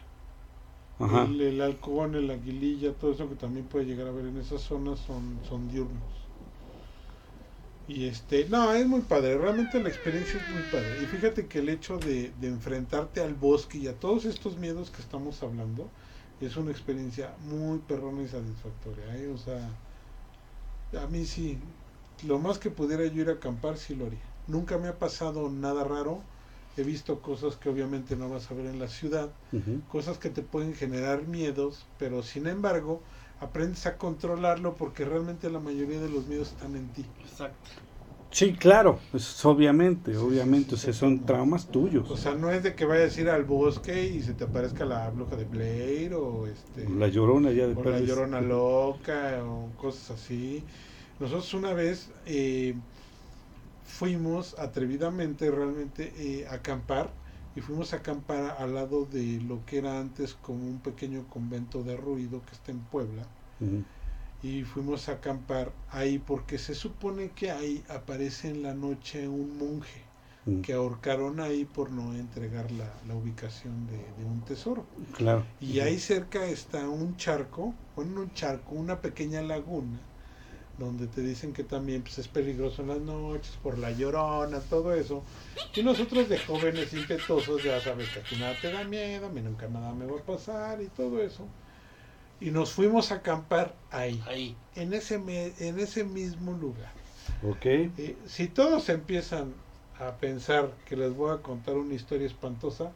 Ajá. 0.99 1.23
El, 1.23 1.41
el 1.41 1.61
halcón, 1.61 2.15
el 2.15 2.31
aguililla, 2.31 2.99
todo 2.99 3.13
eso 3.13 3.29
que 3.29 3.37
también 3.37 3.69
puede 3.69 3.87
llegar 3.87 4.09
a 4.09 4.13
ver 4.13 4.27
en 4.27 4.39
esas 4.39 4.63
zonas 4.63 5.01
son, 5.01 5.43
son 5.45 5.69
diurnos. 5.69 6.31
Y 7.87 8.07
este, 8.07 8.49
no, 8.49 8.73
es 8.75 8.87
muy 8.87 9.03
padre, 9.03 9.37
realmente 9.37 9.79
la 9.83 9.89
experiencia 9.91 10.41
es 10.41 10.49
muy 10.49 10.63
padre. 10.65 11.03
Y 11.03 11.07
fíjate 11.07 11.49
que 11.49 11.59
el 11.59 11.69
hecho 11.69 11.99
de, 11.99 12.33
de 12.33 12.49
enfrentarte 12.49 13.21
al 13.21 13.35
bosque 13.35 13.79
y 13.79 13.89
a 13.89 13.99
todos 13.99 14.25
estos 14.25 14.57
miedos 14.57 14.91
que 14.91 15.03
estamos 15.03 15.43
hablando, 15.43 15.93
es 16.41 16.57
una 16.57 16.71
experiencia 16.71 17.35
muy 17.49 17.79
perrona 17.79 18.23
y 18.23 18.29
satisfactoria. 18.29 19.17
¿eh? 19.17 19.29
O 19.29 19.39
sea, 19.39 19.69
a 21.01 21.07
mí 21.07 21.25
sí, 21.25 21.59
lo 22.27 22.39
más 22.39 22.59
que 22.59 22.71
pudiera 22.71 23.05
yo 23.07 23.23
ir 23.23 23.29
a 23.29 23.35
acampar, 23.35 23.77
sí 23.77 23.95
lo 23.95 24.07
haría. 24.07 24.25
Nunca 24.47 24.79
me 24.79 24.89
ha 24.89 24.99
pasado 24.99 25.49
nada 25.51 25.85
raro. 25.85 26.19
He 26.77 26.83
visto 26.83 27.21
cosas 27.21 27.57
que 27.57 27.69
obviamente 27.69 28.17
no 28.17 28.29
vas 28.29 28.51
a 28.51 28.55
ver 28.55 28.67
en 28.67 28.79
la 28.79 28.89
ciudad 28.89 29.31
cosas 29.89 30.19
que 30.19 30.29
te 30.29 30.43
pueden 30.43 30.75
generar 30.75 31.27
miedos, 31.27 31.87
pero 31.99 32.23
sin 32.23 32.47
embargo 32.49 33.01
aprendes 33.39 33.87
a 33.87 33.97
controlarlo 33.97 34.75
porque 34.75 35.05
realmente 35.05 35.51
la 35.51 35.61
mayoría 35.61 36.01
de 36.01 36.09
los 36.09 36.27
miedos 36.27 36.49
están 36.49 36.75
en 36.75 36.93
ti. 36.93 37.05
Exacto. 37.23 37.71
Sí, 38.35 38.53
claro, 38.53 38.99
pues, 39.13 39.45
obviamente, 39.45 40.17
obviamente, 40.17 40.75
o 40.75 40.79
sea, 40.79 40.93
son 40.93 41.25
traumas 41.25 41.69
tuyos. 41.69 42.11
O 42.11 42.17
sea, 42.17 42.35
no 42.35 42.51
es 42.51 42.65
de 42.65 42.75
que 42.75 42.85
vayas 42.85 43.17
a 43.17 43.21
ir 43.21 43.29
al 43.29 43.45
bosque 43.45 44.09
y 44.09 44.23
se 44.23 44.35
te 44.35 44.43
aparezca 44.43 44.85
la 44.85 45.09
bruja 45.11 45.37
de 45.37 45.45
Blair 45.45 46.15
o 46.15 46.49
este 46.49 46.85
la 46.99 47.07
llorona 47.07 47.53
ya 47.53 47.69
de 47.69 47.75
o 47.75 47.85
la 47.85 48.01
llorona 48.01 48.41
loca 48.41 49.45
o 49.45 49.71
cosas 49.77 50.11
así. 50.19 50.67
Nosotros 51.21 51.55
una 51.55 51.75
vez 51.75 52.11
eh, 52.27 52.75
fuimos 53.85 54.59
atrevidamente 54.59 55.49
realmente 55.51 56.13
eh, 56.17 56.47
a 56.49 56.55
acampar 56.55 57.15
y 57.55 57.61
fuimos 57.61 57.93
a 57.93 57.99
acampar 57.99 58.57
al 58.59 58.75
lado 58.75 59.05
de 59.07 59.41
lo 59.43 59.65
que 59.65 59.79
era 59.79 60.01
antes 60.01 60.35
como 60.35 60.67
un 60.67 60.81
pequeño 60.81 61.29
convento 61.29 61.85
de 61.85 61.97
ruido 61.97 62.43
que 62.45 62.55
está 62.55 62.73
en 62.73 62.81
Puebla. 62.81 63.29
Ujú. 63.61 63.85
Y 64.45 64.63
fuimos 64.65 65.09
a 65.09 65.13
acampar 65.15 65.73
ahí 65.91 66.19
porque 66.19 66.59
se 66.59 66.75
supone 66.75 67.31
que 67.33 67.51
ahí 67.51 67.83
aparece 67.89 68.49
en 68.49 68.63
la 68.63 68.75
noche 68.75 69.29
un 69.29 69.59
monje 69.59 70.03
Ujú. 70.47 70.63
que 70.63 70.73
ahorcaron 70.75 71.41
ahí 71.41 71.65
por 71.65 71.91
no 71.91 72.15
entregar 72.15 72.71
la, 72.73 72.91
la 73.07 73.15
ubicación 73.15 73.87
de, 73.87 73.99
de 74.13 74.25
un 74.25 74.41
tesoro. 74.45 74.87
Claro. 75.17 75.45
Y 75.61 75.81
ahí 75.81 75.99
cerca 75.99 76.47
está 76.47 76.89
un 76.89 77.17
charco, 77.17 77.75
bueno, 77.97 78.23
un 78.23 78.33
charco, 78.35 78.75
una 78.75 79.01
pequeña 79.01 79.43
laguna, 79.43 79.99
donde 80.79 81.07
te 81.07 81.21
dicen 81.23 81.53
que 81.53 81.65
también 81.65 82.03
pues, 82.03 82.19
es 82.19 82.29
peligroso 82.29 82.83
en 82.83 82.89
las 82.89 83.01
noches 83.01 83.57
por 83.63 83.79
la 83.79 83.93
llorona, 83.93 84.61
todo 84.61 84.95
eso. 84.95 85.25
Y 85.75 85.83
nosotros 85.83 86.29
de 86.29 86.39
jóvenes 86.39 86.93
impetuosos 86.93 87.63
ya 87.63 87.81
sabes 87.81 88.11
que 88.11 88.21
aquí 88.21 88.37
nada 88.37 88.59
te 88.61 88.73
da 88.73 88.85
miedo, 88.85 89.27
a 89.27 89.31
mí 89.31 89.41
nunca 89.43 89.69
nada 89.69 89.95
me 89.95 90.07
va 90.07 90.19
a 90.21 90.25
pasar 90.25 90.83
y 90.83 90.89
todo 90.89 91.23
eso. 91.23 91.49
Y 92.41 92.51
nos 92.51 92.73
fuimos 92.73 93.13
a 93.13 93.17
acampar 93.17 93.75
ahí 93.91 94.23
Ahí. 94.27 94.57
en 94.75 94.93
ese, 94.93 95.19
me- 95.19 95.53
en 95.59 95.79
ese 95.79 96.05
mismo 96.05 96.53
lugar. 96.53 96.93
Ok. 97.49 97.65
Eh, 97.67 98.17
si 98.27 98.49
todos 98.49 98.89
empiezan 98.89 99.53
a 99.99 100.13
pensar 100.13 100.71
que 100.89 100.97
les 100.97 101.15
voy 101.15 101.33
a 101.33 101.39
contar 101.43 101.77
una 101.77 101.95
historia 101.95 102.27
espantosa, 102.27 102.91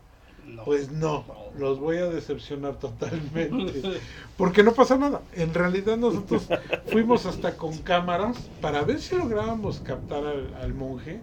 No. 0.47 0.65
pues 0.65 0.91
no, 0.91 1.25
los 1.59 1.79
voy 1.79 1.99
a 1.99 2.07
decepcionar 2.07 2.79
totalmente. 2.79 3.83
Porque 4.37 4.63
no 4.63 4.73
pasa 4.75 4.97
nada. 4.97 5.23
En 5.33 5.55
realidad 5.55 5.97
nosotros 5.97 6.49
fuimos 6.87 7.27
hasta 7.27 7.57
con 7.57 7.77
cámaras 7.79 8.37
para 8.61 8.83
ver 8.83 9.01
si 9.01 9.17
lográbamos 9.17 9.81
captar 9.81 10.25
al, 10.27 10.55
al 10.55 10.75
monje. 10.75 11.21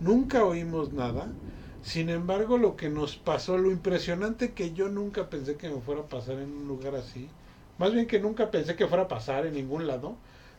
Nunca 0.00 0.44
oímos 0.44 0.92
nada. 0.92 1.32
Sin 1.82 2.08
embargo, 2.08 2.56
lo 2.58 2.76
que 2.76 2.88
nos 2.88 3.16
pasó, 3.16 3.58
lo 3.58 3.70
impresionante 3.70 4.52
que 4.52 4.72
yo 4.72 4.88
nunca 4.88 5.28
pensé 5.28 5.56
que 5.56 5.68
me 5.68 5.80
fuera 5.80 6.02
a 6.02 6.08
pasar 6.08 6.36
en 6.38 6.50
un 6.50 6.66
lugar 6.68 6.94
así, 6.94 7.28
más 7.78 7.92
bien 7.92 8.06
que 8.06 8.20
nunca 8.20 8.50
pensé 8.50 8.76
que 8.76 8.86
fuera 8.86 9.04
a 9.04 9.08
pasar 9.08 9.46
en 9.46 9.54
ningún 9.54 9.86
lado, 9.86 10.16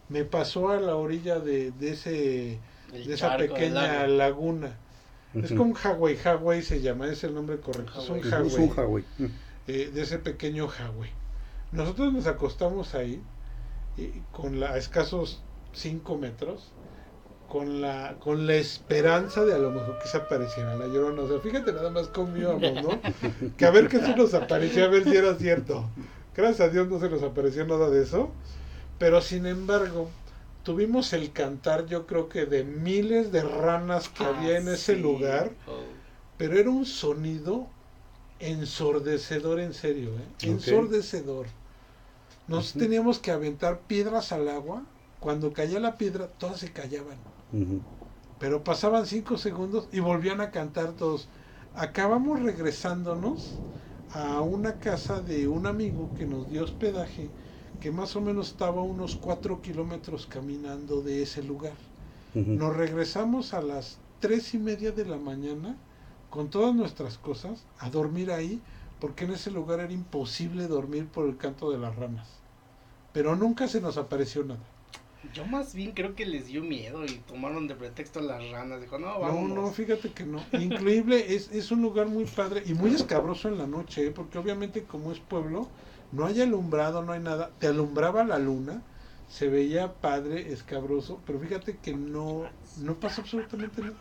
me 0.10 0.24
pasó 0.24 0.70
a 0.70 0.80
la 0.80 0.96
orilla 0.96 1.40
de, 1.40 1.72
de 1.72 1.90
ese 1.92 2.60
El 2.94 3.06
de 3.08 3.14
esa 3.14 3.30
charco, 3.38 3.54
pequeña 3.54 4.08
laguna. 4.08 4.78
Es 5.34 5.50
como 5.52 5.72
un 5.72 5.78
Hawaii, 5.84 6.18
Hawaii 6.24 6.62
se 6.62 6.80
llama, 6.82 7.08
es 7.08 7.24
el 7.26 7.34
nombre 7.34 7.58
correcto, 7.60 8.02
es 8.02 8.10
un 8.10 8.20
Es 8.20 8.26
Huawei. 8.58 9.04
eh, 9.68 9.92
de 9.94 10.02
ese 10.02 10.18
pequeño 10.20 10.68
Hawaii. 10.70 11.12
Nosotros 11.74 12.14
nos 12.14 12.26
acostamos 12.28 12.96
ahí, 12.96 13.22
con 14.32 14.60
la, 14.60 14.72
a 14.72 14.78
escasos 14.78 15.42
5 15.74 16.18
metros, 16.18 16.72
con 17.50 17.82
la, 17.82 18.16
con 18.20 18.48
la 18.48 18.56
esperanza 18.56 19.44
de 19.44 19.54
a 19.54 19.58
lo 19.58 19.72
mejor 19.72 20.00
que 20.00 20.08
se 20.08 20.18
apareciera 20.18 20.76
la 20.76 20.88
llorona. 20.88 21.22
O 21.24 21.28
sea, 21.28 21.40
fíjate 21.40 21.74
nada 21.74 21.90
más 21.90 22.08
cómo 22.08 22.36
íbamos, 22.38 22.62
¿no? 22.82 22.90
Que 23.58 23.66
a 23.66 23.72
ver 23.72 23.88
qué 23.90 24.00
se 24.00 24.16
nos 24.16 24.34
aparecía, 24.34 24.86
a 24.86 24.88
ver 24.88 25.04
si 25.04 25.16
era 25.16 25.36
cierto. 25.36 25.90
Gracias 26.36 26.62
a 26.62 26.72
Dios 26.72 26.88
no 26.88 27.00
se 27.00 27.10
nos 27.10 27.24
apareció 27.24 27.66
nada 27.66 27.90
de 27.90 28.04
eso. 28.04 28.30
Pero 29.00 29.22
sin 29.22 29.46
embargo, 29.46 30.10
tuvimos 30.64 31.14
el 31.14 31.32
cantar, 31.32 31.86
yo 31.86 32.06
creo 32.06 32.30
que 32.30 32.46
de 32.46 32.64
miles 32.64 33.32
de 33.32 33.44
ranas 33.44 34.10
que 34.10 34.24
había 34.24 34.58
en 34.58 34.68
Ah, 34.70 34.74
ese 34.74 34.96
lugar. 34.96 35.52
Oh. 35.68 35.80
Pero 36.38 36.58
era 36.58 36.70
un 36.70 36.86
sonido 36.86 37.68
ensordecedor, 38.40 39.60
en 39.60 39.74
serio, 39.74 40.10
¿eh? 40.10 40.48
Ensordecedor. 40.48 41.48
Nos 42.48 42.74
teníamos 42.74 43.20
que 43.20 43.32
aventar 43.32 43.80
piedras 43.82 44.32
al 44.32 44.50
agua. 44.50 44.84
Cuando 45.20 45.54
caía 45.54 45.80
la 45.80 45.98
piedra, 45.98 46.28
todas 46.28 46.60
se 46.60 46.72
callaban. 46.72 47.18
Pero 48.40 48.64
pasaban 48.64 49.06
cinco 49.08 49.38
segundos 49.38 49.88
y 49.92 50.00
volvían 50.00 50.42
a 50.42 50.52
cantar 50.52 50.92
todos. 50.92 51.28
Acabamos 51.74 52.42
regresándonos 52.42 53.56
a 54.16 54.40
una 54.40 54.80
casa 54.80 55.20
de 55.20 55.46
un 55.46 55.68
amigo 55.68 56.14
que 56.18 56.26
nos 56.26 56.50
dio 56.50 56.64
hospedaje, 56.64 57.30
que 57.82 57.92
más 57.92 58.16
o 58.16 58.22
menos 58.22 58.48
estaba 58.48 58.80
a 58.80 58.86
unos 58.86 59.18
cuatro 59.18 59.62
kilómetros 59.62 60.26
caminando 60.26 61.02
de 61.02 61.22
ese 61.22 61.44
lugar. 61.44 61.76
Nos 62.34 62.76
regresamos 62.78 63.54
a 63.54 63.62
las 63.62 64.00
tres 64.20 64.54
y 64.54 64.58
media 64.58 64.94
de 64.94 65.06
la 65.06 65.18
mañana 65.18 65.76
con 66.30 66.50
todas 66.50 66.74
nuestras 66.74 67.18
cosas 67.18 67.68
a 67.78 67.90
dormir 67.90 68.32
ahí, 68.32 68.66
porque 69.00 69.26
en 69.26 69.32
ese 69.32 69.52
lugar 69.52 69.82
era 69.82 69.92
imposible 69.92 70.68
dormir 70.68 71.10
por 71.12 71.28
el 71.28 71.36
canto 71.36 71.70
de 71.70 71.78
las 71.78 71.96
ranas. 71.98 72.46
Pero 73.12 73.36
nunca 73.36 73.68
se 73.68 73.82
nos 73.82 73.98
apareció 73.98 74.46
nada. 74.46 74.75
Yo 75.34 75.46
más 75.46 75.74
bien 75.74 75.92
creo 75.92 76.16
que 76.16 76.26
les 76.26 76.48
dio 76.48 76.62
miedo 76.64 77.06
y 77.06 77.18
tomaron 77.28 77.68
de 77.68 77.76
pretexto 77.76 78.22
las 78.22 78.50
ranas. 78.52 78.82
Dijo, 78.82 78.98
no, 79.00 79.20
vamos. 79.20 79.50
No, 79.50 79.56
no, 79.64 79.72
fíjate 79.72 80.12
que 80.12 80.24
no. 80.26 80.44
Increíble, 80.54 81.36
es, 81.36 81.52
es 81.52 81.72
un 81.72 81.82
lugar 81.82 82.08
muy 82.08 82.26
padre 82.26 82.64
y 82.66 82.74
muy 82.74 82.94
escabroso 82.94 83.48
en 83.50 83.58
la 83.58 83.68
noche, 83.68 84.08
¿eh? 84.08 84.12
porque 84.12 84.38
obviamente 84.38 84.84
como 84.84 85.12
es 85.12 85.20
pueblo, 85.20 85.68
no 86.12 86.26
hay 86.26 86.42
alumbrado, 86.42 87.02
no 87.02 87.14
hay 87.14 87.20
nada. 87.22 87.52
Te 87.60 87.68
alumbraba 87.68 88.24
la 88.24 88.40
luna, 88.40 88.82
se 89.30 89.48
veía 89.50 89.94
padre, 89.94 90.52
escabroso, 90.54 91.20
pero 91.26 91.40
fíjate 91.40 91.78
que 91.78 91.94
no, 91.94 92.44
no 92.78 92.96
pasa 92.96 93.22
absolutamente 93.22 93.82
nada. 93.82 93.96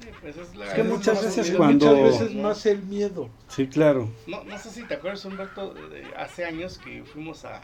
Sí, 0.00 0.08
pues 0.22 0.36
es, 0.36 0.56
la, 0.56 0.66
Es 0.66 0.72
que 0.74 0.82
muchas 0.82 1.22
veces 1.22 1.50
cuando- 1.56 1.94
Muchas 1.94 2.20
veces 2.20 2.34
más 2.36 2.64
el 2.66 2.82
miedo. 2.84 3.28
Sí, 3.48 3.66
claro. 3.66 4.08
No, 4.26 4.44
no 4.44 4.56
sé 4.58 4.70
si 4.70 4.82
te 4.84 4.94
acuerdas, 4.94 5.24
Humberto, 5.26 5.74
de, 5.74 5.88
de 5.90 6.14
hace 6.16 6.44
años 6.46 6.78
que 6.78 7.04
fuimos 7.04 7.44
a, 7.44 7.56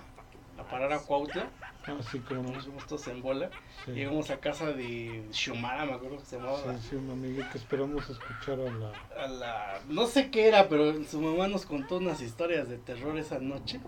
a 0.59 0.63
parar 0.71 0.93
a 0.93 0.99
Cuautla. 0.99 1.51
Así 1.87 2.19
como 2.21 2.43
no. 2.43 2.51
Nos 2.51 2.65
fuimos 2.65 2.87
todos 2.87 3.07
en 3.09 3.23
bola. 3.23 3.51
Sí. 3.85 3.93
Llegamos 3.93 4.31
a 4.31 4.39
casa 4.39 4.73
de 4.73 5.25
Xiomara, 5.31 5.87
me 5.87 5.93
acuerdo 5.93 6.19
que 6.19 6.25
se 6.25 6.37
llamaba. 6.37 6.59
Sí, 6.79 6.89
sí, 6.91 6.97
una 6.97 7.13
amiga 7.13 7.51
que 7.51 7.59
esperamos 7.59 8.09
escuchar 8.11 8.59
a 8.61 8.73
la... 8.73 8.93
A 9.25 9.29
la, 9.29 9.81
no 9.89 10.07
sé 10.07 10.31
qué 10.31 10.49
era, 10.49 10.69
pero 10.69 11.05
su 11.05 11.21
mamá 11.21 11.49
nos 11.49 11.65
contó 11.65 11.99
unas 11.99 12.21
historias 12.21 12.69
de 12.69 12.79
terror 12.79 13.17
esa 13.19 13.39
noche. 13.39 13.81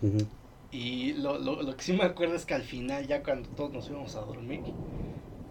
Ujú. 0.00 0.26
Y 0.72 1.12
lo, 1.14 1.38
lo, 1.38 1.62
lo 1.62 1.76
que 1.76 1.82
sí 1.82 1.92
me 1.92 2.04
acuerdo 2.04 2.34
es 2.34 2.46
que 2.46 2.54
al 2.54 2.62
final, 2.62 3.06
ya 3.06 3.22
cuando 3.22 3.48
todos 3.50 3.72
nos 3.72 3.88
íbamos 3.88 4.16
a 4.16 4.20
dormir, 4.22 4.62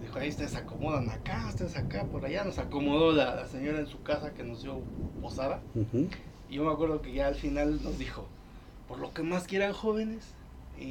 dijo, 0.02 0.20
ahí 0.20 0.30
ustedes 0.30 0.52
se 0.52 0.58
acomodan 0.58 1.10
acá, 1.10 1.46
ustedes 1.48 1.78
acá, 1.78 2.04
por 2.06 2.26
allá. 2.26 2.44
Nos 2.44 2.58
acomodó 2.58 3.14
la, 3.14 3.36
la 3.36 3.48
señora 3.48 3.80
en 3.80 3.88
su 3.88 4.02
casa 4.04 4.34
que 4.34 4.44
nos 4.44 4.64
dio 4.64 4.82
posada. 5.22 5.62
Ujú. 5.76 6.10
Y 6.50 6.56
yo 6.56 6.66
me 6.66 6.72
acuerdo 6.74 7.02
que 7.02 7.14
ya 7.14 7.28
al 7.28 7.36
final 7.36 7.82
nos 7.82 7.98
dijo, 7.98 8.28
por 8.88 9.00
lo 9.00 9.14
que 9.14 9.24
más 9.24 9.46
quieran 9.46 9.72
jóvenes, 9.72 10.34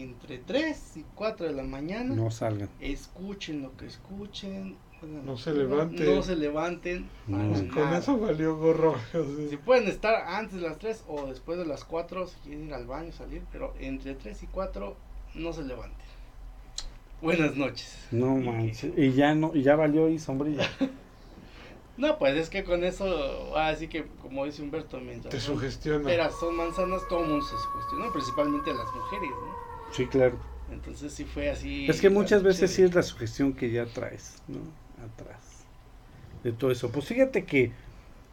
entre 0.01 0.39
3 0.39 0.97
y 0.97 1.05
4 1.15 1.47
de 1.47 1.53
la 1.53 1.63
mañana, 1.65 2.15
No 2.15 2.31
salgan. 2.31 2.69
escuchen 2.81 3.63
lo 3.63 3.77
que 3.77 3.87
escuchen. 3.87 4.77
No 5.25 5.37
se 5.37 5.53
levanten. 5.53 6.15
No 6.15 6.23
se 6.23 6.37
levanten. 6.37 7.09
No. 7.27 7.39
Pues 7.49 7.63
con 7.65 7.85
nada. 7.85 7.99
eso 7.99 8.17
valió 8.19 8.57
gorro. 8.57 8.95
Si 9.51 9.57
pueden 9.57 9.89
estar 9.89 10.15
antes 10.29 10.61
de 10.61 10.69
las 10.69 10.79
3 10.79 11.05
o 11.09 11.27
después 11.27 11.59
de 11.59 11.67
las 11.67 11.85
4, 11.85 12.29
si 12.29 12.37
quieren 12.45 12.69
ir 12.69 12.75
al 12.75 12.87
baño, 12.87 13.11
salir, 13.13 13.43
pero 13.51 13.75
entre 13.81 14.15
3 14.15 14.45
y 14.45 14.47
4 14.47 14.97
no 15.35 15.53
se 15.53 15.65
levanten. 15.65 16.07
Buenas 17.21 17.57
noches. 17.57 17.99
No 18.13 18.37
manches. 18.37 18.93
Y 18.97 19.13
ya 19.13 19.35
no, 19.35 19.51
y 19.55 19.63
ya 19.63 19.75
valió 19.77 20.09
y 20.09 20.19
sombrilla. 20.19 20.69
No, 21.99 22.19
pues 22.19 22.35
es 22.37 22.49
que 22.49 22.65
con 22.65 22.85
eso, 22.85 23.55
así 23.57 23.87
que 23.87 24.07
como 24.23 24.47
dice 24.47 24.63
Humberto, 24.63 24.99
mientras 24.99 25.31
Te 25.31 25.39
son 25.39 25.57
sugestiona. 25.57 26.03
peras 26.09 26.35
son 26.41 26.57
manzanas, 26.57 27.03
todo 27.07 27.23
el 27.23 27.29
mundo 27.29 27.45
se 27.45 27.55
cuestiona, 27.71 28.11
principalmente 28.11 28.73
las 28.73 28.87
mujeres, 28.95 29.29
¿no? 29.31 29.72
Sí, 29.93 30.07
claro. 30.07 30.39
Entonces 30.73 31.13
sí 31.13 31.25
fue 31.25 31.51
así. 31.51 31.87
Es 31.87 32.01
que 32.01 32.11
muchas 32.11 32.43
la 32.43 32.49
veces 32.49 32.71
sí 32.71 32.83
es 32.83 32.95
la 32.95 33.03
sugestión 33.03 33.53
que 33.53 33.71
ya 33.71 33.87
traes, 33.87 34.43
¿no? 34.49 34.61
Atrás. 35.05 35.39
De 36.43 36.53
todo 36.53 36.71
eso. 36.71 36.91
Pues 36.91 37.07
fíjate 37.07 37.45
que 37.45 37.73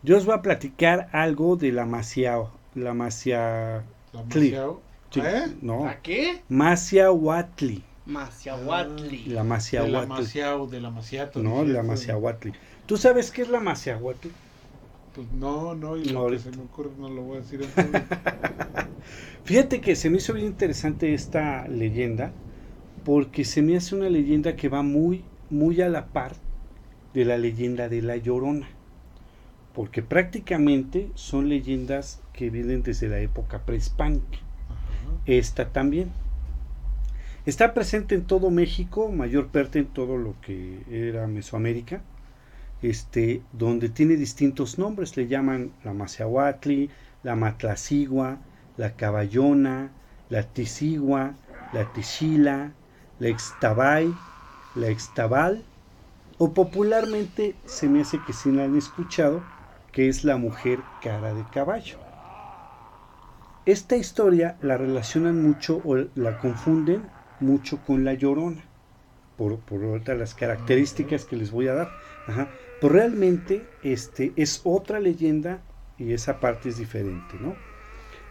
yo 0.01 0.17
os 0.17 0.25
voy 0.25 0.35
a 0.35 0.41
platicar 0.41 1.09
algo 1.11 1.55
de 1.57 1.71
la 1.71 1.85
Maciao. 1.85 2.51
La 2.75 2.93
Macia... 2.93 3.83
La. 4.13 4.23
Maciao. 4.23 4.81
sí, 5.09 5.19
¿Eh? 5.19 5.47
No. 5.61 5.87
¿A 5.87 5.97
qué? 5.97 6.41
Maciahuatli. 6.47 7.83
Maciahuatli. 8.05 9.25
La 9.25 9.25
De 9.25 9.33
la 9.35 9.43
Maciahuatli. 9.43 10.07
Maciao, 10.07 10.67
de 10.67 10.79
la 10.79 10.89
Maciato. 10.89 11.43
No, 11.43 11.63
la. 11.63 11.83
Maciahuatli. 11.83 12.53
¿Tú 12.85 12.97
sabes 12.97 13.31
qué 13.31 13.41
es 13.41 13.49
la 13.49 13.59
Maciahuatli? 13.59 14.31
Pues 15.19 15.33
no, 15.33 15.75
no, 15.75 15.97
y 15.97 16.05
No, 16.05 16.05
lo 16.05 16.11
que 16.11 16.15
ahorita. 16.15 16.43
se 16.43 16.51
me 16.51 16.63
ocurre 16.63 16.91
no 16.97 17.09
lo 17.09 17.23
voy 17.23 17.37
a 17.39 17.41
decir. 17.41 17.59
Fíjate 19.43 19.81
que 19.81 19.97
se 19.97 20.09
me 20.09 20.19
hizo 20.19 20.31
bien 20.33 20.45
interesante 20.47 21.13
esta 21.13 21.67
leyenda 21.67 22.31
porque 23.03 23.43
se 23.43 23.61
me 23.61 23.75
hace 23.75 23.95
una 23.97 24.09
leyenda 24.09 24.55
que 24.55 24.69
va 24.69 24.81
muy, 24.81 25.25
muy 25.49 25.81
a 25.81 25.89
la 25.89 26.05
par 26.05 26.37
de 27.13 27.25
la 27.25 27.37
leyenda 27.37 27.89
de 27.89 28.01
la 28.01 28.15
Llorona. 28.15 28.69
Porque 29.75 30.01
prácticamente 30.01 31.09
son 31.15 31.49
leyendas 31.49 32.21
que 32.31 32.49
vienen 32.49 32.81
desde 32.81 33.09
la 33.09 33.19
época 33.19 33.65
prehispánica. 33.65 34.37
Esta 35.25 35.67
también. 35.67 36.11
Está 37.45 37.73
presente 37.73 38.15
en 38.15 38.23
todo 38.23 38.51
México, 38.51 39.11
mayor 39.11 39.47
parte 39.47 39.79
en 39.79 39.87
todo 39.87 40.15
lo 40.15 40.35
que 40.39 40.79
era 40.89 41.27
Mesoamérica, 41.27 42.03
este, 42.81 43.41
donde 43.51 43.89
tiene 43.89 44.15
distintos 44.15 44.77
nombres. 44.77 45.17
Le 45.17 45.27
llaman 45.27 45.71
la 45.83 45.93
Maciahuatli, 45.93 46.89
la 47.23 47.35
Matlacigua, 47.35 48.37
la 48.77 48.95
Caballona, 48.95 49.91
la 50.29 50.43
Tisigua, 50.43 51.33
la 51.73 51.85
Tixila, 51.93 52.71
la 53.19 53.27
Extabay, 53.27 54.13
la 54.75 54.87
Extabal, 54.87 55.63
o 56.37 56.53
popularmente 56.53 57.55
se 57.65 57.89
me 57.89 58.01
hace 58.01 58.17
que 58.25 58.33
sí 58.33 58.51
la 58.51 58.63
han 58.63 58.75
escuchado, 58.77 59.41
que 59.91 60.07
es 60.07 60.23
la 60.23 60.37
mujer 60.37 60.79
cara 61.01 61.33
de 61.33 61.43
caballo. 61.51 61.97
Esta 63.65 63.97
historia 63.97 64.57
la 64.61 64.77
relacionan 64.77 65.43
mucho 65.43 65.81
o 65.83 65.95
la 66.15 66.39
confunden 66.39 67.03
mucho 67.39 67.77
con 67.85 68.05
la 68.05 68.13
llorona, 68.13 68.63
por, 69.37 69.59
por 69.59 70.07
las 70.07 70.33
características 70.33 71.25
que 71.25 71.35
les 71.35 71.51
voy 71.51 71.67
a 71.67 71.73
dar. 71.73 71.89
Pero 72.79 72.93
realmente 72.93 73.71
este, 73.81 74.33
es 74.35 74.61
otra 74.63 74.99
leyenda 74.99 75.65
y 75.97 76.13
esa 76.13 76.39
parte 76.39 76.69
es 76.69 76.77
diferente, 76.77 77.37
¿no? 77.39 77.55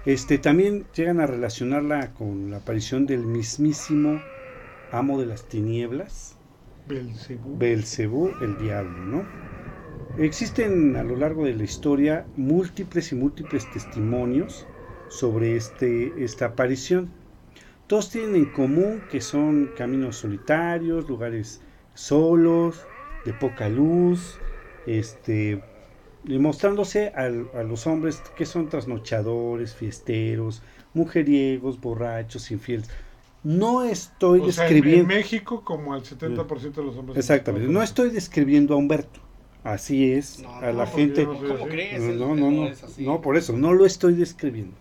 Este, 0.04 0.38
también 0.38 0.90
llegan 0.92 1.20
a 1.20 1.26
relacionarla 1.26 2.14
con 2.14 2.50
la 2.50 2.58
aparición 2.58 3.06
del 3.06 3.26
mismísimo 3.26 4.28
amo 4.90 5.20
de 5.20 5.26
las 5.26 5.48
tinieblas, 5.48 6.40
Belcebú. 6.84 7.58
Belcebú, 7.58 8.36
el 8.40 8.56
diablo, 8.56 9.04
¿no? 9.04 9.32
Existen 10.16 10.96
a 10.96 11.04
lo 11.04 11.16
largo 11.16 11.44
de 11.44 11.54
la 11.54 11.64
historia 11.64 12.30
múltiples 12.36 13.12
y 13.12 13.14
múltiples 13.16 13.70
testimonios 13.70 14.70
sobre 15.08 15.56
este, 15.56 16.24
esta 16.24 16.46
aparición. 16.46 17.14
Todos 17.86 18.10
tienen 18.10 18.36
en 18.36 18.46
común 18.46 19.06
que 19.08 19.20
son 19.20 19.68
caminos 19.68 20.16
solitarios, 20.18 21.08
lugares 21.08 21.62
solos, 21.94 22.90
de 23.28 23.34
poca 23.34 23.68
luz, 23.68 24.40
este, 24.86 25.62
demostrándose 26.24 27.12
al- 27.14 27.48
a 27.54 27.62
los 27.62 27.86
hombres 27.86 28.22
que 28.34 28.46
son 28.46 28.68
trasnochadores, 28.68 29.74
fiesteros, 29.74 30.62
mujeriegos, 30.94 31.80
borrachos, 31.80 32.50
infieles. 32.50 32.88
No 33.44 33.84
estoy 33.84 34.40
O 34.40 34.52
sea, 34.52 34.66
en, 34.66 34.74
describiendo... 34.74 35.12
en 35.12 35.18
México 35.18 35.64
como 35.64 35.94
al 35.94 36.02
70% 36.02 36.80
de 36.80 36.86
los 36.88 36.96
hombres. 36.96 37.18
Exactamente, 37.18 37.68
no 37.68 37.82
estoy 37.82 38.10
describiendo 38.10 38.74
a 38.74 38.76
Humberto. 38.76 39.20
Así 39.64 40.12
es, 40.12 40.40
No, 40.40 40.54
a 40.54 40.72
no, 40.72 40.78
la 40.78 40.86
gente. 40.86 41.24
no 41.24 41.34
¿Cómo 41.38 41.68
crees? 41.68 42.00
No, 42.00 42.34
no, 42.34 42.50
no, 42.50 42.70
no, 42.98 43.20
por 43.20 43.36
eso, 43.36 43.56
no 43.56 43.72
lo 43.72 43.86
estoy 43.86 44.14
describiendo. 44.14 44.74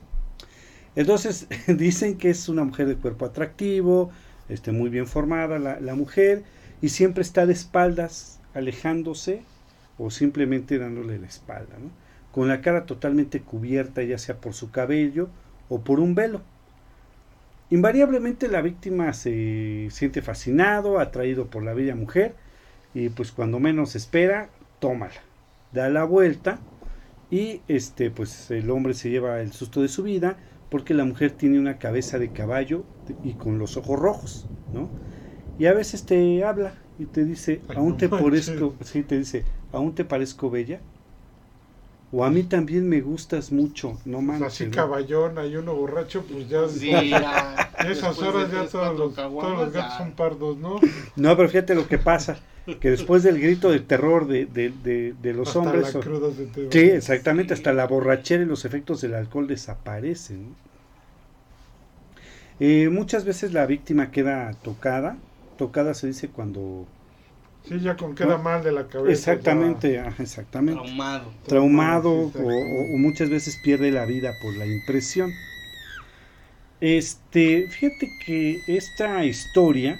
Entonces, 0.95 1.47
dicen 1.67 2.17
que 2.17 2.29
es 2.29 2.49
una 2.49 2.63
mujer 2.63 2.87
de 2.87 2.95
cuerpo 2.95 3.25
atractivo, 3.25 4.09
este, 4.49 4.71
muy 4.71 4.89
bien 4.89 5.07
formada 5.07 5.59
la, 5.59 5.79
la 5.79 5.95
mujer, 5.95 6.43
y 6.81 6.89
siempre 6.89 7.21
está 7.21 7.45
de 7.45 7.53
espaldas, 7.53 8.36
alejándose 8.57 9.43
o 9.97 10.09
simplemente 10.09 10.77
dándole 10.77 11.19
la 11.19 11.27
espalda, 11.27 11.77
¿no? 11.79 11.89
con 12.31 12.47
la 12.47 12.61
cara 12.61 12.85
totalmente 12.85 13.41
cubierta, 13.41 14.03
ya 14.03 14.17
sea 14.17 14.37
por 14.37 14.53
su 14.53 14.69
cabello 14.69 15.29
o 15.69 15.81
por 15.81 15.99
un 15.99 16.13
velo. 16.13 16.41
Invariablemente 17.69 18.47
la 18.47 18.61
víctima 18.61 19.11
se 19.13 19.87
siente 19.89 20.21
fascinado, 20.21 20.99
atraído 20.99 21.47
por 21.47 21.63
la 21.63 21.73
bella 21.73 21.95
mujer, 21.95 22.35
y 22.93 23.09
pues 23.09 23.31
cuando 23.31 23.59
menos 23.59 23.95
espera, 23.95 24.49
tómala, 24.79 25.21
da 25.73 25.89
la 25.89 26.03
vuelta 26.03 26.59
y 27.29 27.61
este 27.67 28.09
pues 28.09 28.51
el 28.51 28.69
hombre 28.69 28.93
se 28.93 29.09
lleva 29.09 29.41
el 29.41 29.51
susto 29.51 29.81
de 29.81 29.89
su 29.89 30.03
vida 30.03 30.37
porque 30.69 30.93
la 30.93 31.05
mujer 31.05 31.31
tiene 31.31 31.59
una 31.59 31.77
cabeza 31.77 32.19
de 32.19 32.31
caballo 32.31 32.83
y 33.23 33.33
con 33.33 33.57
los 33.57 33.77
ojos 33.77 33.99
rojos, 33.99 34.47
¿no? 34.73 34.89
Y 35.59 35.65
a 35.65 35.73
veces 35.73 36.05
te 36.05 36.43
habla 36.43 36.73
y 36.99 37.05
te 37.05 37.25
dice, 37.25 37.61
Ay, 37.69 37.77
aún 37.77 37.89
no 37.91 37.97
te 37.97 38.09
parezco, 38.09 38.75
sí, 38.81 39.03
te 39.03 39.17
dice, 39.17 39.43
aún 39.71 39.93
te 39.95 40.05
parezco 40.05 40.49
bella. 40.49 40.79
O 42.11 42.23
a 42.23 42.29
mí 42.29 42.43
también 42.43 42.87
me 42.87 43.01
gustas 43.01 43.51
mucho, 43.51 43.99
no 44.05 44.17
Pues 44.19 44.27
manches. 44.27 44.61
así 44.61 44.65
¿no? 44.65 44.71
caballón, 44.71 45.37
hay 45.37 45.55
uno 45.55 45.75
borracho, 45.75 46.23
pues 46.23 46.47
ya. 46.49 46.67
Sí, 46.67 46.89
ya. 47.19 47.55
a 47.59 47.87
esas 47.91 48.21
horas 48.21 48.51
ya 48.51 48.67
todos 48.67 48.97
los, 48.97 49.15
todos 49.15 49.57
los 49.57 49.73
gatos 49.73 49.91
ya. 49.91 49.97
son 49.97 50.11
pardos, 50.13 50.57
¿no? 50.57 50.75
No, 51.15 51.35
pero 51.35 51.49
fíjate 51.49 51.75
lo 51.75 51.87
que 51.87 51.97
pasa, 51.97 52.39
que 52.79 52.89
después 52.91 53.23
del 53.23 53.39
grito 53.39 53.71
de 53.71 53.79
terror 53.79 54.27
de, 54.27 54.45
de- 54.45 54.69
de- 54.69 55.13
de 55.21 55.33
los 55.33 55.49
Hasta 55.49 55.59
hombres, 55.59 55.93
la 55.95 55.99
o- 55.99 56.01
cruda 56.01 56.31
se 56.33 56.45
te 56.47 56.65
va. 56.65 56.71
sí, 56.71 56.79
exactamente, 56.79 57.53
hasta 57.53 57.73
la 57.73 57.87
borrachera 57.87 58.43
y 58.43 58.45
los 58.45 58.65
efectos 58.65 59.01
del 59.01 59.15
alcohol 59.15 59.47
desaparecen. 59.47 60.55
Eh, 62.59 62.89
muchas 62.89 63.25
veces 63.25 63.53
la 63.53 63.65
víctima 63.65 64.11
queda 64.11 64.51
tocada, 64.63 65.17
tocada 65.57 65.93
se 65.93 66.07
dice 66.07 66.29
cuando... 66.29 66.87
Sí, 67.67 67.79
ya 67.81 67.97
con 67.97 68.15
queda 68.15 68.37
mal 68.37 68.63
de 68.63 68.71
la 68.71 68.87
cabeza. 68.87 69.11
Exactamente, 69.11 69.99
ajá, 69.99 70.23
exactamente. 70.23 70.81
Traumado. 70.81 71.33
traumado 71.45 72.31
Sí, 72.33 72.39
o, 72.41 72.97
muchas 72.97 73.29
veces 73.29 73.57
pierde 73.63 73.91
la 73.91 74.05
vida 74.05 74.31
por 74.41 74.55
la 74.55 74.65
impresión. 74.65 75.31
Este, 76.79 77.67
fíjate 77.67 78.07
que 78.25 78.61
esta 78.67 79.25
historia 79.25 79.99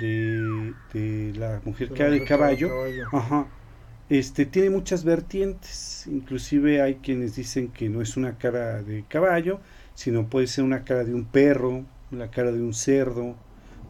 de, 0.00 0.74
de 0.92 1.32
la 1.38 1.60
mujer 1.64 1.90
que 1.90 2.04
de 2.04 2.24
caballo, 2.24 2.70
Ajá, 3.12 3.46
este, 4.08 4.46
tiene 4.46 4.70
muchas 4.70 5.04
vertientes, 5.04 6.06
inclusive 6.06 6.82
hay 6.82 6.96
quienes 6.96 7.36
dicen 7.36 7.68
que 7.68 7.88
no 7.88 8.02
es 8.02 8.16
una 8.16 8.38
cara 8.38 8.82
de 8.82 9.04
caballo, 9.08 9.60
sino 9.94 10.28
puede 10.28 10.46
ser 10.46 10.64
una 10.64 10.84
cara 10.84 11.04
de 11.04 11.14
un 11.14 11.24
perro, 11.24 11.84
la 12.10 12.30
cara 12.30 12.52
de 12.52 12.60
un 12.60 12.74
cerdo, 12.74 13.36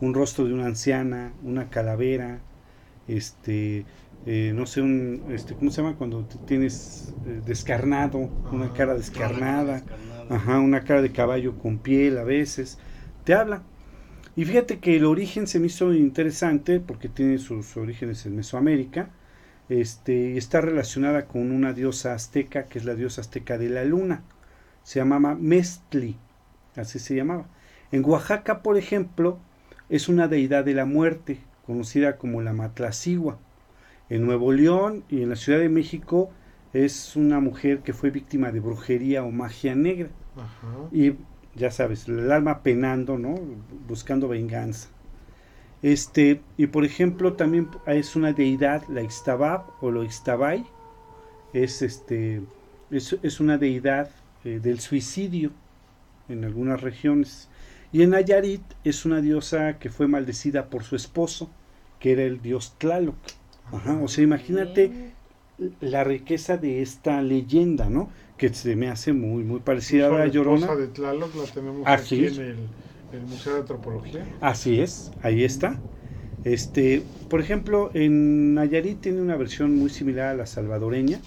un 0.00 0.14
rostro 0.14 0.44
de 0.44 0.54
una 0.54 0.66
anciana, 0.66 1.32
una 1.42 1.68
calavera, 1.70 2.40
este, 3.08 3.84
eh, 4.26 4.52
no 4.54 4.66
sé, 4.66 4.82
un, 4.82 5.24
este, 5.30 5.54
¿cómo 5.54 5.70
se 5.70 5.82
llama 5.82 5.96
cuando 5.96 6.24
tienes 6.46 7.14
eh, 7.26 7.40
descarnado, 7.46 8.18
una 8.52 8.72
cara 8.72 8.94
descarnada, 8.94 9.82
ajá, 10.28 10.58
una 10.58 10.82
cara 10.84 11.02
de 11.02 11.12
caballo 11.12 11.58
con 11.58 11.78
piel 11.78 12.18
a 12.18 12.24
veces, 12.24 12.78
te 13.24 13.34
habla. 13.34 13.62
Y 14.34 14.44
fíjate 14.44 14.80
que 14.80 14.96
el 14.96 15.04
origen 15.04 15.46
se 15.46 15.60
me 15.60 15.68
hizo 15.68 15.94
interesante 15.94 16.80
porque 16.80 17.08
tiene 17.08 17.38
sus 17.38 17.76
orígenes 17.76 18.26
en 18.26 18.36
Mesoamérica, 18.36 19.10
este, 19.68 20.36
está 20.36 20.60
relacionada 20.60 21.26
con 21.26 21.50
una 21.50 21.72
diosa 21.72 22.12
azteca 22.14 22.66
que 22.66 22.78
es 22.78 22.84
la 22.84 22.94
diosa 22.94 23.20
azteca 23.22 23.58
de 23.58 23.68
la 23.68 23.84
luna. 23.84 24.22
Se 24.82 25.00
llamaba 25.00 25.34
Mestli, 25.34 26.16
así 26.76 26.98
se 26.98 27.16
llamaba. 27.16 27.48
En 27.92 28.04
Oaxaca, 28.04 28.62
por 28.62 28.76
ejemplo, 28.76 29.38
es 29.88 30.08
una 30.08 30.28
deidad 30.28 30.64
de 30.64 30.74
la 30.74 30.84
muerte, 30.84 31.38
conocida 31.64 32.16
como 32.16 32.42
la 32.42 32.52
Matlacigua. 32.52 33.38
En 34.08 34.24
Nuevo 34.24 34.52
León 34.52 35.04
y 35.08 35.22
en 35.22 35.30
la 35.30 35.36
Ciudad 35.36 35.58
de 35.58 35.68
México 35.68 36.30
es 36.72 37.16
una 37.16 37.40
mujer 37.40 37.80
que 37.80 37.92
fue 37.92 38.10
víctima 38.10 38.52
de 38.52 38.60
brujería 38.60 39.24
o 39.24 39.30
magia 39.30 39.74
negra. 39.74 40.10
Y 40.92 41.14
ya 41.54 41.70
sabes, 41.70 42.08
el 42.08 42.30
alma 42.30 42.62
penando, 42.62 43.18
¿no? 43.18 43.34
Buscando 43.88 44.28
venganza. 44.28 44.88
Este, 45.82 46.42
y 46.56 46.66
por 46.68 46.84
ejemplo, 46.84 47.34
también 47.34 47.68
es 47.86 48.16
una 48.16 48.32
deidad, 48.32 48.82
la 48.88 49.02
Ixtabab 49.02 49.66
o 49.80 49.90
lo 49.90 50.04
Ixtabay, 50.04 50.64
es, 51.52 51.82
este, 51.82 52.42
es, 52.90 53.40
una 53.40 53.58
deidad 53.58 54.10
eh, 54.44 54.60
del 54.62 54.80
suicidio 54.80 55.52
en 56.28 56.44
algunas 56.44 56.80
regiones. 56.80 57.48
Y 57.96 58.02
en 58.02 58.10
Nayarit 58.10 58.60
es 58.84 59.06
una 59.06 59.22
diosa 59.22 59.78
que 59.78 59.88
fue 59.88 60.06
maldecida 60.06 60.66
por 60.66 60.84
su 60.84 60.96
esposo, 60.96 61.48
que 61.98 62.12
era 62.12 62.24
el 62.24 62.42
dios 62.42 62.74
Tlaloc. 62.76 63.16
o 64.02 64.06
sea, 64.06 64.22
imagínate 64.22 65.14
la 65.80 66.04
riqueza 66.04 66.58
de 66.58 66.82
esta 66.82 67.22
leyenda, 67.22 67.88
¿no? 67.88 68.10
Que 68.36 68.52
se 68.52 68.76
me 68.76 68.90
hace 68.90 69.14
muy, 69.14 69.44
muy 69.44 69.60
parecida 69.60 70.08
a 70.08 70.10
la 70.10 70.26
Llorona. 70.26 70.76
de 70.76 70.88
Tlaloc 70.88 71.34
la 71.36 71.44
tenemos 71.44 71.86
aquí 71.86 72.26
en 72.26 72.38
el 72.38 72.56
el 73.14 73.22
Museo 73.22 73.54
de 73.54 73.60
Antropología. 73.60 74.26
Así 74.42 74.78
es, 74.78 75.10
ahí 75.22 75.42
está. 75.42 75.80
Este, 76.44 77.02
por 77.30 77.40
ejemplo, 77.40 77.90
en 77.94 78.52
Nayarit 78.52 79.00
tiene 79.00 79.22
una 79.22 79.36
versión 79.36 79.74
muy 79.74 79.88
similar 79.88 80.28
a 80.28 80.34
la 80.34 80.44
salvadoreña, 80.44 81.18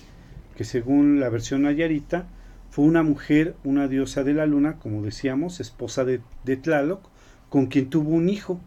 que 0.56 0.66
según 0.66 1.20
la 1.20 1.30
versión 1.30 1.64
nayarita 1.64 2.28
fue 2.70 2.86
una 2.86 3.04
mujer, 3.04 3.56
una 3.64 3.88
diosa 3.88 4.24
de 4.24 4.34
la 4.34 4.46
luna, 4.46 4.78
como 4.78 5.02
decíamos, 5.02 5.60
esposa 5.60 6.06
de, 6.06 6.22
de 6.44 6.58
Tlaloc, 6.58 7.02
con 7.50 7.68
quien 7.68 7.90
tuvo 7.90 8.12
un 8.12 8.30
hijo, 8.30 8.60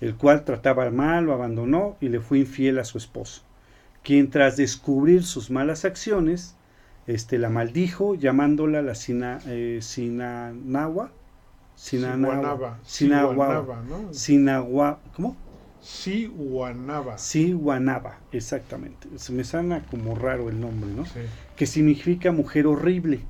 el 0.00 0.14
cual 0.14 0.44
trataba 0.44 0.90
mal, 0.90 1.24
lo 1.24 1.32
abandonó 1.32 1.96
y 2.00 2.08
le 2.08 2.20
fue 2.20 2.38
infiel 2.38 2.78
a 2.78 2.84
su 2.84 2.98
esposo, 2.98 3.42
quien 4.02 4.30
tras 4.30 4.56
descubrir 4.56 5.24
sus 5.24 5.50
malas 5.50 5.84
acciones, 5.84 6.56
este, 7.06 7.38
la 7.38 7.48
maldijo 7.48 8.14
llamándola 8.14 8.82
la 8.82 8.94
Sina, 8.94 9.40
eh, 9.46 9.78
Sinanagua, 9.82 11.12
Sinanaba. 11.74 12.78
Sinagua. 12.84 13.82
¿no? 13.88 14.12
Sinagua. 14.12 15.00
¿Cómo? 15.16 15.34
Sihuanaba. 15.80 17.18
Sihuanaba, 17.18 18.18
exactamente. 18.32 19.08
Se 19.18 19.32
me 19.32 19.44
sana 19.44 19.82
como 19.90 20.14
raro 20.14 20.48
el 20.48 20.60
nombre, 20.60 20.90
¿no? 20.90 21.06
Sí. 21.06 21.20
Que 21.56 21.66
significa 21.66 22.32
mujer 22.32 22.66
horrible, 22.66 23.20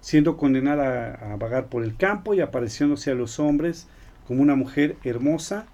siendo 0.00 0.36
condenada 0.36 1.14
a, 1.14 1.36
vagar 1.36 1.66
por 1.66 1.82
el 1.82 1.96
campo 1.96 2.34
y 2.34 2.40
apareciéndose 2.40 3.10
a 3.10 3.14
los 3.14 3.40
hombres 3.40 3.88
como 4.26 4.42
una 4.42 4.54
mujer 4.54 4.96
hermosa 5.04 5.66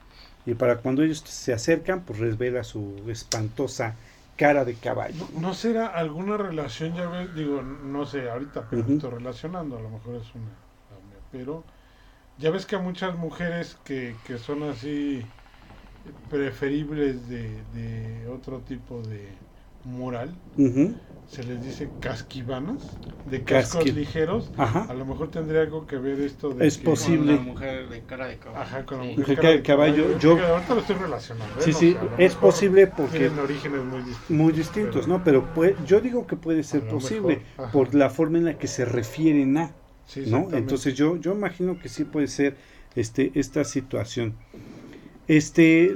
y 0.46 0.54
para 0.54 0.78
cuando 0.78 1.02
ellos 1.02 1.22
se 1.26 1.52
acercan, 1.52 2.00
pues 2.00 2.18
revela 2.18 2.64
su 2.64 2.96
espantosa 3.08 3.94
cara 4.36 4.64
de 4.64 4.74
caballo. 4.74 5.28
¿No, 5.38 5.52
será 5.52 5.86
alguna 5.86 6.38
relación, 6.38 6.94
ya 6.94 7.08
ves, 7.08 7.34
digo, 7.34 7.60
no 7.60 8.06
sé, 8.06 8.30
ahorita, 8.30 8.66
pero 8.70 8.82
estoy 8.88 9.10
relacionando, 9.10 9.76
a 9.76 9.82
lo 9.82 9.90
mejor 9.90 10.16
es 10.16 10.34
una, 10.34 10.50
pero 11.30 11.62
ya 12.38 12.50
ves 12.50 12.64
que 12.64 12.76
hay 12.76 12.82
muchas 12.82 13.16
mujeres 13.16 13.76
que, 13.84 14.16
que 14.26 14.38
son 14.38 14.62
así 14.62 15.22
preferibles 16.28 17.28
de, 17.28 17.50
de 17.74 18.28
otro 18.28 18.60
tipo 18.60 19.02
de 19.02 19.28
moral. 19.84 20.34
Se 21.28 21.44
les 21.44 21.62
dice 21.62 21.88
casquivanas, 22.00 22.82
de 23.30 23.44
cascos 23.44 23.84
ligeros. 23.94 24.50
A 24.56 24.92
lo 24.94 25.06
mejor 25.06 25.30
tendría 25.30 25.62
algo 25.62 25.86
que 25.86 25.96
ver 25.96 26.20
esto 26.20 26.50
de. 26.50 26.66
Es 26.66 26.76
posible. 26.76 27.36
Con 27.36 27.46
la 27.46 27.52
mujer 27.52 27.88
de 27.88 28.00
cara 28.02 28.26
de 28.26 28.38
caballo. 28.38 28.60
Ajá, 28.60 28.84
con 28.84 28.98
la 28.98 29.04
mujer 29.04 29.36
cara 29.36 29.50
de 29.50 29.62
caballo. 29.62 30.18
Yo, 30.18 30.32
ahorita 30.32 30.74
lo 30.74 30.80
estoy 30.80 30.96
relacionando. 30.96 31.60
¿eh? 31.60 31.62
Sí, 31.62 31.72
sí, 31.72 31.96
es 32.18 32.34
posible 32.34 32.88
porque. 32.88 33.18
Tienen 33.18 33.38
orígenes 33.38 33.84
muy 33.84 33.98
distintos. 33.98 34.30
Muy 34.30 34.52
distintos, 34.52 35.08
¿no? 35.08 35.22
Pero 35.22 35.48
yo 35.86 36.00
digo 36.00 36.26
que 36.26 36.36
puede 36.36 36.64
ser 36.64 36.86
posible 36.88 37.42
por 37.72 37.94
la 37.94 38.10
forma 38.10 38.38
en 38.38 38.46
la 38.46 38.58
que 38.58 38.66
se 38.66 38.84
refieren 38.84 39.56
a. 39.56 39.72
¿no? 40.26 40.48
Entonces 40.52 40.94
yo, 40.94 41.16
yo 41.16 41.32
imagino 41.32 41.78
que 41.78 41.88
sí 41.88 42.04
puede 42.04 42.26
ser 42.26 42.56
este, 42.96 43.30
esta 43.36 43.62
situación. 43.62 44.34
Este 45.30 45.94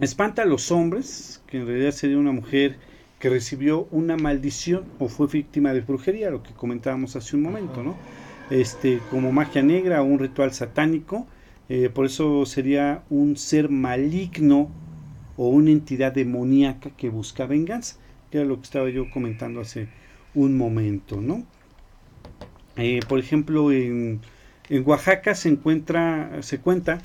espanta 0.00 0.42
a 0.42 0.46
los 0.46 0.72
hombres, 0.72 1.40
que 1.46 1.58
en 1.58 1.66
realidad 1.68 1.92
sería 1.92 2.18
una 2.18 2.32
mujer 2.32 2.76
que 3.20 3.30
recibió 3.30 3.86
una 3.92 4.16
maldición 4.16 4.82
o 4.98 5.06
fue 5.06 5.28
víctima 5.28 5.72
de 5.72 5.82
brujería, 5.82 6.28
lo 6.28 6.42
que 6.42 6.52
comentábamos 6.54 7.14
hace 7.14 7.36
un 7.36 7.42
momento, 7.42 7.84
¿no? 7.84 7.94
Este, 8.50 8.98
como 9.12 9.30
magia 9.30 9.62
negra 9.62 10.02
o 10.02 10.06
un 10.06 10.18
ritual 10.18 10.52
satánico, 10.52 11.28
eh, 11.68 11.88
por 11.88 12.06
eso 12.06 12.44
sería 12.46 13.04
un 13.10 13.36
ser 13.36 13.68
maligno 13.68 14.68
o 15.36 15.46
una 15.46 15.70
entidad 15.70 16.10
demoníaca 16.10 16.90
que 16.96 17.10
busca 17.10 17.46
venganza, 17.46 17.94
que 18.32 18.38
era 18.38 18.46
lo 18.48 18.56
que 18.56 18.64
estaba 18.64 18.90
yo 18.90 19.08
comentando 19.08 19.60
hace 19.60 19.86
un 20.34 20.58
momento, 20.58 21.20
¿no? 21.20 21.44
Eh, 22.76 22.98
por 23.08 23.20
ejemplo, 23.20 23.70
en, 23.70 24.20
Oaxaca 24.84 25.36
se 25.36 25.48
encuentra, 25.48 26.42
se 26.42 26.58
cuenta 26.58 27.00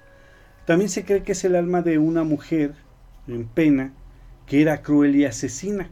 También 0.65 0.89
se 0.89 1.05
cree 1.05 1.23
que 1.23 1.31
es 1.31 1.43
el 1.45 1.55
alma 1.55 1.81
de 1.81 1.97
una 1.97 2.23
mujer 2.23 2.75
en 3.27 3.45
pena 3.45 3.93
que 4.45 4.61
era 4.61 4.81
cruel 4.81 5.15
y 5.15 5.25
asesina 5.25 5.89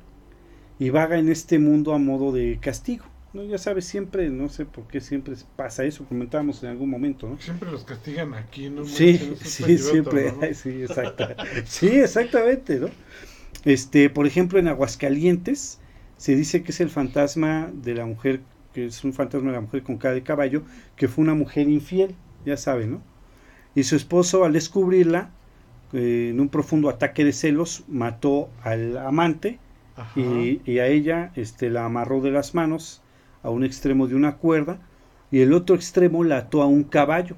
y 0.80 0.90
vaga 0.90 1.18
en 1.18 1.30
este 1.30 1.60
mundo 1.60 1.94
a 1.94 1.98
modo 1.98 2.32
de 2.34 2.60
castigo. 2.62 3.06
¿no? 3.36 3.44
Ya 3.44 3.58
sabes, 3.58 3.86
siempre, 3.86 4.30
no 4.30 4.50
sé 4.50 4.66
por 4.66 4.88
qué 4.88 5.02
siempre 5.02 5.36
pasa 5.56 5.84
eso, 5.84 6.06
comentábamos 6.06 6.64
en 6.64 6.70
algún 6.70 6.90
momento, 6.90 7.28
¿no? 7.28 7.38
Siempre 7.38 7.70
los 7.70 7.84
castigan 7.84 8.34
aquí, 8.34 8.70
¿no? 8.70 8.86
Sí, 8.86 9.36
sí, 9.44 9.78
siempre, 9.78 10.34
sí, 10.54 10.82
exacto. 10.82 11.28
sí, 11.66 11.88
exactamente, 11.88 12.80
¿no? 12.80 12.90
Este, 13.66 14.10
por 14.10 14.26
ejemplo, 14.26 14.58
en 14.58 14.70
Aguascalientes 14.70 15.80
se 16.18 16.36
dice 16.36 16.64
que 16.64 16.72
es 16.72 16.80
el 16.80 16.90
fantasma 16.90 17.70
de 17.74 17.96
la 17.96 18.06
mujer, 18.06 18.40
que 18.76 18.88
es 18.88 19.06
un 19.06 19.14
fantasma 19.14 19.52
de 19.52 19.56
la 19.56 19.62
mujer 19.62 19.84
con 19.84 19.98
cara 19.98 20.14
de 20.14 20.22
caballo, 20.22 20.64
que 20.98 21.08
fue 21.08 21.24
una 21.24 21.34
mujer 21.34 21.70
infiel, 21.70 22.14
ya 22.46 22.58
saben, 22.58 22.92
¿no? 22.92 23.02
Y 23.74 23.84
su 23.84 23.96
esposo, 23.96 24.44
al 24.44 24.52
descubrirla, 24.52 25.30
eh, 25.94 26.32
en 26.32 26.42
un 26.42 26.50
profundo 26.50 26.90
ataque 26.90 27.24
de 27.24 27.32
celos, 27.32 27.86
mató 27.88 28.50
al 28.64 28.98
amante 28.98 29.60
y, 30.18 30.60
y, 30.66 30.80
a 30.80 30.88
ella 30.88 31.32
este, 31.36 31.70
la 31.70 31.86
amarró 31.86 32.20
de 32.20 32.32
las 32.32 32.54
manos 32.54 33.02
a 33.44 33.50
un 33.50 33.64
extremo 33.64 34.08
de 34.08 34.16
una 34.16 34.36
cuerda 34.36 34.78
y 35.32 35.40
el 35.40 35.54
otro 35.54 35.78
extremo 35.78 36.26
la 36.26 36.40
ató 36.40 36.62
a 36.62 36.68
un 36.68 36.84
caballo. 36.84 37.38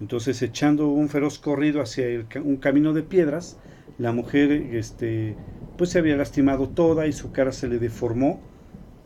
Entonces, 0.00 0.40
echando 0.40 0.88
un 0.88 1.10
feroz 1.10 1.38
corrido 1.38 1.82
hacia 1.82 2.06
un 2.42 2.56
camino 2.56 2.94
de 2.94 3.02
piedras, 3.02 3.58
la 3.98 4.12
mujer 4.12 4.52
este, 4.52 5.36
pues 5.76 5.90
se 5.90 5.98
había 5.98 6.16
lastimado 6.16 6.70
toda 6.70 7.06
y 7.06 7.12
su 7.12 7.30
cara 7.30 7.52
se 7.52 7.68
le 7.68 7.78
deformó 7.78 8.40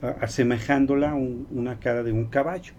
asemejándola 0.02 1.10
a 1.10 1.14
una 1.14 1.78
cara 1.78 2.02
de 2.02 2.12
un 2.12 2.26
caballo. 2.26 2.72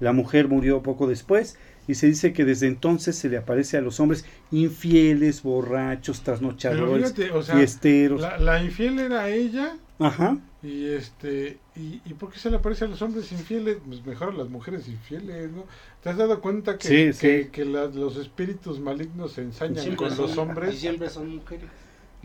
La 0.00 0.12
mujer 0.12 0.48
murió 0.48 0.82
poco 0.82 1.06
después 1.06 1.58
y 1.88 1.94
se 1.94 2.06
dice 2.06 2.32
que 2.32 2.44
desde 2.44 2.66
entonces 2.66 3.16
se 3.16 3.28
le 3.28 3.38
aparece 3.38 3.76
a 3.76 3.80
los 3.80 4.00
hombres 4.00 4.24
infieles, 4.50 5.42
borrachos, 5.42 6.22
trasnochadores, 6.22 7.14
fiesteros. 7.44 8.20
La, 8.20 8.38
la, 8.38 8.62
infiel 8.62 8.98
era 8.98 9.28
ella. 9.30 9.76
Ajá. 9.98 10.36
Y 10.62 10.86
este 10.86 11.58
y, 11.76 12.00
y, 12.04 12.14
por 12.14 12.32
qué 12.32 12.38
se 12.38 12.50
le 12.50 12.56
aparece 12.56 12.84
a 12.84 12.88
los 12.88 13.00
hombres 13.02 13.30
infieles? 13.32 13.78
Pues 13.86 14.04
mejor 14.04 14.30
a 14.30 14.36
las 14.36 14.48
mujeres 14.48 14.88
infieles, 14.88 15.50
¿no? 15.52 15.64
¿Te 16.02 16.10
has 16.10 16.16
dado 16.16 16.40
cuenta 16.40 16.76
que, 16.76 17.48
que, 17.52 17.64
los 17.64 18.16
espíritus 18.16 18.80
malignos 18.80 19.32
se 19.32 19.42
ensañan 19.42 19.94
con 19.94 20.14
los 20.16 20.36
hombres? 20.36 20.74
Y 20.74 20.78
siempre 20.78 21.08
son 21.08 21.36
mujeres. 21.36 21.68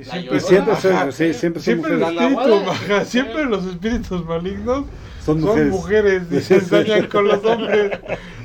Y 0.02 0.40
siempre, 0.40 0.40
siempre, 0.40 0.76
sí, 1.12 1.34
siempre, 1.34 1.62
siempre, 1.62 1.98
los 1.98 2.12
espíritus, 2.12 3.08
siempre 3.08 3.46
los 3.46 3.66
espíritus 3.66 4.26
malignos 4.26 4.86
son 5.24 5.42
mujeres, 5.70 6.24
y 6.32 6.40
se 6.42 6.56
ensañan 6.56 7.08
con 7.08 7.28
los 7.28 7.44
hombres. 7.46 8.00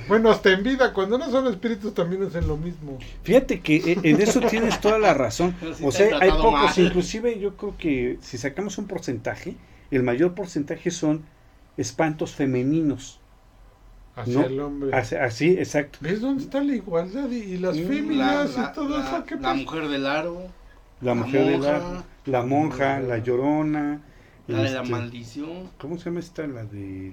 Bueno, 0.08 0.30
hasta 0.30 0.52
en 0.52 0.62
vida, 0.62 0.92
cuando 0.92 1.18
no 1.18 1.28
son 1.30 1.48
espíritus 1.48 1.94
también 1.94 2.22
hacen 2.22 2.46
lo 2.46 2.56
mismo. 2.56 2.98
Fíjate 3.24 3.60
que 3.60 3.76
eh, 3.76 3.98
en 4.02 4.20
eso 4.20 4.40
tienes 4.40 4.80
toda 4.80 4.98
la 4.98 5.14
razón. 5.14 5.56
o 5.82 5.90
sea, 5.90 6.18
hay 6.20 6.30
pocos, 6.30 6.78
inclusive 6.78 7.38
yo 7.40 7.56
creo 7.56 7.76
que 7.76 8.18
si 8.20 8.38
sacamos 8.38 8.78
un 8.78 8.86
porcentaje, 8.86 9.56
el 9.90 10.02
mayor 10.02 10.34
porcentaje 10.34 10.90
son 10.90 11.24
espantos 11.76 12.34
femeninos. 12.34 13.20
Hacia 14.14 14.46
el 14.46 14.60
hombre. 14.60 14.96
así, 14.96 15.50
exacto. 15.58 15.98
¿Ves 16.00 16.20
dónde 16.20 16.44
está 16.44 16.62
la 16.62 16.74
igualdad 16.74 17.30
y, 17.30 17.58
las 17.58 17.76
féminas 17.76 18.56
y 18.56 18.74
todo 18.74 18.98
eso? 18.98 19.24
¿Qué 19.26 19.36
la 19.36 19.54
mujer 19.54 19.88
del 19.88 20.06
aro. 20.06 20.46
La, 21.00 21.14
mujer 21.14 21.44
del 21.46 21.64
aro. 21.66 22.04
La 22.24 22.42
monja, 22.42 23.00
la 23.00 23.18
llorona. 23.18 24.00
La 24.46 24.62
de 24.62 24.70
la 24.70 24.82
este, 24.82 24.90
maldición. 24.90 25.70
¿Cómo 25.78 25.98
se 25.98 26.06
llama 26.06 26.20
esta? 26.20 26.46
La 26.46 26.64
de. 26.64 27.12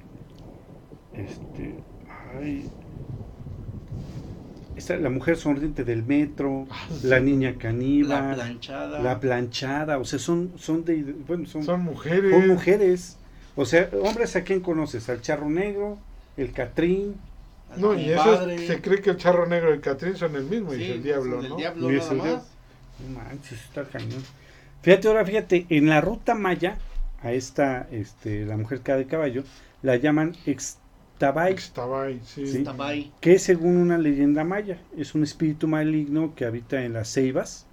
Este. 1.14 1.76
Ay, 2.40 2.70
la 4.90 5.10
mujer 5.10 5.38
sonriente 5.38 5.84
del 5.84 6.04
metro, 6.04 6.68
ah, 6.70 6.88
la 7.04 7.20
niña 7.20 7.56
caníbal, 7.58 8.30
la 8.30 8.36
planchada, 8.36 9.00
la 9.02 9.20
planchada, 9.20 9.98
o 10.00 10.06
sea, 10.06 10.20
son, 10.20 10.54
son 10.58 10.84
de, 10.84 11.16
bueno, 11.28 11.46
son, 11.46 11.82
mujeres, 11.82 12.32
son 12.32 12.48
mujeres, 12.48 13.18
o 13.56 13.66
sea, 13.66 13.90
hombres 14.04 14.36
a 14.36 14.44
quién 14.44 14.62
conoces, 14.62 15.10
al 15.10 15.22
charro 15.22 15.50
negro, 15.50 16.00
el 16.38 16.52
Catrín, 16.52 17.16
no, 17.78 17.94
y 17.94 18.12
eso 18.12 18.48
se 18.58 18.82
cree 18.82 19.02
que 19.02 19.12
el 19.12 19.18
charro 19.18 19.46
negro 19.46 19.70
y 19.72 19.74
el 19.74 19.82
Catrín 19.82 20.16
son 20.16 20.36
el 20.36 20.46
mismo, 20.46 20.74
y 20.74 20.84
el 20.84 21.04
diablo, 21.04 21.42
¿no? 21.42 21.50
El 21.50 21.56
diablo 21.56 21.90
nada 21.90 22.14
más. 22.14 22.26
No 22.26 22.53
manches, 23.08 23.62
está 23.64 23.84
cañón. 23.84 24.24
Fíjate 24.82 25.08
ahora, 25.08 25.26
fíjate, 25.26 25.66
en 25.70 25.88
la 25.88 26.02
ruta 26.02 26.36
maya, 26.36 26.78
a 27.22 27.32
esta, 27.32 27.88
este, 27.92 28.46
la 28.46 28.58
mujer 28.58 28.82
cada 28.82 29.00
de 29.00 29.08
caballo, 29.08 29.44
la 29.82 29.96
llaman 29.96 30.36
ex 30.46 30.78
Tabay. 31.18 31.56
sí. 32.26 32.66
Que 33.22 33.40
según 33.40 33.78
una 33.78 33.98
leyenda 33.98 34.44
maya, 34.44 34.78
es 34.98 35.16
un 35.16 35.24
espíritu 35.24 35.68
maligno 35.68 36.34
que 36.36 36.46
habita 36.46 36.84
en 36.84 36.94
las 36.94 37.14
ceibas 37.14 37.66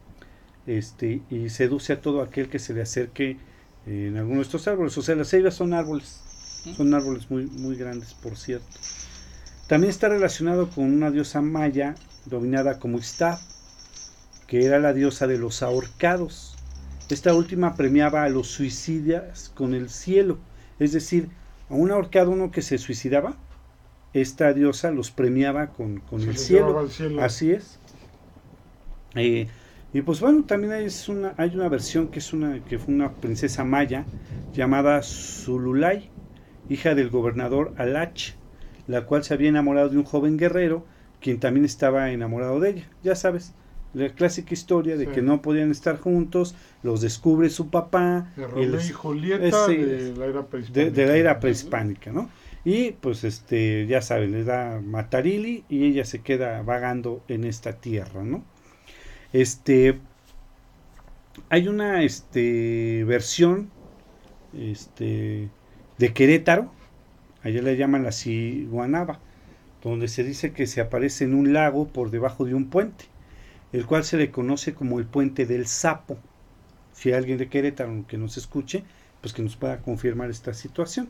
este, 0.67 1.23
y 1.31 1.49
seduce 1.49 1.95
a 1.95 2.01
todo 2.01 2.23
aquel 2.23 2.49
que 2.49 2.59
se 2.59 2.75
le 2.75 2.83
acerque 2.83 3.39
eh, 3.87 4.07
en 4.09 4.17
alguno 4.17 4.37
de 4.37 4.43
estos 4.43 4.69
árboles. 4.69 4.97
O 4.99 5.03
sea, 5.03 5.17
las 5.17 5.31
ceibas 5.31 5.55
son 5.55 5.73
árboles, 5.73 6.21
son 6.77 6.95
árboles 6.95 7.31
muy, 7.31 7.47
muy 7.47 7.77
grandes, 7.77 8.15
por 8.15 8.37
cierto. 8.37 8.67
También 9.67 9.91
está 9.91 10.09
relacionado 10.09 10.69
con 10.69 10.85
una 10.85 11.11
diosa 11.11 11.41
maya 11.41 11.95
dominada 12.27 12.79
como 12.79 12.99
Ixtab, 12.99 13.39
que 14.51 14.67
era 14.67 14.81
la 14.81 14.93
diosa 14.93 15.29
de 15.29 15.39
los 15.39 15.63
ahorcados. 15.63 16.57
Esta 17.09 17.33
última 17.35 17.77
premiaba 17.77 18.25
a 18.25 18.29
los 18.29 18.49
suicidas 18.49 19.53
con 19.55 19.75
el 19.75 19.89
cielo, 19.89 20.39
es 20.81 20.93
decir, 20.93 21.29
a 21.69 21.75
un 21.75 21.93
ahorcado 21.93 22.33
uno 22.33 22.51
que 22.51 22.61
se 22.61 22.77
suicidaba, 22.77 23.37
esta 24.13 24.53
diosa 24.53 24.91
los 24.91 25.13
premiaba 25.13 25.69
con, 25.69 26.03
el, 26.11 26.37
cielo. 26.37 26.85
Así 27.21 27.53
es. 27.53 27.79
Eh, 29.15 29.47
y 29.93 30.03
pues 30.03 30.21
bueno, 30.21 30.43
también 30.43 30.73
hay 30.73 30.89
una, 31.07 31.33
hay 31.37 31.55
una 31.55 31.69
versión 31.69 32.09
que 32.09 32.19
es 32.19 32.33
una, 32.33 32.59
que 32.65 32.81
fue 32.81 32.93
una 32.93 33.13
princesa 33.13 33.63
maya 33.63 34.05
llamada 34.53 35.01
Zululay, 35.05 36.11
hija 36.69 36.97
del 36.97 37.11
gobernador 37.11 37.73
Alach, 37.77 38.33
la 38.89 39.07
cual 39.07 39.23
se 39.23 39.33
había 39.33 39.49
enamorado 39.49 39.91
de 39.91 39.99
un 39.99 40.05
joven 40.05 40.37
guerrero, 40.37 40.85
quien 41.21 41.39
también 41.39 41.65
estaba 41.65 42.11
enamorado 42.11 42.59
de 42.59 42.71
ella. 42.71 42.89
Ya 43.05 43.15
sabes, 43.15 43.55
la 43.93 44.09
clásica 44.11 44.55
historia 44.55 44.97
de 44.97 45.09
que 45.09 45.23
no 45.23 45.43
podían 45.43 45.71
estar 45.71 45.99
juntos, 45.99 46.55
los 46.83 47.01
descubre 47.01 47.51
su 47.51 47.71
papá. 47.71 48.33
De 48.37 48.63
y 48.63 48.91
Julieta 48.91 49.67
de 49.67 50.15
la 50.17 50.27
era 50.27 50.47
prehispánica. 50.47 50.91
De, 50.91 51.07
la 51.07 51.17
era 51.17 51.41
prehispánica, 51.41 52.13
¿no? 52.13 52.31
Y 52.65 52.93
pues 52.93 53.25
este, 53.25 53.87
ya 53.87 54.03
saben, 54.03 54.33
le 54.33 54.45
da 54.45 54.81
Matarili 54.81 55.65
y 55.69 55.87
ella 55.87 56.05
se 56.05 56.21
queda 56.21 56.63
vagando 56.63 57.23
en 57.27 57.45
esta 57.45 57.73
tierra, 57.73 58.23
¿no? 58.23 58.45
Este, 59.33 59.99
hay 61.49 61.69
una 61.69 62.03
este, 62.03 63.05
versión 63.05 63.71
este, 64.57 65.49
de 65.99 66.13
Querétaro, 66.13 66.71
allá 67.43 67.63
le 67.63 67.77
llaman 67.77 68.05
la 68.05 68.13
Ciguanaba, 68.13 69.21
donde 69.83 70.09
se 70.09 70.23
dice 70.23 70.53
que 70.53 70.67
se 70.67 70.81
aparece 70.81 71.25
en 71.25 71.35
un 71.35 71.53
lago 71.53 71.89
por 71.89 72.11
debajo 72.11 72.45
de 72.45 72.55
un 72.55 72.69
puente 72.69 73.07
el 73.73 73.87
cual 73.87 74.05
se 74.05 74.17
le 74.17 74.31
conoce 74.31 74.75
como 74.75 74.99
el 74.99 75.07
puente 75.07 75.47
del 75.47 75.67
sapo. 75.67 76.19
Si 76.93 77.11
hay 77.11 77.17
alguien 77.17 77.39
de 77.39 77.49
Querétaro 77.49 78.05
que 78.07 78.19
nos 78.19 78.37
escuche, 78.37 78.85
pues 79.21 79.33
que 79.33 79.43
nos 79.43 79.57
pueda 79.57 79.81
confirmar 79.81 80.31
esta 80.31 80.55
situación. 80.55 81.09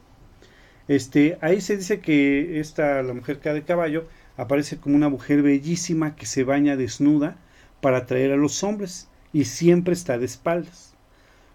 Este, 0.89 1.39
ahí 1.41 1.61
se 1.61 1.77
dice 1.77 2.01
que 2.01 2.61
esta, 2.61 3.03
la 3.03 3.15
mujer 3.15 3.39
que 3.39 3.53
de 3.53 3.63
caballo, 3.63 4.07
aparece 4.37 4.79
como 4.79 4.97
una 4.97 5.09
mujer 5.09 5.43
bellísima 5.43 6.17
que 6.17 6.27
se 6.27 6.45
baña 6.45 6.77
desnuda 6.77 7.37
para 7.81 7.99
atraer 7.99 8.33
a 8.33 8.37
los 8.37 8.63
hombres 8.65 9.09
y 9.33 9.45
siempre 9.45 9.95
está 9.95 10.19
de 10.19 10.27
espaldas. 10.27 10.95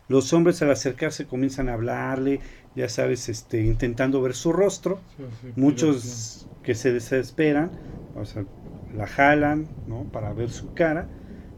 Los 0.07 0.33
hombres 0.33 0.61
al 0.61 0.71
acercarse 0.71 1.25
comienzan 1.25 1.67
a 1.67 1.73
hablarle, 1.73 2.39
ya 2.75 2.89
sabes, 2.89 3.27
este, 3.27 3.63
intentando 3.63 4.21
ver 4.21 4.35
su 4.35 4.53
rostro. 4.53 4.99
Muchos 5.55 6.47
que 6.63 6.75
se 6.75 6.93
desesperan, 6.93 7.71
o 8.15 8.25
sea, 8.25 8.45
la 8.93 9.07
jalan, 9.07 9.69
¿no? 9.85 10.05
Para 10.11 10.33
ver 10.33 10.49
su 10.49 10.73
cara 10.73 11.09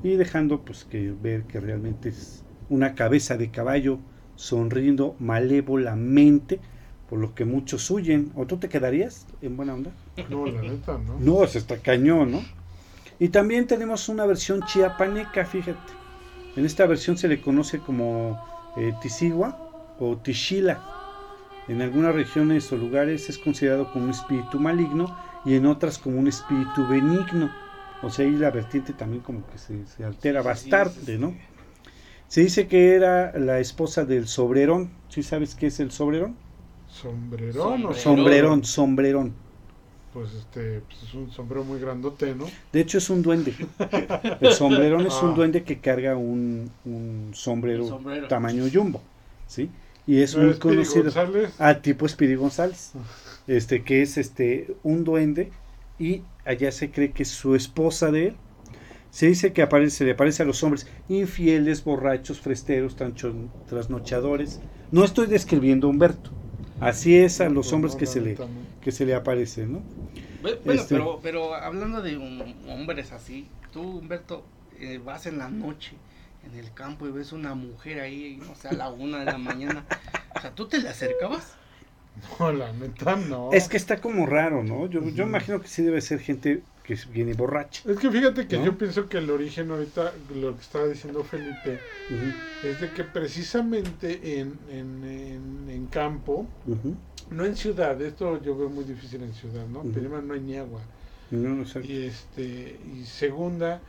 y 0.04 0.16
dejando 0.16 0.64
pues 0.64 0.86
que 0.86 1.12
ver 1.12 1.46
que 1.46 1.60
realmente 1.60 2.10
es 2.10 2.44
una 2.70 2.96
cabeza 2.96 3.38
de 3.38 3.52
caballo 3.52 4.00
sonriendo 4.36 5.16
malévolamente, 5.20 6.62
por 7.10 7.20
lo 7.20 7.34
que 7.34 7.46
muchos 7.46 7.90
huyen. 7.90 8.32
¿O 8.36 8.46
tú 8.46 8.58
te 8.58 8.70
quedarías 8.70 9.26
en 9.42 9.58
buena 9.58 9.74
onda? 9.74 9.92
No, 10.30 10.46
la 10.46 10.62
neta, 10.62 10.98
¿no? 10.98 11.20
No, 11.20 11.44
es 11.44 11.56
está 11.56 11.78
cañón, 11.78 12.32
¿no? 12.32 12.42
Y 13.20 13.30
también 13.30 13.68
tenemos 13.68 14.10
una 14.10 14.26
versión 14.26 14.62
chiapaneca, 14.64 15.46
fíjate. 15.46 15.94
En 16.56 16.66
esta 16.66 16.86
versión 16.86 17.18
se 17.18 17.28
le 17.28 17.42
conoce 17.42 17.80
como 17.80 18.40
eh, 18.78 18.94
Tisigua 19.02 19.96
o 20.00 20.18
Tishila. 20.18 20.84
En 21.68 21.82
algunas 21.82 22.16
regiones 22.16 22.72
o 22.72 22.78
lugares 22.78 23.30
es 23.30 23.38
considerado 23.38 23.92
como 23.92 24.06
un 24.06 24.12
espíritu 24.12 24.60
maligno 24.60 25.18
y 25.46 25.56
en 25.56 25.66
otras 25.66 25.98
como 25.98 26.20
un 26.20 26.28
espíritu 26.28 26.88
benigno. 26.88 27.52
O 28.04 28.10
sea, 28.10 28.26
ahí 28.26 28.32
la 28.32 28.52
vertiente 28.52 28.94
también 28.94 29.24
como 29.24 29.44
que 29.48 29.58
se, 29.58 30.04
altera 30.04 30.42
bastante, 30.42 31.18
¿no? 31.18 31.36
Se 32.28 32.42
dice 32.42 32.68
que 32.68 32.94
era 32.94 33.38
la 33.38 33.60
esposa 33.60 34.06
del 34.06 34.28
sobrerón. 34.28 34.92
¿Sí 35.10 35.24
sabes 35.24 35.56
qué 35.56 35.68
es 35.68 35.80
el 35.80 35.92
sobrerón? 35.92 36.36
¿Sombrerón 36.90 37.86
o 37.86 37.94
sombrerón? 37.94 38.64
Sombrerón, 38.66 39.34
Pues 40.14 40.34
este, 40.34 40.82
pues 40.82 41.04
es 41.04 41.14
un 41.14 41.32
sombrero 41.32 41.64
muy 41.64 41.80
grandote, 41.80 42.36
¿no? 42.36 42.46
De 42.72 42.82
hecho 42.82 42.98
es 42.98 43.10
un 43.10 43.22
duende. 43.22 43.54
El 44.42 44.52
sombrerón 44.52 45.06
es 45.06 45.22
un 45.22 45.32
ah. 45.32 45.36
duende 45.36 45.64
que 45.64 45.80
carga 45.80 46.16
un, 46.16 46.72
sombrero, 47.34 48.02
tamaño 48.28 48.66
jumbo, 48.72 49.02
¿sí? 49.48 49.70
Y 50.06 50.22
es 50.22 50.36
muy 50.36 50.54
conocido. 50.56 51.12
a 51.60 51.68
ah, 51.70 51.82
tipo 51.82 52.08
Speedy 52.08 52.36
González. 52.36 52.94
Este, 53.48 53.84
que 53.84 54.02
es 54.02 54.18
este, 54.18 54.76
un 54.84 55.04
duende, 55.04 55.52
y 56.00 56.22
allá 56.46 56.72
se 56.72 56.92
cree 56.92 57.12
que 57.12 57.24
es 57.24 57.30
su 57.30 57.56
esposa 57.56 58.12
de 58.12 58.28
él. 58.28 58.36
Se 59.10 59.28
dice 59.28 59.54
que 59.54 59.62
aparece, 59.62 60.06
le 60.06 60.12
aparece 60.12 60.44
a 60.44 60.46
los 60.46 60.62
hombres 60.64 60.86
infieles, 61.10 61.84
borrachos, 61.84 62.40
fresteros, 62.40 62.96
trasnochadores. 63.68 64.60
No 64.92 65.04
estoy 65.04 65.28
describiendo 65.28 65.88
a 65.88 65.90
Humberto. 65.90 66.32
Así 66.80 67.18
es 67.18 67.42
a 67.42 67.50
los 67.50 67.74
hombres 67.74 67.96
que 67.96 68.06
se 68.06 68.22
le 68.22 68.38
que 68.82 68.92
se 68.92 69.06
le 69.06 69.16
aparece, 69.16 69.66
¿no? 69.66 69.82
Bueno, 70.44 70.60
este 70.82 70.96
pero, 70.96 71.20
pero 71.24 71.56
hablando 71.56 72.02
de 72.04 72.18
hombres 72.68 73.12
así, 73.12 73.48
tú 73.74 73.82
Humberto 73.82 74.46
eh, 74.80 75.02
vas 75.04 75.26
en 75.26 75.40
la 75.40 75.50
noche 75.50 75.96
en 76.46 76.58
el 76.58 76.72
campo 76.74 77.08
y 77.08 77.12
ves 77.12 77.32
una 77.32 77.56
mujer 77.56 78.00
ahí, 78.00 78.40
no 78.48 78.56
sé, 78.56 78.70
a 78.70 78.74
la 78.74 78.90
una 78.90 79.20
de 79.20 79.26
la 79.26 79.38
mañana, 79.38 79.86
o 80.36 80.40
sea, 80.40 80.54
¿tú 80.54 80.68
te 80.68 80.80
le 80.80 80.90
No, 82.40 82.52
la 82.52 82.72
neta 82.74 83.16
no. 83.16 83.52
Es 83.52 83.68
que 83.68 83.78
está 83.78 83.98
como 83.98 84.26
raro, 84.26 84.64
¿no? 84.64 84.88
Yo, 84.88 85.02
yo 85.10 85.24
imagino 85.24 85.62
que 85.62 85.68
sí 85.68 85.84
debe 85.84 86.02
ser 86.02 86.20
gente 86.20 86.62
que 86.84 86.98
viene 87.12 87.34
borracha. 87.34 87.84
Es 87.90 88.00
que 88.00 88.10
fíjate 88.10 88.48
que 88.48 88.58
¿No? 88.58 88.66
yo 88.66 88.78
pienso 88.78 89.10
que 89.10 89.18
el 89.18 89.30
origen 89.30 89.72
ahorita, 89.72 90.14
lo 90.36 90.56
que 90.56 90.62
estaba 90.62 90.88
diciendo 90.88 91.24
Felipe, 91.24 91.80
es 92.64 92.80
de 92.80 92.92
que 92.92 93.04
precisamente 93.04 94.40
en, 94.40 94.58
en, 94.70 95.04
en, 95.04 95.70
en 95.70 95.86
campo, 95.88 96.48
no 97.30 97.46
en 97.46 97.56
ciudad, 97.58 98.02
esto 98.02 98.42
yo 98.42 98.58
veo 98.58 98.70
muy 98.70 98.86
difícil 98.86 99.22
en 99.22 99.34
ciudad, 99.34 99.68
¿no? 99.68 99.82
Primero 99.82 100.22
no 100.22 100.34
hay 100.34 100.40
ni 100.40 100.56
agua. 100.56 100.80
No, 101.30 101.50
no 101.50 101.66
sé. 101.66 101.86
Y 101.86 102.06
este 102.06 102.80
y 102.96 103.04
segunda, 103.04 103.82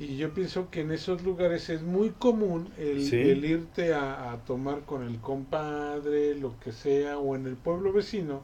y 0.00 0.16
yo 0.16 0.32
pienso 0.34 0.68
que 0.70 0.80
en 0.80 0.90
esos 0.92 1.22
lugares 1.22 1.68
es 1.68 1.82
muy 1.82 2.10
común 2.10 2.70
el, 2.78 3.04
Sí. 3.04 3.16
el 3.16 3.44
irte 3.44 3.92
a, 3.94 4.32
a 4.32 4.38
tomar 4.38 4.80
con 4.80 5.02
el 5.06 5.18
compadre, 5.20 6.34
lo 6.34 6.58
que 6.58 6.72
sea, 6.72 7.18
o 7.18 7.36
en 7.36 7.46
el 7.46 7.54
pueblo 7.54 7.92
vecino, 7.92 8.40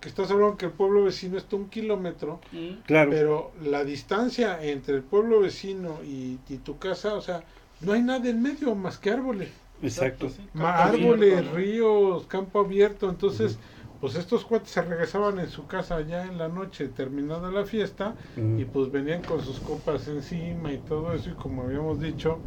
que 0.00 0.08
estás 0.08 0.30
hablando 0.30 0.56
que 0.56 0.66
el 0.66 0.72
pueblo 0.72 1.04
vecino 1.04 1.36
está 1.36 1.56
un 1.56 1.68
kilómetro, 1.68 2.40
Mm. 2.52 2.82
Claro. 2.86 3.10
pero 3.10 3.52
la 3.62 3.84
distancia 3.84 4.62
entre 4.64 4.94
el 4.96 5.02
pueblo 5.02 5.40
vecino 5.40 5.98
y, 6.04 6.38
y 6.48 6.56
tu 6.58 6.78
casa, 6.78 7.14
o 7.14 7.20
sea, 7.20 7.42
no 7.80 7.92
hay 7.92 8.02
nada 8.02 8.28
en 8.28 8.40
medio 8.40 8.74
más 8.74 8.98
que 8.98 9.10
árboles. 9.10 9.48
Exacto. 9.82 10.30
sí. 10.30 10.40
Árboles, 10.62 11.32
abierto, 11.32 11.50
¿no? 11.50 11.56
ríos, 11.56 12.26
campo 12.26 12.60
abierto. 12.60 13.10
Entonces, 13.10 13.58
pues 14.04 14.16
estos 14.16 14.44
cuates 14.44 14.68
se 14.68 14.82
regresaban 14.82 15.38
en 15.38 15.48
su 15.48 15.66
casa 15.66 15.98
ya 16.02 16.24
en 16.24 16.36
la 16.36 16.46
noche, 16.48 16.88
terminada 16.88 17.50
la 17.50 17.64
fiesta, 17.64 18.14
y 18.36 18.66
pues 18.66 18.90
venían 18.92 19.22
con 19.22 19.42
sus 19.42 19.58
copas 19.60 20.06
encima 20.08 20.70
y 20.74 20.76
todo 20.76 21.14
eso. 21.14 21.30
Y 21.30 21.32
como 21.32 21.62
habíamos 21.62 21.98
dicho, 22.02 22.38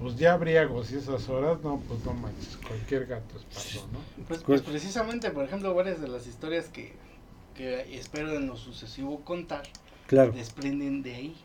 pues 0.00 0.16
ya 0.16 0.36
briagos 0.36 0.90
y 0.90 0.96
esas 0.96 1.28
horas, 1.28 1.62
no, 1.62 1.80
pues 1.86 2.04
no 2.04 2.14
manches, 2.14 2.56
cualquier 2.66 3.06
gato 3.06 3.38
es 3.38 3.44
paso, 3.44 3.86
¿no? 3.92 4.00
Pues, 4.26 4.40
¿Cuál? 4.40 4.58
pues 4.58 4.68
precisamente, 4.68 5.30
por 5.30 5.44
ejemplo, 5.44 5.72
varias 5.72 6.00
de 6.00 6.08
las 6.08 6.26
historias 6.26 6.66
que, 6.66 6.96
que 7.54 7.96
espero 7.96 8.34
en 8.34 8.48
lo 8.48 8.56
sucesivo 8.56 9.20
contar 9.24 9.66
Claro. 10.08 10.32
desprenden 10.32 11.04
de 11.04 11.14
ahí. 11.14 11.36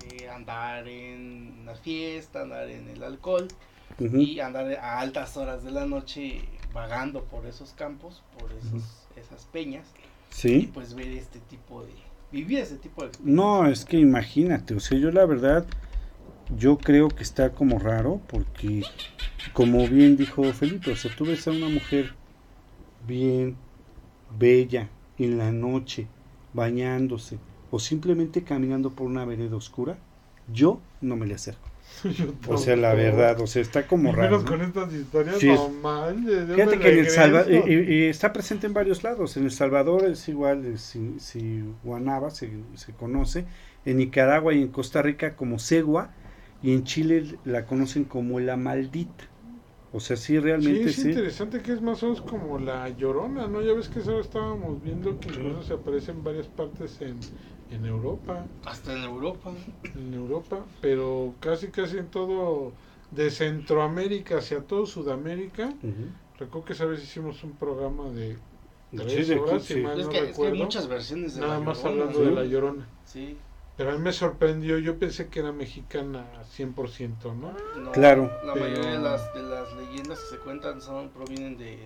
De 0.00 0.30
andar 0.30 0.88
en 0.88 1.66
la 1.66 1.74
fiesta, 1.74 2.40
andar 2.40 2.70
en 2.70 2.88
el 2.88 3.02
alcohol 3.02 3.48
y 3.98 4.40
andar 4.40 4.72
a 4.76 4.98
altas 5.00 5.36
horas 5.36 5.62
de 5.62 5.72
la 5.72 5.84
noche 5.84 6.40
vagando 6.72 7.24
por 7.24 7.46
esos 7.46 7.72
campos, 7.72 8.22
por 8.38 8.52
esos, 8.52 9.06
esas 9.16 9.46
peñas 9.46 9.86
y 9.98 10.34
Sí. 10.34 10.70
pues 10.72 10.94
ver 10.94 11.08
este 11.08 11.40
tipo 11.40 11.82
de... 11.82 11.92
vivir 12.30 12.58
ese 12.58 12.76
tipo 12.76 13.04
de... 13.04 13.10
No, 13.22 13.66
es 13.66 13.84
que 13.84 13.98
imagínate, 13.98 14.74
o 14.74 14.80
sea, 14.80 14.98
yo 14.98 15.10
la 15.10 15.24
verdad, 15.24 15.66
yo 16.56 16.78
creo 16.78 17.08
que 17.08 17.22
está 17.22 17.52
como 17.52 17.78
raro 17.78 18.20
porque, 18.28 18.82
como 19.52 19.86
bien 19.88 20.16
dijo 20.16 20.44
Felipe, 20.52 20.92
o 20.92 20.96
sea, 20.96 21.14
tú 21.16 21.24
ves 21.24 21.48
a 21.48 21.50
una 21.52 21.68
mujer 21.68 22.14
bien, 23.06 23.56
bella, 24.38 24.88
en 25.18 25.38
la 25.38 25.50
noche, 25.50 26.06
bañándose, 26.52 27.38
o 27.70 27.78
simplemente 27.78 28.44
caminando 28.44 28.90
por 28.90 29.06
una 29.06 29.24
vereda 29.24 29.56
oscura, 29.56 29.98
yo 30.52 30.80
no 31.00 31.16
me 31.16 31.26
le 31.26 31.34
acerco. 31.34 31.67
O 32.44 32.56
sea, 32.56 32.76
la 32.76 32.94
verdad, 32.94 33.40
o 33.40 33.46
sea, 33.46 33.62
está 33.62 33.86
como 33.86 34.10
Y 34.10 34.12
raro. 34.12 34.38
menos 34.38 34.44
¿no? 34.44 34.58
con 34.58 34.60
estas 34.62 34.92
historias, 34.92 35.40
Sí, 35.40 35.46
no 35.46 35.68
manches, 35.68 36.48
Fíjate 36.52 36.78
que 36.78 36.88
en 36.90 36.98
El 36.98 37.10
Salvador 37.10 37.48
regreso. 37.50 37.74
está 38.10 38.32
presente 38.32 38.66
en 38.66 38.74
varios 38.74 39.02
lados. 39.04 39.36
En 39.36 39.44
El 39.44 39.50
Salvador 39.52 40.06
es 40.06 40.28
igual, 40.28 40.78
si, 40.78 41.18
si 41.20 41.62
Guanaba 41.82 42.30
se, 42.30 42.64
se 42.74 42.94
conoce. 42.94 43.46
En 43.84 43.98
Nicaragua 43.98 44.54
y 44.54 44.62
en 44.62 44.68
Costa 44.72 45.02
Rica 45.02 45.36
como 45.36 45.58
Segua. 45.58 46.16
Y 46.62 46.74
en 46.74 46.84
Chile 46.84 47.38
la 47.44 47.66
conocen 47.66 48.04
como 48.04 48.40
la 48.40 48.56
maldita. 48.56 49.24
O 49.92 50.00
sea, 50.00 50.16
sí, 50.16 50.38
Sí, 50.56 50.70
realmente 50.70 50.90
es 50.90 50.96
sí. 50.96 51.02
interesante 51.04 51.62
que 51.62 51.72
es 51.72 51.80
más 51.80 52.02
o 52.02 52.06
menos 52.06 52.20
como 52.22 52.58
la 52.58 52.88
llorona, 52.88 53.46
¿no? 53.46 53.62
Ya 53.62 53.74
ves 53.74 53.88
que 53.88 54.00
eso 54.00 54.18
estábamos 54.18 54.82
viendo 54.82 55.20
que 55.20 55.28
incluso 55.30 55.62
se 55.62 55.74
aparece 55.74 56.10
en 56.10 56.24
varias 56.24 56.48
partes 56.48 57.00
en, 57.00 57.30
en 57.70 57.84
Europa, 57.84 58.46
Hasta 58.64 58.92
en 58.94 59.04
Europa. 59.04 59.50
en 59.94 60.14
Europa, 60.14 60.64
pero 60.80 61.34
casi 61.40 61.68
casi 61.68 61.98
en 61.98 62.08
todo, 62.08 62.72
de 63.10 63.30
Centroamérica 63.30 64.38
hacia 64.38 64.60
todo 64.62 64.86
Sudamérica. 64.86 65.66
Ujú. 65.82 66.12
Recuerdo 66.38 66.64
que 66.66 66.72
esa 66.72 66.84
vez 66.86 67.02
hicimos 67.02 67.42
un 67.44 67.52
programa 67.56 68.08
de 68.10 68.36
tres 68.96 69.26
Sí, 69.26 69.34
de- 69.34 69.38
horas, 69.40 69.62
sí. 69.64 69.74
si 69.74 69.80
mal 69.80 69.98
Es 70.00 70.06
no 70.06 70.12
que, 70.12 70.18
es 70.18 70.22
que 70.22 70.26
hay 70.28 70.32
recuerdo, 70.32 70.56
muchas 70.56 70.88
versiones 70.88 71.34
de 71.34 71.40
nada 71.42 71.54
La 71.58 71.60
más 71.60 71.78
Llorona, 71.82 72.02
hablando 72.04 72.20
de 72.24 72.30
la 72.32 72.44
llorona. 72.44 72.88
Sí. 73.04 73.36
Pero 73.76 73.90
a 73.90 73.92
mí 73.94 74.00
me 74.00 74.12
sorprendió, 74.12 74.78
yo 74.78 74.98
pensé 74.98 75.28
que 75.28 75.38
era 75.40 75.52
mexicana 75.52 76.26
100%, 76.56 77.34
¿no? 77.34 77.52
No, 77.80 77.92
Claro. 77.92 78.30
La 78.44 78.54
Pero- 78.54 78.64
mayoría 78.66 78.90
de 78.92 78.98
las, 78.98 79.32
de 79.34 79.42
las 79.42 79.72
leyendas 79.74 80.18
que 80.20 80.36
se 80.36 80.38
cuentan 80.38 80.80
son 80.80 81.10
provienen 81.10 81.56
de, 81.58 81.76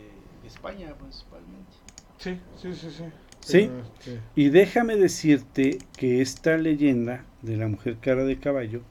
de 0.43 0.49
España 0.49 0.95
principalmente. 0.95 1.73
Sí, 2.19 2.41
sí, 2.57 2.73
sí, 2.75 2.91
sí. 2.91 3.05
Sí. 3.43 3.71
Este, 3.99 4.21
Y 4.37 4.49
déjame 4.49 4.97
decirte 4.97 5.79
que 5.97 6.23
esta 6.23 6.57
leyenda 6.57 7.25
de 7.43 7.57
la 7.57 7.69
mujer 7.69 7.99
cara 8.01 8.25
de 8.25 8.39
caballo 8.39 8.83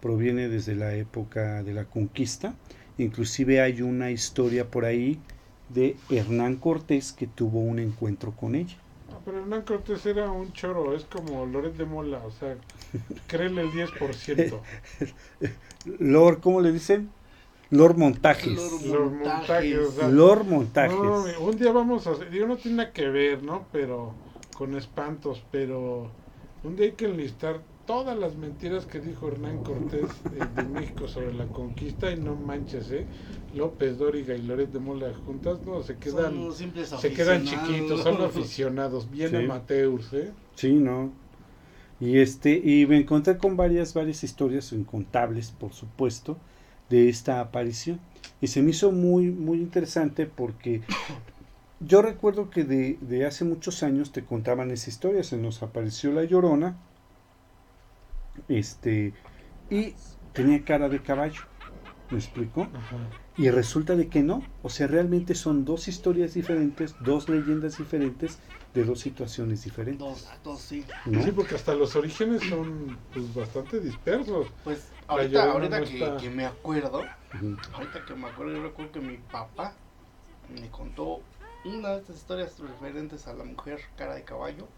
proviene 0.00 0.48
desde 0.48 0.74
la 0.74 0.94
época 0.94 1.62
de 1.62 1.74
la 1.74 1.84
conquista. 1.84 2.54
Inclusive 2.98 3.60
hay 3.60 3.82
una 3.82 4.10
historia 4.10 4.70
por 4.70 4.84
ahí 4.84 5.18
de 5.68 5.96
Hernán 6.08 6.56
Cortés 6.56 7.12
que 7.12 7.26
tuvo 7.26 7.60
un 7.60 7.78
encuentro 7.78 8.32
con 8.32 8.54
ella. 8.54 8.76
No, 9.10 9.20
pero 9.24 9.40
Hernán 9.40 9.62
Cortés 9.62 10.06
era 10.06 10.30
un 10.30 10.52
choro, 10.52 10.94
es 10.94 11.04
como 11.04 11.44
Loret 11.44 11.74
de 11.76 11.84
Mola, 11.84 12.22
o 12.24 12.30
sea, 12.30 12.56
créele 13.26 13.62
el 13.62 13.70
10%. 13.70 14.60
Lord, 15.98 16.40
¿cómo 16.40 16.60
le 16.60 16.72
dicen? 16.72 17.10
Lord 17.70 17.96
Montajes. 17.96 18.56
Lord 18.56 18.82
Los 18.86 19.12
montajes, 19.12 19.78
o 19.78 19.92
sea, 19.92 20.08
Lord 20.08 20.44
Montajes. 20.44 20.96
no, 20.98 21.24
un 21.40 21.56
día 21.58 21.72
vamos 21.72 22.06
a 22.06 22.12
hacer, 22.12 22.30
digo, 22.30 22.46
no 22.46 22.56
tiene 22.56 22.78
nada 22.78 22.92
que 22.92 23.08
ver, 23.08 23.42
¿no? 23.42 23.66
Pero, 23.72 24.14
con 24.56 24.76
espantos, 24.76 25.42
pero 25.50 26.10
un 26.64 26.76
día 26.76 26.86
hay 26.86 26.92
que 26.92 27.06
enlistar 27.06 27.60
todas 27.86 28.18
las 28.18 28.36
mentiras 28.36 28.86
que 28.86 29.00
dijo 29.00 29.28
Hernán 29.28 29.58
Cortés 29.62 30.10
eh, 30.34 30.44
de 30.56 30.62
México 30.64 31.06
sobre 31.08 31.32
la 31.34 31.46
conquista 31.46 32.10
y 32.10 32.16
no 32.16 32.34
manches, 32.34 32.90
¿eh? 32.90 33.06
López 33.54 33.98
Dóriga 33.98 34.34
y 34.34 34.42
Loret 34.42 34.70
de 34.72 34.78
Mola 34.80 35.12
juntas, 35.24 35.60
no, 35.66 35.82
se 35.82 35.96
quedan, 35.96 36.34
se 37.00 37.12
quedan 37.12 37.44
chiquitos, 37.44 38.02
son 38.02 38.20
aficionados, 38.22 39.10
bien 39.10 39.30
Sí. 39.30 39.36
amateurs, 39.36 40.12
¿eh? 40.12 40.32
Sí, 40.56 40.72
no. 40.74 41.10
Y 42.00 42.18
este, 42.18 42.60
y 42.62 42.86
me 42.86 42.98
encontré 42.98 43.38
con 43.38 43.56
varias, 43.56 43.94
varias 43.94 44.22
historias 44.24 44.72
incontables, 44.72 45.50
por 45.52 45.72
supuesto, 45.72 46.36
de 46.88 47.08
esta 47.08 47.40
aparición. 47.40 48.00
Y 48.40 48.48
se 48.48 48.62
me 48.62 48.70
hizo 48.70 48.92
muy, 48.92 49.30
muy 49.30 49.58
interesante 49.58 50.26
porque 50.26 50.82
yo 51.80 52.02
recuerdo 52.02 52.50
que 52.50 52.64
de, 52.64 52.98
de 53.00 53.26
hace 53.26 53.44
muchos 53.44 53.82
años 53.82 54.12
te 54.12 54.24
contaban 54.24 54.70
esa 54.70 54.90
historia, 54.90 55.22
se 55.22 55.36
nos 55.36 55.62
apareció 55.62 56.12
la 56.12 56.24
llorona, 56.24 56.76
este, 58.48 59.14
y 59.70 59.94
tenía 60.32 60.64
cara 60.64 60.88
de 60.88 61.02
caballo. 61.02 61.42
¿Me 62.10 62.18
explico? 62.18 62.68
Ajá. 62.72 62.98
Y 63.36 63.50
resulta 63.50 63.96
de 63.96 64.08
que 64.08 64.22
no. 64.22 64.44
O 64.62 64.70
sea, 64.70 64.86
realmente 64.86 65.34
son 65.34 65.64
dos 65.64 65.88
historias 65.88 66.34
diferentes, 66.34 66.94
dos 67.00 67.28
leyendas 67.28 67.78
diferentes, 67.78 68.38
de 68.72 68.84
dos 68.84 69.00
situaciones 69.00 69.64
diferentes. 69.64 69.98
Dos, 69.98 70.28
dos, 70.44 70.60
sí. 70.60 70.84
¿no? 71.04 71.22
Sí, 71.22 71.32
porque 71.32 71.56
hasta 71.56 71.74
los 71.74 71.96
orígenes 71.96 72.42
son 72.48 72.96
pues 73.12 73.34
bastante 73.34 73.80
dispersos. 73.80 74.46
Pues 74.62 74.86
ahorita, 75.08 75.52
ahorita 75.52 75.84
que, 76.18 76.30
me 76.30 76.46
acuerdo, 76.46 77.04
ahorita 77.72 78.04
que 78.04 78.14
me 78.14 78.28
acuerdo, 78.28 78.52
yo 78.52 78.62
recuerdo 78.62 78.92
que 78.92 79.00
mi 79.00 79.16
papá 79.16 79.74
me 80.48 80.68
contó 80.70 81.20
una 81.64 81.90
de 81.90 82.00
estas 82.00 82.16
historias 82.16 82.58
referentes 82.58 83.26
a 83.26 83.34
la 83.34 83.44
mujer 83.44 83.80
cara 83.96 84.14
de 84.14 84.24
caballo. 84.24 84.68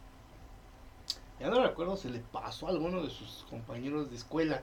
Ya 1.40 1.50
no 1.50 1.62
recuerdo 1.62 1.96
si 1.96 2.08
le 2.08 2.18
pasó 2.20 2.66
a 2.66 2.70
alguno 2.70 3.02
de 3.02 3.10
sus 3.10 3.46
compañeros 3.48 4.10
de 4.10 4.16
escuela 4.16 4.62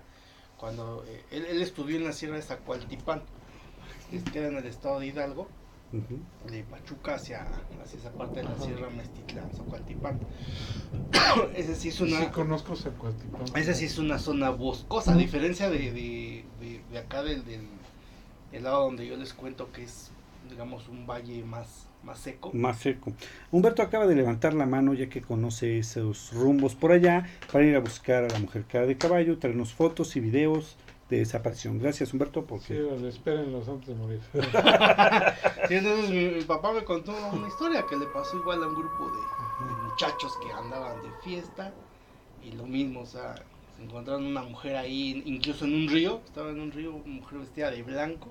cuando 0.58 1.04
eh, 1.08 1.24
él, 1.32 1.46
él 1.46 1.62
estudió 1.62 1.98
en 1.98 2.06
la 2.06 2.14
sierra 2.14 2.36
de 2.36 2.42
Zacualtipán, 2.42 3.24
que 4.10 4.24
queda 4.24 4.48
en 4.48 4.58
el 4.58 4.66
estado 4.66 5.00
de 5.00 5.08
Hidalgo, 5.08 5.48
De 5.92 6.64
Pachuca 6.64 7.16
hacia, 7.16 7.48
hacia 7.82 8.00
esa 8.00 8.12
parte 8.12 8.42
de 8.42 8.44
la 8.44 8.58
sierra 8.58 8.90
Mestitlán, 8.90 9.50
Zacualtipán. 9.52 10.20
Ese 11.56 11.76
sí 11.76 11.90
es 11.90 12.02
una... 12.02 12.20
Sí, 12.20 12.26
conozco 12.28 12.76
Zacualtipán. 12.76 13.42
Esa 13.56 13.74
sí 13.74 13.86
es 13.86 13.98
una 13.98 14.20
zona 14.20 14.50
boscosa, 14.50 15.14
a 15.14 15.18
diferencia 15.18 15.70
de, 15.70 15.92
de, 15.92 16.46
de, 16.60 16.82
de 16.92 16.98
acá 16.98 17.24
del, 17.24 17.46
del, 17.46 17.62
del 18.52 18.64
lado 18.64 18.84
donde 18.84 19.08
yo 19.08 19.16
les 19.16 19.34
cuento 19.34 19.72
que 19.72 19.84
es, 19.84 20.12
digamos, 20.50 20.90
un 20.90 21.08
valle 21.08 21.44
más, 21.44 21.88
más 22.04 22.20
seco. 22.20 22.52
Más 22.54 22.78
seco. 22.80 23.14
Humberto 23.52 23.82
acaba 23.82 24.06
de 24.06 24.16
levantar 24.16 24.54
la 24.54 24.66
mano 24.66 24.94
ya 24.94 25.08
que 25.08 25.22
conoce 25.22 25.78
esos 25.78 26.34
rumbos 26.34 26.76
por 26.76 26.92
allá 26.92 27.26
para 27.52 27.64
ir 27.64 27.76
a 27.76 27.80
buscar 27.80 28.26
a 28.26 28.28
la 28.28 28.40
mujer 28.40 28.66
cara 28.66 28.86
de 28.86 28.98
caballo, 28.98 29.38
traernos 29.38 29.74
fotos 29.74 30.16
y 30.16 30.20
videos 30.20 30.78
de 31.10 31.22
esa 31.22 31.38
aparición. 31.40 31.80
Gracias 31.80 32.14
Humberto 32.14 32.42
Sí, 32.42 32.46
porque 32.48 32.82
vale, 32.82 33.10
espérenlos 33.10 33.68
antes 33.68 33.88
de 33.88 33.96
morir. 33.96 34.22
Sí, 35.68 35.74
entonces 35.76 36.10
mi, 36.12 36.26
mi 36.28 36.44
papá 36.44 36.72
me 36.74 36.84
contó 36.84 37.12
una 37.34 37.48
historia 37.48 37.86
que 37.90 37.96
le 37.96 38.06
pasó 38.08 38.38
igual 38.38 38.64
a 38.64 38.68
un 38.68 38.76
grupo 38.76 39.10
de, 39.10 39.66
de 39.66 39.74
muchachos 39.84 40.38
que 40.44 40.52
andaban 40.52 41.02
de 41.02 41.10
fiesta 41.24 41.74
y 42.44 42.52
lo 42.52 42.66
mismo, 42.66 43.02
o 43.02 43.06
sea, 43.06 43.36
se 43.76 43.84
encontraron 43.84 44.26
una 44.26 44.44
mujer 44.44 44.76
ahí, 44.76 45.24
incluso 45.26 45.66
en 45.66 45.74
un 45.74 45.88
río, 45.90 46.22
estaba 46.26 46.52
en 46.52 46.60
un 46.60 46.72
río, 46.72 46.94
una 46.96 47.16
mujer 47.16 47.40
vestida 47.40 47.72
de 47.72 47.82
blanco, 47.84 48.30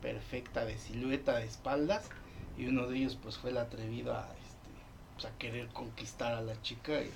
perfecta 0.00 0.64
de 0.64 0.78
silueta, 0.78 1.36
de 1.38 1.44
espaldas, 1.46 2.08
y 2.56 2.66
uno 2.66 2.86
de 2.86 2.98
ellos 2.98 3.18
pues 3.22 3.36
fue 3.36 3.50
el 3.50 3.58
atrevido 3.58 4.14
a, 4.14 4.22
este, 4.22 4.70
pues, 5.14 5.26
a 5.26 5.36
querer 5.38 5.68
conquistar 5.68 6.34
a 6.34 6.40
la 6.40 6.60
chica 6.62 7.02
y 7.02 7.10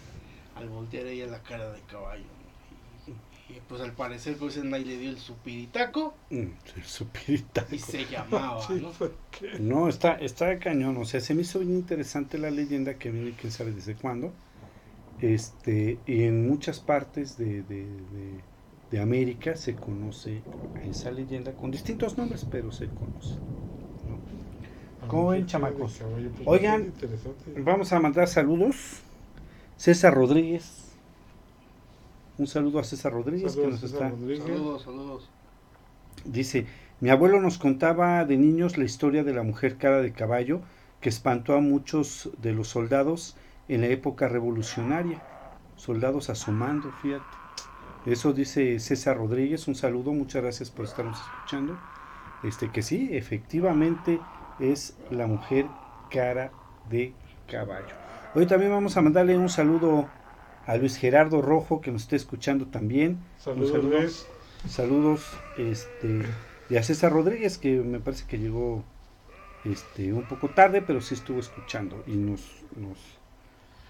al 0.56 0.68
voltear 0.68 1.06
ella 1.06 1.26
la 1.26 1.42
cara 1.42 1.70
de 1.72 1.80
caballo. 1.82 2.39
Y, 3.50 3.60
pues 3.68 3.80
al 3.80 3.92
parecer 3.92 4.36
pues 4.36 4.56
ahí 4.58 4.84
le 4.84 4.96
dio 4.98 5.10
el 5.10 5.18
supiritaco. 5.18 6.14
Mm, 6.30 6.46
el 6.76 6.84
supiritaco. 6.84 7.74
Y 7.74 7.78
se 7.78 8.04
llamaba, 8.06 8.60
Sí, 8.66 8.82
¿no? 9.60 9.88
está, 9.88 10.14
está 10.14 10.58
cañón. 10.58 10.96
O 10.98 11.04
sea, 11.04 11.20
se 11.20 11.34
me 11.34 11.42
hizo 11.42 11.58
bien 11.58 11.74
interesante 11.74 12.38
la 12.38 12.50
leyenda 12.50 12.94
que 12.94 13.10
viene, 13.10 13.32
quién 13.38 13.52
sabe 13.52 13.72
desde 13.72 13.94
cuándo. 13.94 14.32
Este, 15.20 15.98
y 16.06 16.22
en 16.22 16.48
muchas 16.48 16.80
partes 16.80 17.36
de, 17.36 17.62
de, 17.62 17.84
de- 17.84 18.40
de 18.90 19.00
América 19.00 19.54
se 19.54 19.76
conoce 19.76 20.40
esa 20.84 21.12
leyenda 21.12 21.52
con 21.52 21.70
distintos 21.70 22.18
nombres, 22.18 22.44
pero 22.50 22.72
se 22.72 22.86
conoce. 22.88 23.34
¿no? 24.08 25.06
¿Cómo 25.08 25.28
ven, 25.28 25.46
chamacos? 25.46 25.98
Caballo, 25.98 26.30
pues, 26.30 26.48
Oigan. 26.48 26.92
Vamos 27.58 27.92
a 27.92 28.00
mandar 28.00 28.26
saludos. 28.28 29.00
César 29.76 30.14
Rodríguez. 30.14 30.89
Un 32.40 32.46
saludo 32.46 32.78
a 32.78 32.84
César 32.84 33.12
Rodríguez 33.12 33.54
que 33.54 33.66
nos 33.66 33.80
César 33.80 33.96
está. 33.96 34.08
Rodríguez. 34.08 34.42
Saludos, 34.42 34.82
saludos. 34.82 35.30
Dice, 36.24 36.66
mi 37.00 37.10
abuelo 37.10 37.38
nos 37.38 37.58
contaba 37.58 38.24
de 38.24 38.38
niños 38.38 38.78
la 38.78 38.84
historia 38.84 39.24
de 39.24 39.34
la 39.34 39.42
mujer 39.42 39.76
cara 39.76 40.00
de 40.00 40.10
caballo 40.12 40.62
que 41.02 41.10
espantó 41.10 41.52
a 41.52 41.60
muchos 41.60 42.30
de 42.40 42.54
los 42.54 42.68
soldados 42.68 43.36
en 43.68 43.82
la 43.82 43.88
época 43.88 44.26
revolucionaria. 44.26 45.22
Soldados 45.76 46.30
asomando, 46.30 46.90
fíjate. 47.02 47.26
Eso 48.06 48.32
dice 48.32 48.78
César 48.80 49.18
Rodríguez, 49.18 49.68
un 49.68 49.74
saludo, 49.74 50.14
muchas 50.14 50.40
gracias 50.40 50.70
por 50.70 50.86
estarnos 50.86 51.18
escuchando. 51.20 51.78
Este 52.42 52.70
que 52.70 52.80
sí, 52.80 53.10
efectivamente 53.12 54.18
es 54.60 54.96
la 55.10 55.26
mujer 55.26 55.66
cara 56.10 56.52
de 56.88 57.12
caballo. 57.50 57.94
Hoy 58.34 58.46
también 58.46 58.70
vamos 58.70 58.96
a 58.96 59.02
mandarle 59.02 59.36
un 59.36 59.50
saludo 59.50 60.08
a 60.70 60.76
Luis 60.76 60.96
Gerardo 60.96 61.42
Rojo 61.42 61.80
que 61.80 61.90
nos 61.90 62.02
está 62.02 62.14
escuchando 62.14 62.66
también. 62.66 63.18
Saludos, 63.38 63.72
saludo. 63.72 63.98
Luis. 63.98 64.26
Saludos, 64.68 65.26
este, 65.58 66.22
y 66.68 66.76
a 66.76 66.82
César 66.84 67.12
Rodríguez, 67.12 67.58
que 67.58 67.80
me 67.80 67.98
parece 67.98 68.24
que 68.28 68.38
llegó 68.38 68.84
este, 69.64 70.12
un 70.12 70.28
poco 70.28 70.48
tarde, 70.50 70.80
pero 70.80 71.00
sí 71.00 71.14
estuvo 71.14 71.40
escuchando 71.40 72.04
y 72.06 72.12
nos, 72.12 72.40
nos 72.76 72.98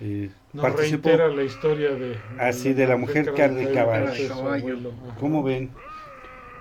eh, 0.01 0.31
Nos 0.55 0.63
participó. 0.63 1.09
reitera 1.09 1.29
la 1.29 1.43
historia 1.43 1.91
de... 1.91 2.17
Así, 2.39 2.73
de 2.73 2.87
la 2.87 2.97
mujer 2.97 3.35
cara 3.35 3.53
de 3.53 3.73
caballo. 3.73 4.13
¿Cómo 5.19 5.43
ven? 5.43 5.71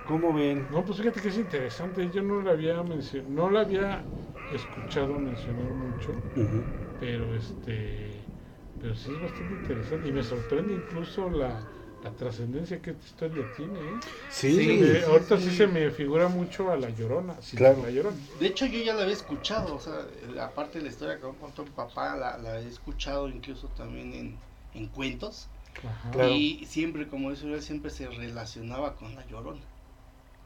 ¿Cómo 0.06 0.34
ven? 0.34 0.68
No, 0.70 0.84
pues 0.84 0.98
fíjate 0.98 1.22
que 1.22 1.30
es 1.30 1.38
interesante. 1.38 2.10
Yo 2.14 2.24
no 2.24 2.42
la 2.42 2.52
había 2.52 2.84
mencionado, 2.84 3.32
no 3.32 3.50
la 3.52 3.62
había 3.62 4.04
escuchado 4.54 5.18
mencionar 5.18 5.72
mucho, 5.72 6.14
pero 7.00 7.34
este, 7.36 8.19
pero 8.80 8.96
sí 8.96 9.12
es 9.14 9.20
bastante 9.20 9.54
interesante 9.54 10.08
y 10.08 10.12
me 10.12 10.24
sorprende 10.24 10.74
incluso 10.74 11.30
la, 11.30 11.68
la 12.02 12.16
trascendencia 12.16 12.82
que 12.82 12.92
esta 12.92 13.06
historia 13.06 13.52
tiene. 13.52 13.80
¿eh? 13.80 14.00
Sí, 14.30 14.54
Sí. 14.54 14.68
Me- 14.80 15.00
sí, 15.00 15.04
ahorita 15.04 15.38
sí, 15.38 15.50
sí. 15.52 15.58
se 15.58 15.68
me 15.68 15.92
figura 15.92 16.30
mucho 16.30 16.72
a 16.72 16.78
la 16.78 16.90
Llorona. 16.90 17.36
sí, 17.42 17.58
Claro. 17.58 17.82
La 17.82 17.90
Llorona. 17.92 18.18
De 18.40 18.48
hecho, 18.48 18.66
yo 18.66 18.80
ya 18.82 18.94
la 18.94 19.02
había 19.04 19.14
escuchado, 19.14 19.76
o 19.76 19.80
sea, 19.80 20.06
la 20.28 20.54
parte 20.54 20.78
de 20.80 20.86
la 20.86 20.90
historia 20.92 21.20
que 21.20 21.28
me 21.28 21.38
contó 21.38 21.66
mi 21.66 21.72
papá, 21.72 22.16
la, 22.16 22.38
la 22.38 22.60
he 22.62 22.68
escuchado 22.68 23.28
incluso 23.30 23.70
también 23.70 24.14
en, 24.14 24.40
en 24.74 24.88
cuentos. 24.90 25.50
Ajá. 25.84 26.14
Y 26.30 26.66
siempre, 26.68 27.08
como 27.08 27.32
eso, 27.32 27.48
él 27.54 27.62
siempre 27.64 27.92
se 27.92 28.08
relacionaba 28.10 28.96
con 28.96 29.16
la 29.16 29.26
llorona. 29.28 29.68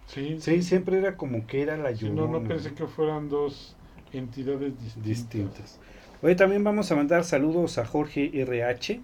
Sí, 0.06 0.40
sí, 0.42 0.62
siempre 0.62 0.98
era 0.98 1.18
como 1.18 1.48
que 1.48 1.62
era 1.62 1.78
la 1.78 1.92
Sí, 1.92 2.10
no, 2.10 2.28
no 2.28 2.44
llorona. 2.44 2.48
pensé 2.48 2.74
que 2.76 2.88
fueran 2.88 3.30
dos 3.30 3.78
entidades 4.12 4.78
distintas. 4.78 5.02
distintas. 5.02 5.80
Hoy 6.26 6.36
también 6.38 6.64
vamos 6.64 6.90
a 6.90 6.96
mandar 6.96 7.26
saludos 7.26 7.78
a 7.78 7.86
Jorge 7.86 8.32
RH 8.34 9.02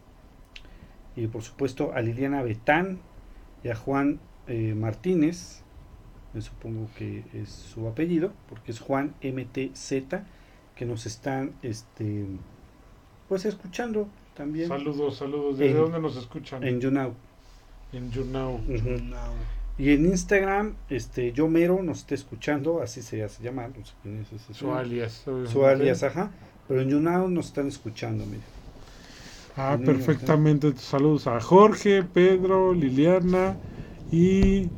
y 1.18 1.28
por 1.28 1.42
supuesto 1.42 1.92
a 1.94 2.02
Liliana 2.02 2.42
Betán 2.44 3.00
y 3.62 3.68
a 3.68 3.76
Juan 3.76 4.22
eh, 4.48 4.74
Martínez, 4.74 5.62
me 6.34 6.40
supongo 6.42 6.88
que 6.98 7.24
es 7.34 7.50
su 7.50 7.90
apellido, 7.90 8.32
porque 8.48 8.72
es 8.72 8.80
Juan 8.80 9.16
MTZ, 9.22 9.92
que 10.76 10.86
nos 10.86 11.06
están 11.06 11.52
este 11.62 12.26
pues 13.28 13.44
escuchando 13.44 14.08
también 14.34 14.70
Saludos, 14.70 15.18
saludos. 15.18 15.58
¿Desde 15.58 15.72
En- 15.74 15.78
dónde 15.78 16.00
nos 16.00 16.16
escuchan? 16.16 16.64
en 16.64 16.80
YouNow. 16.80 17.14
En. 17.92 18.10
No. 18.32 18.60
Y 19.78 19.92
en 19.92 20.06
Instagram, 20.06 20.76
este 20.90 21.34
yo 21.34 21.50
mero 21.50 21.84
nos 21.84 22.00
está 22.00 22.16
escuchando, 22.16 22.82
así 22.82 23.02
se 23.02 23.24
hace 23.24 23.44
llamar, 23.44 23.72
no 23.78 23.86
sé 23.86 23.94
quién 24.04 24.20
es 24.22 24.32
ese 24.32 24.54
Su 24.54 24.74
alias. 24.74 25.26
Su 25.52 25.66
alias, 25.66 26.04
ajá. 26.04 26.32
Pero 26.70 26.82
en 26.84 26.90
YouNow 26.90 27.28
nos 27.30 27.48
están 27.48 27.68
escuchando, 27.68 28.26
mire. 28.28 28.44
Ah, 29.58 29.76
Niño, 29.76 29.88
perfectamente. 29.88 30.72
Saludos 30.78 31.26
a 31.26 31.42
Jorge, 31.42 32.04
Pedro, 32.04 32.74
Liliana 32.76 33.58
y 34.12 34.70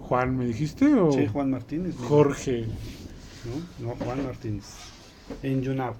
Juan, 0.00 0.38
¿me 0.38 0.46
dijiste? 0.46 0.86
O 0.94 1.12
Sí, 1.12 1.26
Juan 1.26 1.50
Martínez. 1.50 1.94
Jorge. 2.08 2.64
¿no? 3.78 3.88
No, 3.88 3.94
Juan 3.96 4.24
Martínez. 4.24 4.64
En 5.42 5.60
YouNow. 5.60 5.94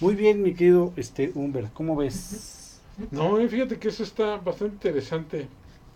Muy 0.00 0.14
bien, 0.14 0.42
mi 0.42 0.52
querido 0.52 0.92
este 0.96 1.32
Humbert, 1.34 1.72
¿cómo 1.72 1.96
ves? 1.96 2.78
No, 3.10 3.40
eh, 3.40 3.48
fíjate 3.48 3.78
que 3.78 3.88
eso 3.88 4.02
está 4.02 4.36
bastante 4.36 4.74
interesante. 4.74 5.48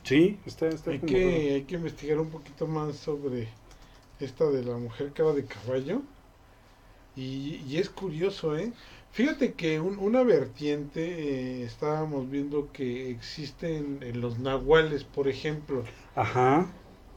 Sí, 0.03 0.39
está, 0.47 0.69
está 0.69 0.93
Hay 0.93 1.01
que, 1.01 1.55
hay 1.57 1.63
que 1.65 1.75
investigar 1.75 2.19
un 2.19 2.31
poquito 2.31 2.67
más 2.67 2.97
sobre 2.97 3.49
esta 4.19 4.47
de 4.47 4.65
la 4.65 4.79
mujer 4.79 5.13
cara 5.13 5.35
de 5.35 5.45
caballo. 5.45 6.01
Y, 7.15 7.57
y 7.57 7.79
es 7.79 7.91
curioso, 7.91 8.57
¿eh? 8.57 8.73
Fíjate 9.11 9.55
que 9.55 9.81
un- 9.81 9.99
una 9.99 10.23
vertiente, 10.23 11.61
eh, 11.63 11.65
estábamos 11.65 12.29
viendo 12.31 12.73
que 12.73 13.11
existen 13.11 14.03
en 14.03 14.21
los 14.21 14.39
nahuales, 14.39 15.05
por 15.05 15.29
ejemplo. 15.29 15.89
Ajá, 16.15 16.67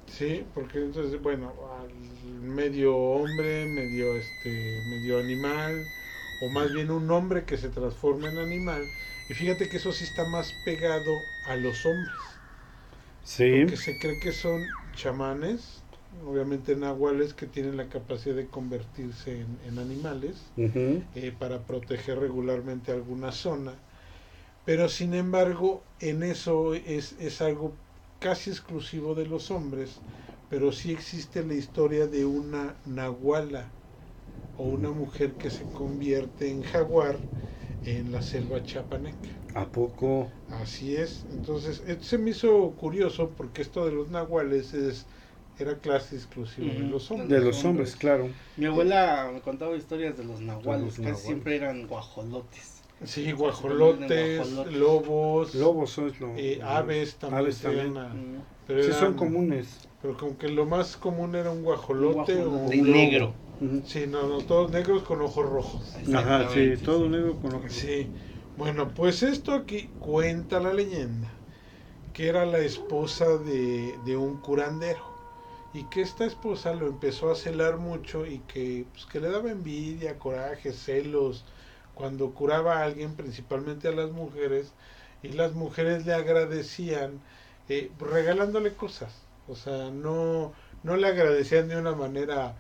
Sí, 0.08 0.50
porque 0.54 0.80
entonces, 0.80 1.22
bueno, 1.22 1.56
al 1.80 1.94
medio 1.94 2.96
hombre, 2.96 3.66
medio 3.68 4.16
este, 4.16 4.82
medio 4.86 5.18
animal, 5.20 5.92
o 6.40 6.50
más 6.50 6.72
bien 6.72 6.92
un 6.92 7.10
hombre 7.12 7.46
que 7.46 7.58
se 7.58 7.70
transforma 7.70 8.30
en 8.30 8.38
animal. 8.38 8.92
Y 9.30 9.34
fíjate 9.34 9.70
que 9.70 9.78
eso 9.78 9.92
sí 9.92 10.04
está 10.04 10.26
más 10.26 10.54
pegado 10.54 11.26
a 11.44 11.56
los 11.58 11.86
hombres, 11.86 12.40
sí, 13.24 13.44
porque 13.50 13.78
se 13.78 13.98
cree 13.98 14.20
que 14.20 14.32
son 14.34 14.76
chamanes, 14.94 15.83
obviamente 16.26 16.76
nahuales 16.76 17.34
que 17.34 17.48
tienen 17.48 17.78
la 17.78 17.90
capacidad 17.90 18.36
de 18.36 18.50
convertirse 18.50 19.42
en, 19.42 19.60
en 19.64 19.80
animales 19.80 20.54
eh, 21.14 21.32
para 21.32 21.66
proteger 21.66 22.20
regularmente 22.20 22.92
alguna 22.92 23.32
zona. 23.32 23.80
Pero 24.66 24.90
sin 24.90 25.14
embargo, 25.14 25.86
en 26.00 26.24
eso 26.24 26.74
es, 26.76 27.14
es 27.20 27.42
algo 27.42 27.78
casi 28.20 28.50
exclusivo 28.52 29.16
de 29.16 29.26
los 29.28 29.52
hombres, 29.52 30.02
pero 30.50 30.72
sí 30.72 30.92
existe 30.92 31.44
la 31.46 31.56
historia 31.56 32.08
de 32.08 32.26
una 32.26 32.78
nahuala 32.86 33.74
o 34.58 34.66
una 34.68 34.92
mujer 34.92 35.38
que 35.38 35.50
se 35.50 35.68
convierte 35.68 36.50
en 36.50 36.64
jaguar 36.64 37.20
en 37.84 38.12
la 38.12 38.22
selva 38.22 38.64
chapaneca. 38.64 39.30
¿A 39.54 39.72
poco? 39.72 40.32
Así 40.50 40.96
es. 40.96 41.26
Entonces, 41.30 41.84
esto 41.88 42.04
se 42.06 42.18
me 42.18 42.32
hizo 42.32 42.76
curioso 42.78 43.32
porque 43.36 43.62
esto 43.62 43.86
de 43.86 43.92
los 43.92 44.10
nahuales 44.10 44.74
es 44.74 45.08
era 45.64 45.78
clase 45.80 46.16
exclusiva 46.16 46.72
de 46.74 46.80
los 46.80 47.10
hombres. 47.12 47.30
De 47.30 47.38
Los 47.38 47.46
los 47.46 47.56
hombres, 47.66 47.90
hombres. 47.90 47.96
claro. 47.96 48.30
Mi 48.58 48.66
abuela 48.68 49.30
me 49.34 49.42
contaba 49.42 49.76
historias 49.76 50.18
de 50.18 50.24
los 50.24 50.40
nahuales, 50.42 50.84
los 50.86 50.92
casi 50.94 51.02
nahuales. 51.02 51.24
siempre 51.26 51.56
eran 51.56 51.88
guajolotes. 51.88 52.82
Sí, 53.04 53.32
guajolotes, 53.34 54.38
Guajolotes. 54.38 54.74
lobos, 54.78 55.56
Lobos 55.56 55.90
son 55.92 56.14
lo- 56.20 56.36
eh, 56.38 56.62
aves 56.64 57.16
también. 57.16 57.42
Aves 57.42 57.58
también. 57.62 57.94
Mm. 57.94 58.42
Pero 58.68 58.82
Sí, 58.84 58.90
eran- 58.90 59.00
son 59.00 59.14
comunes. 59.16 59.80
Pero 60.02 60.18
como 60.18 60.38
que 60.38 60.48
lo 60.50 60.66
más 60.66 60.96
común 60.96 61.36
era 61.36 61.50
un 61.52 61.64
guajolote, 61.64 62.36
Un 62.38 62.54
o 62.54 62.58
un 62.68 62.92
negro. 62.92 63.34
Sí, 63.86 64.06
no, 64.08 64.28
no, 64.28 64.40
todos 64.40 64.72
negros 64.72 65.04
con 65.04 65.22
ojos 65.22 65.46
rojos. 65.50 65.94
Ajá, 66.14 66.50
sí, 66.54 66.74
todo 66.84 67.04
sí. 67.06 67.10
negro 67.10 67.40
con 67.40 67.56
ojos. 67.56 67.72
Sí. 67.74 68.10
Bueno, 68.58 68.90
pues 68.94 69.24
esto 69.24 69.54
aquí 69.54 69.90
cuenta 70.00 70.60
la 70.60 70.74
leyenda 70.74 71.34
que 72.14 72.28
era 72.28 72.46
la 72.46 72.60
esposa 72.60 73.38
de, 73.38 73.98
de 74.06 74.16
un 74.18 74.38
curandero 74.38 75.04
y 75.74 75.86
que 75.86 76.02
esta 76.02 76.26
esposa 76.26 76.74
lo 76.74 76.88
empezó 76.88 77.32
a 77.32 77.36
celar 77.36 77.78
mucho 77.78 78.26
y 78.26 78.40
que, 78.40 78.86
pues, 78.94 79.06
que 79.06 79.20
le 79.20 79.30
daba 79.30 79.52
envidia, 79.52 80.20
coraje, 80.20 80.72
celos 80.72 81.44
cuando 81.96 82.32
curaba 82.32 82.78
a 82.78 82.84
alguien, 82.84 83.16
principalmente 83.16 83.88
a 83.88 83.92
las 83.92 84.12
mujeres, 84.12 84.72
y 85.22 85.30
las 85.30 85.54
mujeres 85.54 86.06
le 86.06 86.14
agradecían 86.14 87.20
eh, 87.70 87.92
regalándole 88.00 88.74
cosas. 88.74 89.14
O 89.48 89.56
sea, 89.56 89.90
no, 89.90 90.54
no 90.84 90.96
le 90.96 91.08
agradecían 91.08 91.68
de 91.68 91.78
una 91.78 91.94
manera 91.94 92.56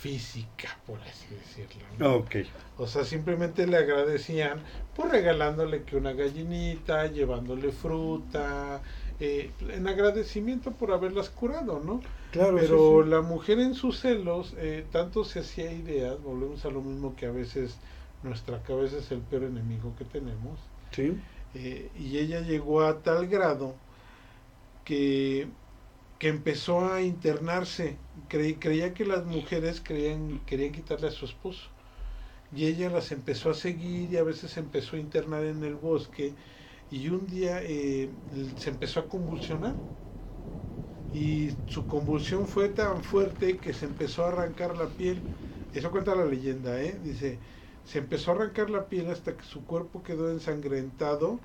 física, 0.00 0.78
por 0.86 1.00
así 1.00 1.26
decirlo. 1.34 1.82
¿no? 1.98 2.16
Ok. 2.16 2.36
O 2.78 2.86
sea, 2.86 3.04
simplemente 3.04 3.66
le 3.66 3.76
agradecían 3.76 4.60
por 4.94 5.10
regalándole 5.10 5.84
que 5.84 5.96
una 5.96 6.12
gallinita, 6.12 7.06
llevándole 7.06 7.72
fruta, 7.72 8.82
eh, 9.24 9.54
en 9.60 9.86
agradecimiento 9.88 10.76
por 10.76 10.92
haberlas 10.92 11.30
curado, 11.30 11.80
¿no? 11.80 12.06
Claro, 12.30 12.60
Pero 12.60 12.78
sí, 12.78 13.04
la 13.04 13.22
mujer 13.22 13.60
en 13.60 13.74
sus 13.74 14.00
celos 14.00 14.54
eh, 14.58 14.86
tanto 14.90 15.24
se 15.24 15.40
hacía 15.40 15.72
ideas, 15.72 16.20
volvemos 16.22 16.64
a 16.64 16.70
lo 16.70 16.82
mismo 16.82 17.16
que 17.16 17.26
a 17.26 17.32
veces 17.32 17.80
nuestra 18.22 18.62
cabeza 18.62 18.98
es 18.98 19.10
el 19.12 19.22
peor 19.22 19.44
enemigo 19.44 19.94
que 19.96 20.04
tenemos. 20.04 20.70
sí. 20.90 21.12
Sí. 21.12 21.22
Eh, 21.54 21.92
y 21.94 22.18
ella 22.18 22.40
llegó 22.40 22.82
a 22.82 23.02
tal 23.02 23.28
grado 23.28 23.80
que, 24.84 25.48
que 26.18 26.28
empezó 26.28 26.92
a 26.92 27.02
internarse. 27.02 27.98
creía 28.28 28.94
que 28.94 29.04
las 29.06 29.24
mujeres 29.26 29.80
creían, 29.84 30.40
querían 30.46 30.72
quitarle 30.72 31.08
a 31.08 31.10
su 31.12 31.24
esposo. 31.26 31.70
Y 32.52 32.66
ella 32.66 32.90
las 32.90 33.12
empezó 33.12 33.50
a 33.50 33.54
seguir 33.54 34.12
y 34.12 34.16
a 34.18 34.24
veces 34.24 34.56
empezó 34.56 34.96
a 34.96 35.00
internar 35.00 35.44
en 35.44 35.64
el 35.64 35.76
bosque. 35.76 36.36
Y 36.94 37.08
un 37.08 37.26
día 37.26 37.58
eh, 37.60 38.08
se 38.56 38.70
empezó 38.70 39.00
a 39.00 39.08
convulsionar. 39.08 39.74
Y 41.12 41.50
su 41.66 41.88
convulsión 41.88 42.46
fue 42.46 42.68
tan 42.68 43.02
fuerte 43.02 43.56
que 43.56 43.72
se 43.72 43.86
empezó 43.86 44.24
a 44.24 44.28
arrancar 44.28 44.76
la 44.76 44.86
piel. 44.86 45.20
Eso 45.72 45.90
cuenta 45.90 46.14
la 46.14 46.24
leyenda, 46.24 46.80
¿eh? 46.80 46.96
Dice, 47.02 47.38
se 47.84 47.98
empezó 47.98 48.30
a 48.30 48.34
arrancar 48.36 48.70
la 48.70 48.84
piel 48.86 49.10
hasta 49.10 49.36
que 49.36 49.42
su 49.42 49.64
cuerpo 49.64 50.04
quedó 50.04 50.30
ensangrentado 50.30 51.40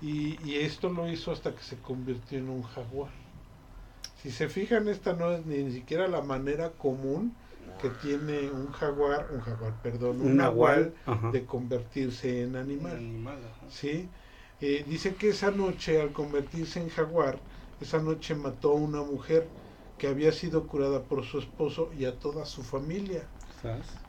y, 0.00 0.38
y, 0.48 0.60
esto 0.60 0.88
lo 0.90 1.08
hizo 1.08 1.32
hasta 1.32 1.52
que 1.52 1.62
se 1.64 1.76
convirtió 1.78 2.38
en 2.38 2.48
un 2.48 2.62
jaguar. 2.62 3.10
Si 4.22 4.30
se 4.30 4.48
fijan, 4.48 4.86
esta 4.86 5.12
no 5.12 5.32
es 5.32 5.44
ni, 5.44 5.72
siquiera 5.72 6.06
la 6.06 6.22
manera 6.22 6.70
común 6.70 7.34
que 7.82 7.90
tiene 7.90 8.48
un 8.48 8.70
jaguar, 8.70 9.26
un 9.32 9.40
jaguar, 9.40 9.74
perdón, 9.82 10.20
un, 10.20 10.36
nahual, 10.36 10.94
de 11.32 11.44
convertirse 11.44 12.44
en 12.44 12.54
animal. 12.54 13.00
¿sí? 13.68 14.08
Eh, 14.66 14.84
dice 14.92 15.16
que 15.18 15.28
esa 15.30 15.50
noche, 15.50 16.00
al 16.00 16.12
convertirse 16.20 16.78
en 16.80 16.88
jaguar, 16.90 17.36
esa 17.80 18.00
noche 18.08 18.34
mató 18.34 18.72
a 18.72 18.74
una 18.90 19.02
mujer 19.02 19.52
que 19.98 20.06
había 20.08 20.32
sido 20.32 20.66
curada 20.66 21.06
por 21.08 21.24
su 21.24 21.38
esposo 21.38 21.92
y 21.92 22.04
a 22.06 22.18
toda 22.18 22.46
su 22.46 22.62
familia. 22.64 23.30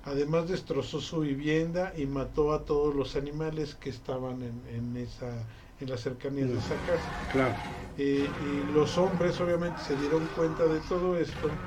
Además 0.03 0.47
destrozó 0.49 1.01
su 1.01 1.21
vivienda 1.21 1.93
y 1.97 2.05
mató 2.05 2.53
a 2.53 2.65
todos 2.65 2.95
los 2.95 3.15
animales 3.15 3.75
que 3.75 3.89
estaban 3.89 4.43
en, 4.43 4.65
en 4.67 4.97
esa 4.97 5.47
en 5.79 5.89
las 5.89 6.01
cercanías 6.01 6.49
de 6.51 6.59
esa 6.59 6.81
casa. 6.81 7.11
Claro. 7.27 7.55
Eh, 7.97 8.35
y 8.39 8.63
los 8.65 8.97
hombres 8.97 9.39
obviamente 9.41 9.81
se 9.81 9.97
dieron 9.97 10.29
cuenta 10.29 10.67
de 10.67 10.81
todo 10.81 11.17
esto, 11.17 11.61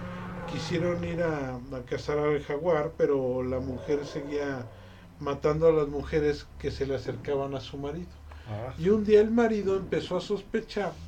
quisieron 0.47 1.05
ir 1.05 1.22
a, 1.22 1.57
a 1.57 1.84
cazar 1.86 2.18
al 2.18 2.43
jaguar, 2.45 2.95
pero 2.97 3.43
la 3.43 3.61
mujer 3.61 4.07
seguía 4.07 4.70
matando 5.18 5.68
a 5.68 5.72
las 5.72 5.89
mujeres 5.89 6.49
que 6.59 6.70
se 6.70 6.86
le 6.86 6.95
acercaban 6.97 7.55
a 7.55 7.61
su 7.61 7.78
marido. 7.78 8.18
Ah. 8.49 8.75
Y 8.77 8.89
un 8.91 9.05
día 9.05 9.21
el 9.21 9.31
marido 9.31 9.77
empezó 9.77 10.17
a 10.17 10.21
sospechar 10.21 11.03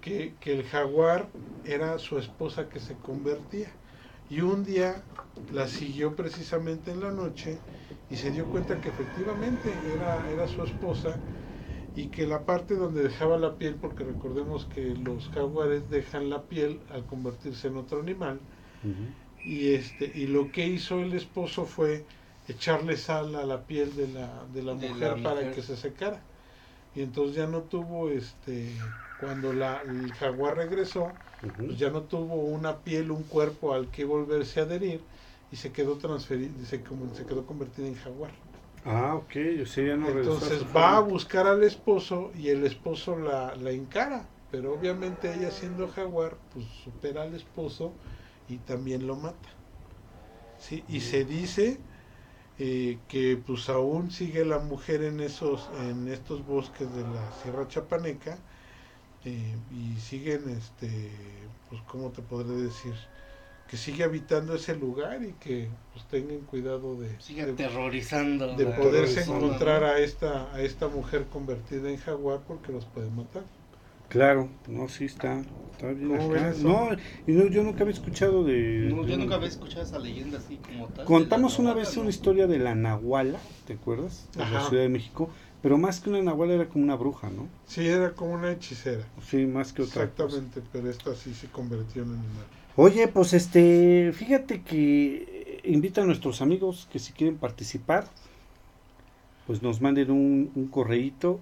que, 0.00 0.38
que 0.38 0.52
el 0.54 0.64
jaguar 0.64 1.34
era 1.64 1.98
su 1.98 2.18
esposa 2.18 2.68
que 2.68 2.80
se 2.80 3.00
convertía. 3.00 3.80
Y 4.28 4.40
un 4.42 4.64
día 4.64 5.08
la 5.48 5.68
siguió 5.68 6.16
precisamente 6.16 6.90
en 6.92 7.00
la 7.00 7.12
noche 7.12 7.66
y 8.08 8.16
se 8.16 8.30
dio 8.32 8.50
cuenta 8.50 8.80
que 8.80 8.90
efectivamente 8.90 9.92
era, 9.94 10.28
era 10.30 10.48
su 10.48 10.62
esposa 10.64 11.24
y 11.94 12.10
que 12.10 12.26
la 12.26 12.46
parte 12.46 12.76
donde 12.76 13.02
dejaba 13.02 13.38
la 13.38 13.58
piel, 13.58 13.78
porque 13.80 14.04
recordemos 14.04 14.66
que 14.66 14.96
los 14.96 15.30
jaguares 15.30 15.88
dejan 15.90 16.30
la 16.30 16.48
piel 16.48 16.84
al 16.88 17.06
convertirse 17.06 17.68
en 17.68 17.76
otro 17.78 18.00
animal, 18.00 18.46
y, 19.36 19.74
este, 19.74 20.10
y 20.14 20.26
lo 20.26 20.50
que 20.50 20.66
hizo 20.68 21.00
el 21.02 21.12
esposo 21.14 21.66
fue 21.66 22.08
echarle 22.46 22.96
sal 22.96 23.34
a 23.36 23.44
la 23.46 23.66
piel 23.66 23.94
de 23.96 24.08
la, 24.08 24.46
de 24.46 24.62
la 24.62 24.74
mujer 24.74 25.20
para 25.22 25.50
que 25.50 25.62
se 25.62 25.76
secara. 25.76 26.26
Y 26.94 27.02
entonces 27.02 27.36
ya 27.36 27.46
no 27.46 27.62
tuvo, 27.64 28.10
este, 28.10 28.92
cuando 29.16 29.52
la, 29.52 29.82
el 29.82 30.12
jaguar 30.14 30.56
regresó, 30.56 31.18
pues 31.66 31.78
ya 31.78 31.90
no 31.90 32.02
tuvo 32.04 32.36
una 32.36 32.82
piel, 32.84 33.10
un 33.10 33.24
cuerpo 33.24 33.74
al 33.74 33.90
que 33.90 34.04
volverse 34.04 34.60
a 34.60 34.64
adherir 34.64 35.06
y 35.50 35.56
se 35.56 35.72
quedó 35.72 35.96
transferido, 35.98 36.64
se, 36.64 36.78
se 37.14 37.26
quedó 37.26 37.46
convertido 37.46 37.88
en 37.88 37.94
jaguar. 37.96 38.32
Ah, 38.84 39.14
ok, 39.16 39.32
yo 39.58 39.66
sé, 39.66 39.86
ya 39.86 39.96
no 39.96 40.08
Entonces 40.10 40.64
va 40.74 40.96
a 40.96 41.00
buscar 41.00 41.46
al 41.48 41.64
esposo 41.64 42.30
y 42.34 42.48
el 42.50 42.64
esposo 42.64 43.16
la, 43.18 43.56
la 43.56 43.70
encara, 43.72 44.28
pero 44.50 44.72
obviamente 44.72 45.32
ella 45.34 45.50
siendo 45.50 45.88
jaguar, 45.88 46.38
pues 46.50 46.66
supera 46.66 47.22
al 47.22 47.34
esposo 47.34 47.96
y 48.46 48.58
también 48.58 49.06
lo 49.06 49.16
mata. 49.16 49.48
¿sí? 50.56 50.84
Y 50.88 51.00
se 51.00 51.24
dice 51.24 51.80
eh, 52.58 52.98
que 53.08 53.36
pues 53.44 53.68
aún 53.68 54.12
sigue 54.12 54.44
la 54.44 54.58
mujer 54.58 55.02
en 55.02 55.20
esos 55.20 55.68
en 55.88 56.06
estos 56.06 56.46
bosques 56.46 56.92
de 56.94 57.02
la 57.02 57.32
Sierra 57.42 57.66
Chapaneca 57.66 58.38
eh, 59.24 59.56
y 59.72 59.98
siguen 60.00 60.48
este 60.50 61.10
pues 61.68 61.80
cómo 61.88 62.10
te 62.10 62.22
podré 62.22 62.54
decir 62.54 62.94
que 63.68 63.76
sigue 63.76 64.04
habitando 64.04 64.54
ese 64.54 64.76
lugar 64.76 65.20
y 65.24 65.32
que 65.32 65.68
pues 65.92 66.04
tengan 66.06 66.40
cuidado 66.42 66.94
de 66.94 67.20
sigue 67.20 67.42
aterrorizando. 67.42 68.54
de 68.54 68.66
poderse 68.66 69.22
encontrar 69.22 69.82
a 69.82 69.98
esta 69.98 70.54
a 70.54 70.60
esta 70.60 70.86
mujer 70.86 71.26
convertida 71.32 71.90
en 71.90 71.96
jaguar 71.96 72.40
porque 72.46 72.70
los 72.70 72.84
puede 72.84 73.10
matar 73.10 73.42
claro 74.14 74.48
no 74.68 74.88
sí 74.88 75.04
está 75.04 75.42
está 75.72 75.88
bien 75.88 76.08
no 76.62 76.88
y 77.26 77.32
no 77.32 77.46
yo 77.48 77.62
nunca 77.62 77.82
había 77.82 77.92
escuchado 77.92 78.44
de 78.44 78.90
no, 78.90 79.06
yo 79.06 79.18
nunca 79.18 79.34
había 79.34 79.48
escuchado 79.48 79.82
esa 79.82 79.98
leyenda 79.98 80.38
así 80.38 80.56
como 80.56 80.86
tal 80.86 81.04
contamos 81.04 81.58
una 81.58 81.74
vez 81.74 81.96
una 81.96 82.08
historia 82.08 82.46
de 82.46 82.58
la 82.58 82.74
nahuala 82.74 83.38
te 83.66 83.74
acuerdas 83.74 84.28
de 84.34 84.40
la 84.40 84.68
Ciudad 84.68 84.82
de 84.84 84.88
México 84.88 85.28
pero 85.64 85.78
más 85.78 85.98
que 85.98 86.10
una 86.10 86.20
nahuala 86.20 86.52
era 86.52 86.68
como 86.68 86.84
una 86.84 86.94
bruja, 86.94 87.30
¿no? 87.30 87.48
Sí, 87.66 87.88
era 87.88 88.12
como 88.12 88.34
una 88.34 88.52
hechicera. 88.52 89.02
Sí, 89.26 89.46
más 89.46 89.72
que 89.72 89.80
otra. 89.80 90.02
Exactamente, 90.02 90.60
pero 90.70 90.90
esta 90.90 91.14
sí 91.14 91.32
se 91.32 91.46
convirtió 91.46 92.02
en 92.02 92.10
animal. 92.10 92.44
Oye, 92.76 93.08
pues 93.08 93.32
este, 93.32 94.12
fíjate 94.12 94.60
que 94.60 95.62
invita 95.64 96.02
a 96.02 96.04
nuestros 96.04 96.42
amigos 96.42 96.86
que 96.92 96.98
si 96.98 97.14
quieren 97.14 97.38
participar, 97.38 98.06
pues 99.46 99.62
nos 99.62 99.80
manden 99.80 100.10
un, 100.10 100.52
un 100.54 100.68
correíto. 100.68 101.40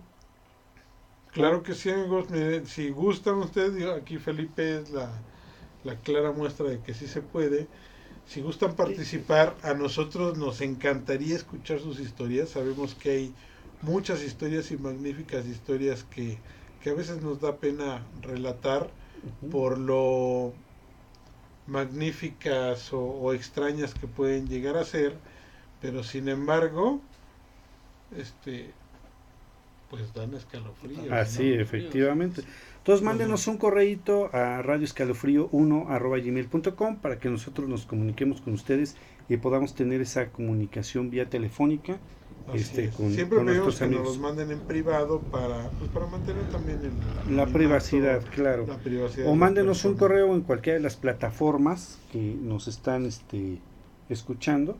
Claro 1.32 1.62
que 1.62 1.74
sí, 1.74 1.88
amigos, 1.88 2.26
si 2.66 2.90
gustan 2.90 3.36
ustedes, 3.36 3.88
aquí 3.88 4.18
Felipe 4.18 4.78
es 4.78 4.90
la, 4.90 5.10
la 5.82 5.96
clara 5.98 6.30
muestra 6.30 6.68
de 6.68 6.80
que 6.80 6.92
sí 6.92 7.06
se 7.06 7.22
puede. 7.22 7.68
Si 8.26 8.42
gustan 8.42 8.76
participar, 8.76 9.56
a 9.62 9.72
nosotros 9.72 10.36
nos 10.36 10.60
encantaría 10.60 11.34
escuchar 11.34 11.80
sus 11.80 12.00
historias. 12.00 12.50
Sabemos 12.50 12.94
que 12.94 13.10
hay 13.10 13.34
muchas 13.80 14.22
historias 14.22 14.70
y 14.72 14.76
magníficas 14.76 15.46
historias 15.46 16.04
que, 16.04 16.38
que 16.82 16.90
a 16.90 16.94
veces 16.94 17.22
nos 17.22 17.40
da 17.40 17.56
pena 17.56 18.06
relatar 18.20 18.90
por 19.50 19.78
lo 19.78 20.52
magníficas 21.66 22.90
o, 22.92 23.32
extrañas 23.32 23.94
que 23.94 24.06
pueden 24.06 24.48
llegar 24.48 24.76
a 24.76 24.84
ser, 24.84 25.16
pero 25.80 26.02
sin 26.04 26.28
embargo, 26.28 27.00
este, 28.16 28.74
pues 29.92 30.14
dan 30.14 30.32
escalofrío. 30.32 31.12
Así, 31.12 31.52
efectivamente. 31.52 32.42
Entonces 32.78 33.04
mándenos 33.04 33.46
un 33.46 33.58
correíto 33.58 34.30
a 34.32 34.62
radioescalofrío1 34.62 37.00
para 37.02 37.18
que 37.18 37.28
nosotros 37.28 37.68
nos 37.68 37.84
comuniquemos 37.84 38.40
con 38.40 38.54
ustedes 38.54 38.96
y 39.28 39.36
podamos 39.36 39.74
tener 39.74 40.00
esa 40.00 40.30
comunicación 40.30 41.10
vía 41.10 41.28
telefónica 41.28 41.98
este, 42.54 42.88
con, 42.88 43.12
Siempre 43.12 43.38
pedimos 43.44 43.78
que 43.78 43.86
nos 43.86 44.02
los 44.02 44.18
manden 44.18 44.50
en 44.50 44.60
privado 44.60 45.20
para, 45.20 45.68
pues, 45.78 45.90
para 45.90 46.06
mantener 46.06 46.48
también 46.48 46.80
la 47.30 47.46
privacidad, 47.46 48.22
claro. 48.34 48.66
o 49.26 49.34
mándenos 49.34 49.84
un 49.84 49.94
correo 49.94 50.34
en 50.34 50.40
cualquiera 50.40 50.78
de 50.78 50.82
las 50.82 50.96
plataformas 50.96 51.98
que 52.12 52.18
nos 52.18 52.66
están 52.66 53.04
este, 53.04 53.58
escuchando. 54.08 54.78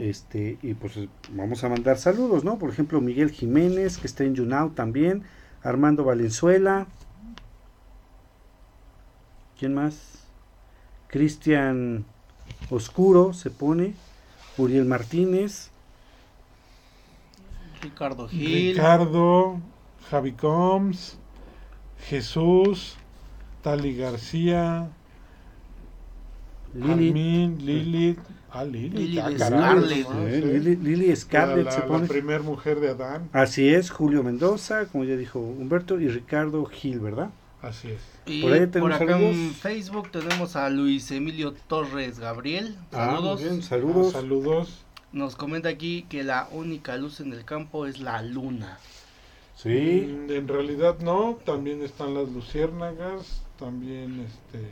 Este, 0.00 0.58
y 0.62 0.74
pues 0.74 0.98
vamos 1.32 1.64
a 1.64 1.68
mandar 1.68 1.98
saludos, 1.98 2.44
¿no? 2.44 2.58
Por 2.58 2.70
ejemplo, 2.70 3.00
Miguel 3.00 3.30
Jiménez, 3.30 3.98
que 3.98 4.06
está 4.06 4.24
en 4.24 4.34
Yunao 4.34 4.70
también, 4.70 5.24
Armando 5.62 6.04
Valenzuela. 6.04 6.86
¿Quién 9.58 9.74
más? 9.74 10.24
Cristian 11.08 12.04
Oscuro 12.70 13.32
se 13.32 13.50
pone, 13.50 13.94
Uriel 14.56 14.84
Martínez, 14.84 15.70
Ricardo 17.82 18.28
Gil. 18.28 18.74
Ricardo, 18.74 19.60
Javi 20.10 20.32
Combs, 20.32 21.18
Jesús, 22.08 22.96
Tali 23.62 23.96
García, 23.96 24.88
Lili, 26.74 27.48
Lilith. 27.58 28.18
Ah, 28.20 28.22
Lili, 28.22 28.37
ah, 28.50 28.64
Scarlett. 28.64 30.08
Lili, 30.80 31.16
Scarlett 31.16 31.66
la, 31.66 31.72
se 31.72 31.80
pone. 31.82 32.02
La 32.02 32.08
primer 32.08 32.42
mujer 32.42 32.80
de 32.80 32.90
Adán. 32.90 33.28
Así 33.32 33.68
es, 33.68 33.90
Julio 33.90 34.22
Mendoza, 34.22 34.86
como 34.86 35.04
ya 35.04 35.16
dijo 35.16 35.40
Humberto, 35.40 36.00
y 36.00 36.08
Ricardo 36.08 36.64
Gil, 36.66 37.00
¿verdad? 37.00 37.30
Así 37.62 37.88
es. 37.88 38.00
Y 38.26 38.42
por, 38.42 38.52
ahí 38.52 38.66
por 38.66 38.92
acá 38.92 39.18
en 39.18 39.52
Facebook 39.52 40.10
tenemos 40.10 40.54
a 40.54 40.70
Luis 40.70 41.10
Emilio 41.10 41.54
Torres 41.66 42.18
Gabriel. 42.18 42.76
Ah, 42.92 43.14
saludos. 43.16 43.40
bien, 43.42 43.62
saludos. 43.62 44.14
Ah, 44.14 44.20
saludos. 44.20 44.84
Nos 45.12 45.36
comenta 45.36 45.68
aquí 45.68 46.06
que 46.08 46.22
la 46.22 46.48
única 46.52 46.96
luz 46.96 47.20
en 47.20 47.32
el 47.32 47.44
campo 47.44 47.86
es 47.86 47.98
la 47.98 48.22
luna. 48.22 48.78
Sí. 49.56 50.06
Mm, 50.06 50.30
en 50.30 50.48
realidad 50.48 50.98
no, 51.00 51.38
también 51.44 51.82
están 51.82 52.14
las 52.14 52.28
luciérnagas, 52.28 53.42
también 53.58 54.20
este 54.20 54.68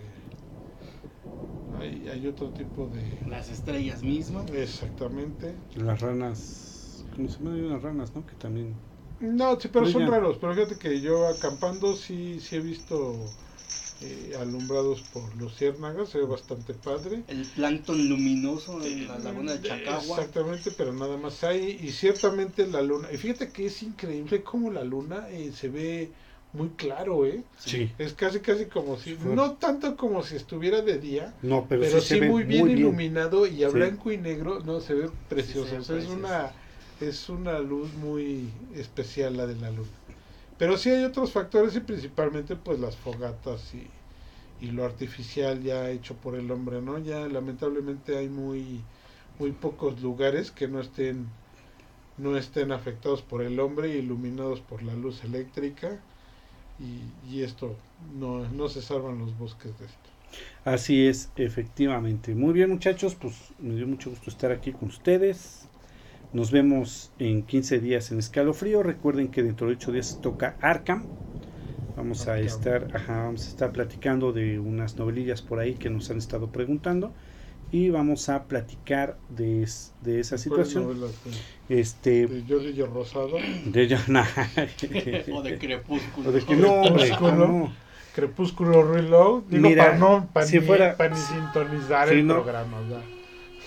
hay, 1.81 2.09
hay 2.09 2.27
otro 2.27 2.51
tipo 2.51 2.87
de... 2.87 3.21
Las 3.29 3.49
estrellas 3.51 4.03
mismas. 4.03 4.51
Exactamente. 4.51 5.55
Las 5.75 6.01
ranas, 6.01 7.05
como 7.15 7.29
se 7.29 7.39
llaman 7.39 7.71
las 7.71 7.83
ranas, 7.83 8.15
¿no? 8.15 8.25
Que 8.27 8.35
también... 8.37 8.75
No, 9.21 9.59
sí, 9.59 9.69
pero 9.73 9.87
son 9.87 10.07
raros. 10.07 10.37
Pero 10.39 10.55
fíjate 10.55 10.79
que 10.79 11.01
yo 11.01 11.27
acampando 11.27 11.97
sí, 11.97 12.39
sí 12.41 12.57
he 12.57 12.61
visto 12.61 13.17
eh, 14.03 14.35
alumbrados 14.39 15.01
por 15.15 15.35
los 15.37 15.57
ciérnagas, 15.57 16.11
se 16.11 16.19
ve 16.19 16.27
bastante 16.27 16.75
padre. 16.75 17.23
El 17.29 17.47
plancton 17.47 18.11
luminoso 18.11 18.85
en 18.85 19.09
la 19.09 19.19
laguna 19.19 19.55
de 19.55 19.67
Chacagua. 19.67 20.19
Exactamente, 20.19 20.71
pero 20.77 20.93
nada 20.93 21.17
más 21.17 21.43
hay. 21.45 21.79
Y 21.81 21.93
ciertamente 21.93 22.67
la 22.67 22.83
luna. 22.83 23.11
Y 23.11 23.17
fíjate 23.17 23.51
que 23.51 23.67
es 23.67 23.83
increíble 23.83 24.43
cómo 24.43 24.71
la 24.71 24.85
luna 24.85 25.31
eh, 25.31 25.51
se 25.53 25.71
ve 25.71 26.11
muy 26.57 26.70
claro, 26.70 27.27
¿eh? 27.27 27.43
Sí. 27.59 27.93
Es 27.99 28.15
casi, 28.15 28.41
casi 28.41 28.66
como 28.66 28.97
si. 28.97 29.16
No 29.24 29.53
tanto 29.53 29.97
como 29.97 30.23
si 30.23 30.37
estuviera 30.37 30.81
de 30.83 30.99
día. 30.99 31.35
No, 31.43 31.66
pero, 31.69 31.83
Pero, 31.83 32.01
sí, 32.01 32.07
sí, 32.09 32.15
se 32.15 32.20
ve 32.20 32.28
muy 32.31 32.45
bien 32.45 32.69
iluminado 32.70 33.47
y 33.47 33.62
a 33.62 33.69
Sí. 33.69 33.74
blanco 33.74 34.11
y 34.11 34.16
negro, 34.19 34.61
no, 34.65 34.81
se 34.81 34.95
ve 34.95 35.11
precioso. 35.28 35.77
O 35.77 35.83
sea, 35.83 35.99
es 35.99 36.09
una 36.09 36.53
es 37.01 37.28
una 37.28 37.59
luz 37.59 37.93
muy 37.95 38.49
especial 38.74 39.37
la 39.37 39.47
de 39.47 39.55
la 39.57 39.70
luna. 39.70 39.89
Pero 40.59 40.78
sí 40.78 40.89
hay 40.89 41.05
otros 41.05 41.31
factores 41.33 41.77
y 41.77 41.81
principalmente 41.81 42.57
pues 42.57 42.81
las 42.81 42.97
fogatas 42.97 43.74
y, 43.74 43.87
y 44.65 44.70
lo 44.70 44.85
artificial 44.87 45.62
ya 45.62 45.91
hecho 45.91 46.15
por 46.15 46.35
el 46.35 46.51
hombre, 46.51 46.81
¿no? 46.81 46.99
Ya 46.99 47.27
lamentablemente 47.28 48.16
hay 48.16 48.28
muy 48.28 48.81
muy 49.39 49.53
pocos 49.53 50.01
lugares 50.01 50.51
que 50.51 50.66
no 50.66 50.81
estén 50.81 51.27
no 52.16 52.39
estén 52.39 52.73
afectados 52.73 53.20
por 53.20 53.43
el 53.43 53.61
hombre 53.61 53.89
y 53.91 53.99
iluminados 53.99 54.61
por 54.61 54.83
la 54.83 54.95
luz 54.95 55.23
eléctrica 55.24 55.99
y, 56.78 57.15
y 57.23 57.43
esto 57.43 57.85
no, 57.98 58.48
no 58.48 58.69
se 58.69 58.82
salvan 58.82 59.19
los 59.19 59.36
bosques 59.36 59.77
de 59.78 59.86
esto. 59.86 60.11
Así 60.65 61.07
es, 61.07 61.32
efectivamente. 61.36 62.35
Muy 62.35 62.53
bien, 62.53 62.70
muchachos, 62.70 63.15
pues 63.15 63.55
me 63.59 63.74
dio 63.74 63.86
mucho 63.86 64.11
gusto 64.11 64.31
estar 64.31 64.53
aquí 64.53 64.73
con 64.73 64.89
ustedes. 64.89 65.70
Nos 66.32 66.51
vemos 66.53 67.12
en 67.19 67.44
15 67.47 67.81
días 67.81 68.12
en 68.12 68.19
Escalofrío. 68.19 68.82
Recuerden 68.82 69.31
que 69.31 69.43
dentro 69.43 69.69
de 69.69 69.74
8 69.74 69.93
días 69.93 70.20
toca 70.20 70.59
Arkham. 70.61 71.11
Vamos 71.97 72.28
a 72.28 72.40
estar, 72.40 72.89
ajá, 72.94 73.24
vamos 73.24 73.47
a 73.47 73.51
estar 73.51 73.73
platicando 73.73 74.32
de 74.32 74.59
unas 74.61 74.98
novelillas 74.98 75.43
por 75.43 75.61
ahí 75.61 75.77
que 75.77 75.90
nos 75.90 76.11
han 76.11 76.19
estado 76.19 76.53
preguntando 76.53 77.15
y 77.73 77.91
vamos 77.91 78.29
a 78.29 78.45
platicar 78.45 79.17
de, 79.29 79.63
es- 79.63 79.93
de 80.03 80.21
esa 80.21 80.31
¿Cuáles 80.37 80.43
situación. 80.43 80.85
novelas 80.85 81.11
de- 81.69 81.81
Este, 81.81 82.27
de 82.27 82.45
Jordi 82.49 82.81
Rosado? 82.83 83.37
de 83.67 83.89
ya- 83.89 84.03
nah. 84.07 84.25
o 85.33 85.43
de 85.43 85.59
crepúsculo. 85.59 86.29
O 86.29 86.33
de 86.33 86.41
que 86.43 86.57
no, 86.57 86.73
hombre, 86.75 87.05
Crepúsculo. 87.09 87.49
no. 87.49 87.73
Crepúsculo 88.15 88.93
Reload. 88.95 89.43
Digo, 89.49 89.69
Mira, 89.69 89.85
para 89.87 89.99
no, 89.99 90.29
para 90.33 90.47
si 90.47 90.59
ni, 90.61 90.67
fuera- 90.67 90.97
para 90.97 91.11
ni 91.15 91.21
sintonizar 91.21 92.09
Sí, 92.09 92.15
el 92.15 92.27
no. 92.27 92.35
programa. 92.35 92.81
¿verdad? 92.81 93.03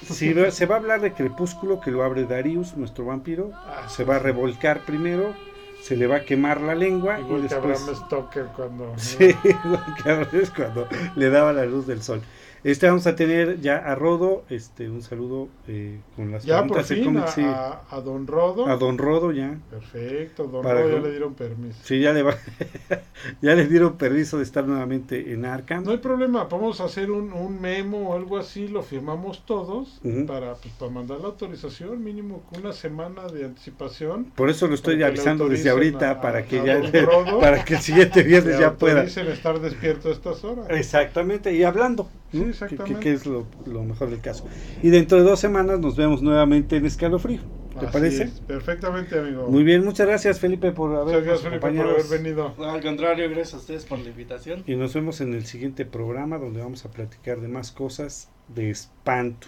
Si 0.02 0.34
se 0.52 0.66
va 0.66 0.76
a 0.76 0.78
hablar 0.80 1.02
de 1.02 1.14
Crepúsculo, 1.14 1.82
que 1.82 1.92
lo 1.92 2.04
abre 2.04 2.24
Darius, 2.26 2.76
nuestro 2.78 3.06
vampiro. 3.06 3.52
Ah, 3.54 3.88
Se 3.90 4.06
va 4.06 4.16
a 4.16 4.20
revolcar 4.20 4.86
primero, 4.86 5.36
se 5.84 5.98
le 5.98 6.08
va 6.08 6.18
a 6.18 6.22
quemar 6.26 6.62
la 6.62 6.74
lengua 6.74 7.20
y 7.20 7.24
Igual 7.24 7.42
que 7.42 7.48
después. 7.50 7.82
Abraham 7.82 8.06
Stoker 8.06 8.46
cuando... 8.56 8.94
Sí, 8.98 9.26
igual 9.44 9.96
que 10.02 10.10
a 10.10 10.16
veces 10.16 10.52
cuando 10.52 10.88
le 11.16 11.30
daba 11.30 11.52
la 11.54 11.66
luz 11.66 11.86
del 11.86 12.02
sol. 12.02 12.22
Este 12.64 12.88
vamos 12.88 13.08
a 13.08 13.16
tener 13.16 13.62
ya 13.62 13.78
a 13.78 13.96
Rodo, 13.96 14.44
este 14.50 14.90
un 14.90 15.02
saludo 15.02 15.48
eh, 15.68 16.00
con 16.16 16.32
las 16.32 16.44
Ya 16.44 16.66
por 16.66 16.84
fin 16.84 17.18
a, 17.18 17.28
sí. 17.28 17.42
a, 17.44 17.82
a 17.90 18.02
Don 18.02 18.28
Rodo. 18.28 18.68
a 18.68 18.76
Don 18.76 18.98
Rodo 18.98 19.32
ya. 19.32 19.58
Perfecto, 19.70 20.44
Don 20.46 20.62
Para 20.62 20.82
Rodo 20.82 20.98
ya 20.98 21.04
le 21.04 21.12
dieron 21.12 21.34
permiso. 21.36 21.80
Sí, 21.84 22.02
ya 22.02 22.12
le 22.12 22.24
va, 22.24 22.36
ya 23.42 23.56
le 23.56 23.66
dieron 23.68 23.98
permiso 23.98 24.38
de 24.38 24.44
estar 24.44 24.66
nuevamente 24.66 25.32
en 25.34 25.46
Arkham. 25.46 25.84
No 25.86 25.92
hay 25.92 25.98
problema, 26.00 26.48
a 26.82 26.84
hacer 26.86 27.12
un, 27.12 27.32
un 27.32 27.62
memo 27.62 28.10
o 28.10 28.16
algo 28.16 28.38
así, 28.38 28.68
lo 28.68 28.84
firmamos 28.84 29.46
todos 29.46 30.00
Ujú. 30.04 30.26
para, 30.26 30.56
pues, 30.56 30.74
para 30.76 30.92
mandar 30.92 31.20
la 31.22 31.28
autorización, 31.28 32.04
mínimo 32.04 32.42
con 32.50 32.62
una 32.62 32.74
semana 32.74 33.28
de 33.28 33.46
anticipación. 33.46 34.26
Por 34.36 34.50
eso 34.50 34.68
lo 34.68 34.76
estoy 34.76 35.02
avisando 35.04 35.48
desde 35.48 35.70
ahorita 35.70 36.12
a- 36.12 36.22
para 36.22 36.44
que 36.46 36.58
ya 36.66 36.82
Rodo. 37.06 37.40
para 37.40 37.64
que 37.64 37.76
el 37.76 37.82
siguiente 37.82 38.22
viernes 38.24 38.60
ya 38.60 38.74
pueda. 38.74 39.04
estar 39.04 39.60
despierto 39.60 40.10
a 40.10 40.12
estas 40.12 40.44
horas. 40.44 40.66
Exactamente, 40.70 41.54
y 41.54 41.64
hablando, 41.64 42.10
Sí, 42.32 42.42
exactamente. 42.42 43.00
Que, 43.00 43.00
que 43.00 43.14
es 43.14 43.26
lo, 43.26 43.48
lo 43.66 43.84
mejor 43.84 44.10
del 44.10 44.22
caso. 44.22 44.46
Y 44.84 44.90
dentro 44.90 45.18
de 45.18 45.24
dos 45.24 45.40
semanas 45.40 45.80
nos 45.80 45.96
vemos 45.96 46.22
nuevamente 46.22 46.78
en 46.78 46.86
Escalofrío. 46.86 47.40
¿Te 47.80 47.86
Así 47.86 47.94
parece? 47.94 48.24
es, 48.24 48.40
perfectamente, 48.42 49.18
amigo. 49.18 49.48
Muy 49.48 49.64
bien, 49.64 49.86
muchas 49.86 50.06
gracias 50.08 50.40
Felipe 50.40 50.72
por 50.72 50.90
Muchas 50.90 51.02
habernos 51.08 51.24
gracias, 51.24 51.42
Felipe, 51.44 51.60
por 51.62 51.70
acompañado. 51.70 52.06
haber 52.08 52.22
venido. 52.22 52.56
Al 52.70 52.82
contrario, 52.82 53.30
gracias 53.30 53.54
a 53.54 53.58
ustedes 53.58 53.86
por 53.86 54.00
la 54.00 54.10
invitación. 54.10 54.64
Y 54.68 54.76
nos 54.76 54.94
vemos 54.94 55.22
en 55.22 55.34
el 55.34 55.46
siguiente 55.46 55.86
programa 55.86 56.38
donde 56.38 56.62
vamos 56.62 56.84
a 56.86 56.92
platicar 56.92 57.40
de 57.42 57.48
más 57.48 57.72
cosas 57.72 58.30
de 58.48 58.70
espanto 58.70 59.48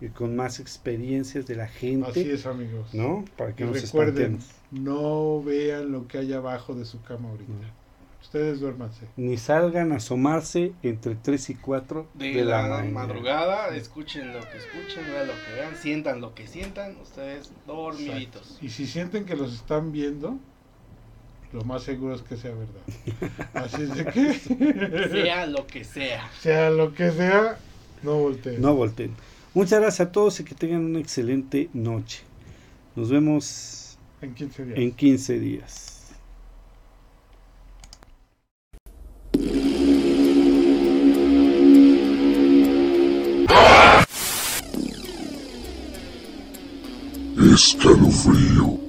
y 0.00 0.08
con 0.08 0.36
más 0.36 0.60
experiencias 0.60 1.46
de 1.46 1.56
la 1.56 1.66
gente, 1.66 2.10
Así 2.10 2.30
es, 2.30 2.46
amigos. 2.46 2.92
¿no? 2.94 3.24
Para 3.36 3.54
que 3.56 3.64
Y 3.64 3.66
nos 3.66 3.80
recuerden, 3.82 4.34
espantemos. 4.36 4.50
no 4.70 5.42
vean 5.42 5.90
lo 5.92 6.06
que 6.06 6.18
hay 6.18 6.32
abajo 6.32 6.74
de 6.74 6.84
su 6.84 7.02
cama 7.02 7.30
ahorita. 7.30 7.52
No. 7.52 7.83
Ustedes 8.34 8.58
duérmanse. 8.58 9.06
Ni 9.16 9.36
salgan 9.36 9.92
a 9.92 9.96
asomarse 9.98 10.72
entre 10.82 11.14
3 11.14 11.50
y 11.50 11.54
4 11.54 12.08
De, 12.14 12.32
de, 12.32 12.44
la, 12.44 12.82
madrugada, 12.82 13.68
escuchen 13.76 14.32
lo 14.32 14.40
que 14.40 14.58
escuchen, 14.58 15.04
vean 15.08 15.28
lo 15.28 15.34
que 15.34 15.52
vean, 15.54 15.76
sientan 15.76 16.20
lo 16.20 16.34
que 16.34 16.48
sientan, 16.48 16.96
ustedes 17.00 17.52
dormiditos. 17.64 18.58
Y 18.60 18.70
si 18.70 18.88
sienten 18.88 19.24
que 19.24 19.36
los 19.36 19.54
están 19.54 19.92
viendo, 19.92 20.36
lo 21.52 21.62
más 21.62 21.84
seguro 21.84 22.16
es 22.16 22.22
que 22.22 22.36
sea 22.36 22.50
verdad. 22.50 23.46
Así 23.54 23.82
es 23.82 23.94
de 23.94 24.04
que, 24.04 24.34
Sea 25.12 25.46
lo 25.46 25.68
que 25.68 25.84
sea. 25.84 26.28
sea 26.40 26.70
lo 26.70 26.92
que 26.92 27.12
sea, 27.12 27.56
no 28.02 28.14
volteen. 28.16 28.60
No 28.60 28.74
volteen. 28.74 29.14
Muchas 29.54 29.78
gracias 29.80 30.08
a 30.08 30.10
todos 30.10 30.40
y 30.40 30.44
que 30.44 30.56
tengan 30.56 30.84
una 30.84 30.98
excelente 30.98 31.70
noche. 31.72 32.22
Nos 32.96 33.10
vemos 33.10 33.96
En 34.20 34.34
15 34.34 34.64
días. 34.64 34.78
en 34.80 34.90
15 34.90 35.38
días. 35.38 35.93
Escalofrío. 47.54 48.83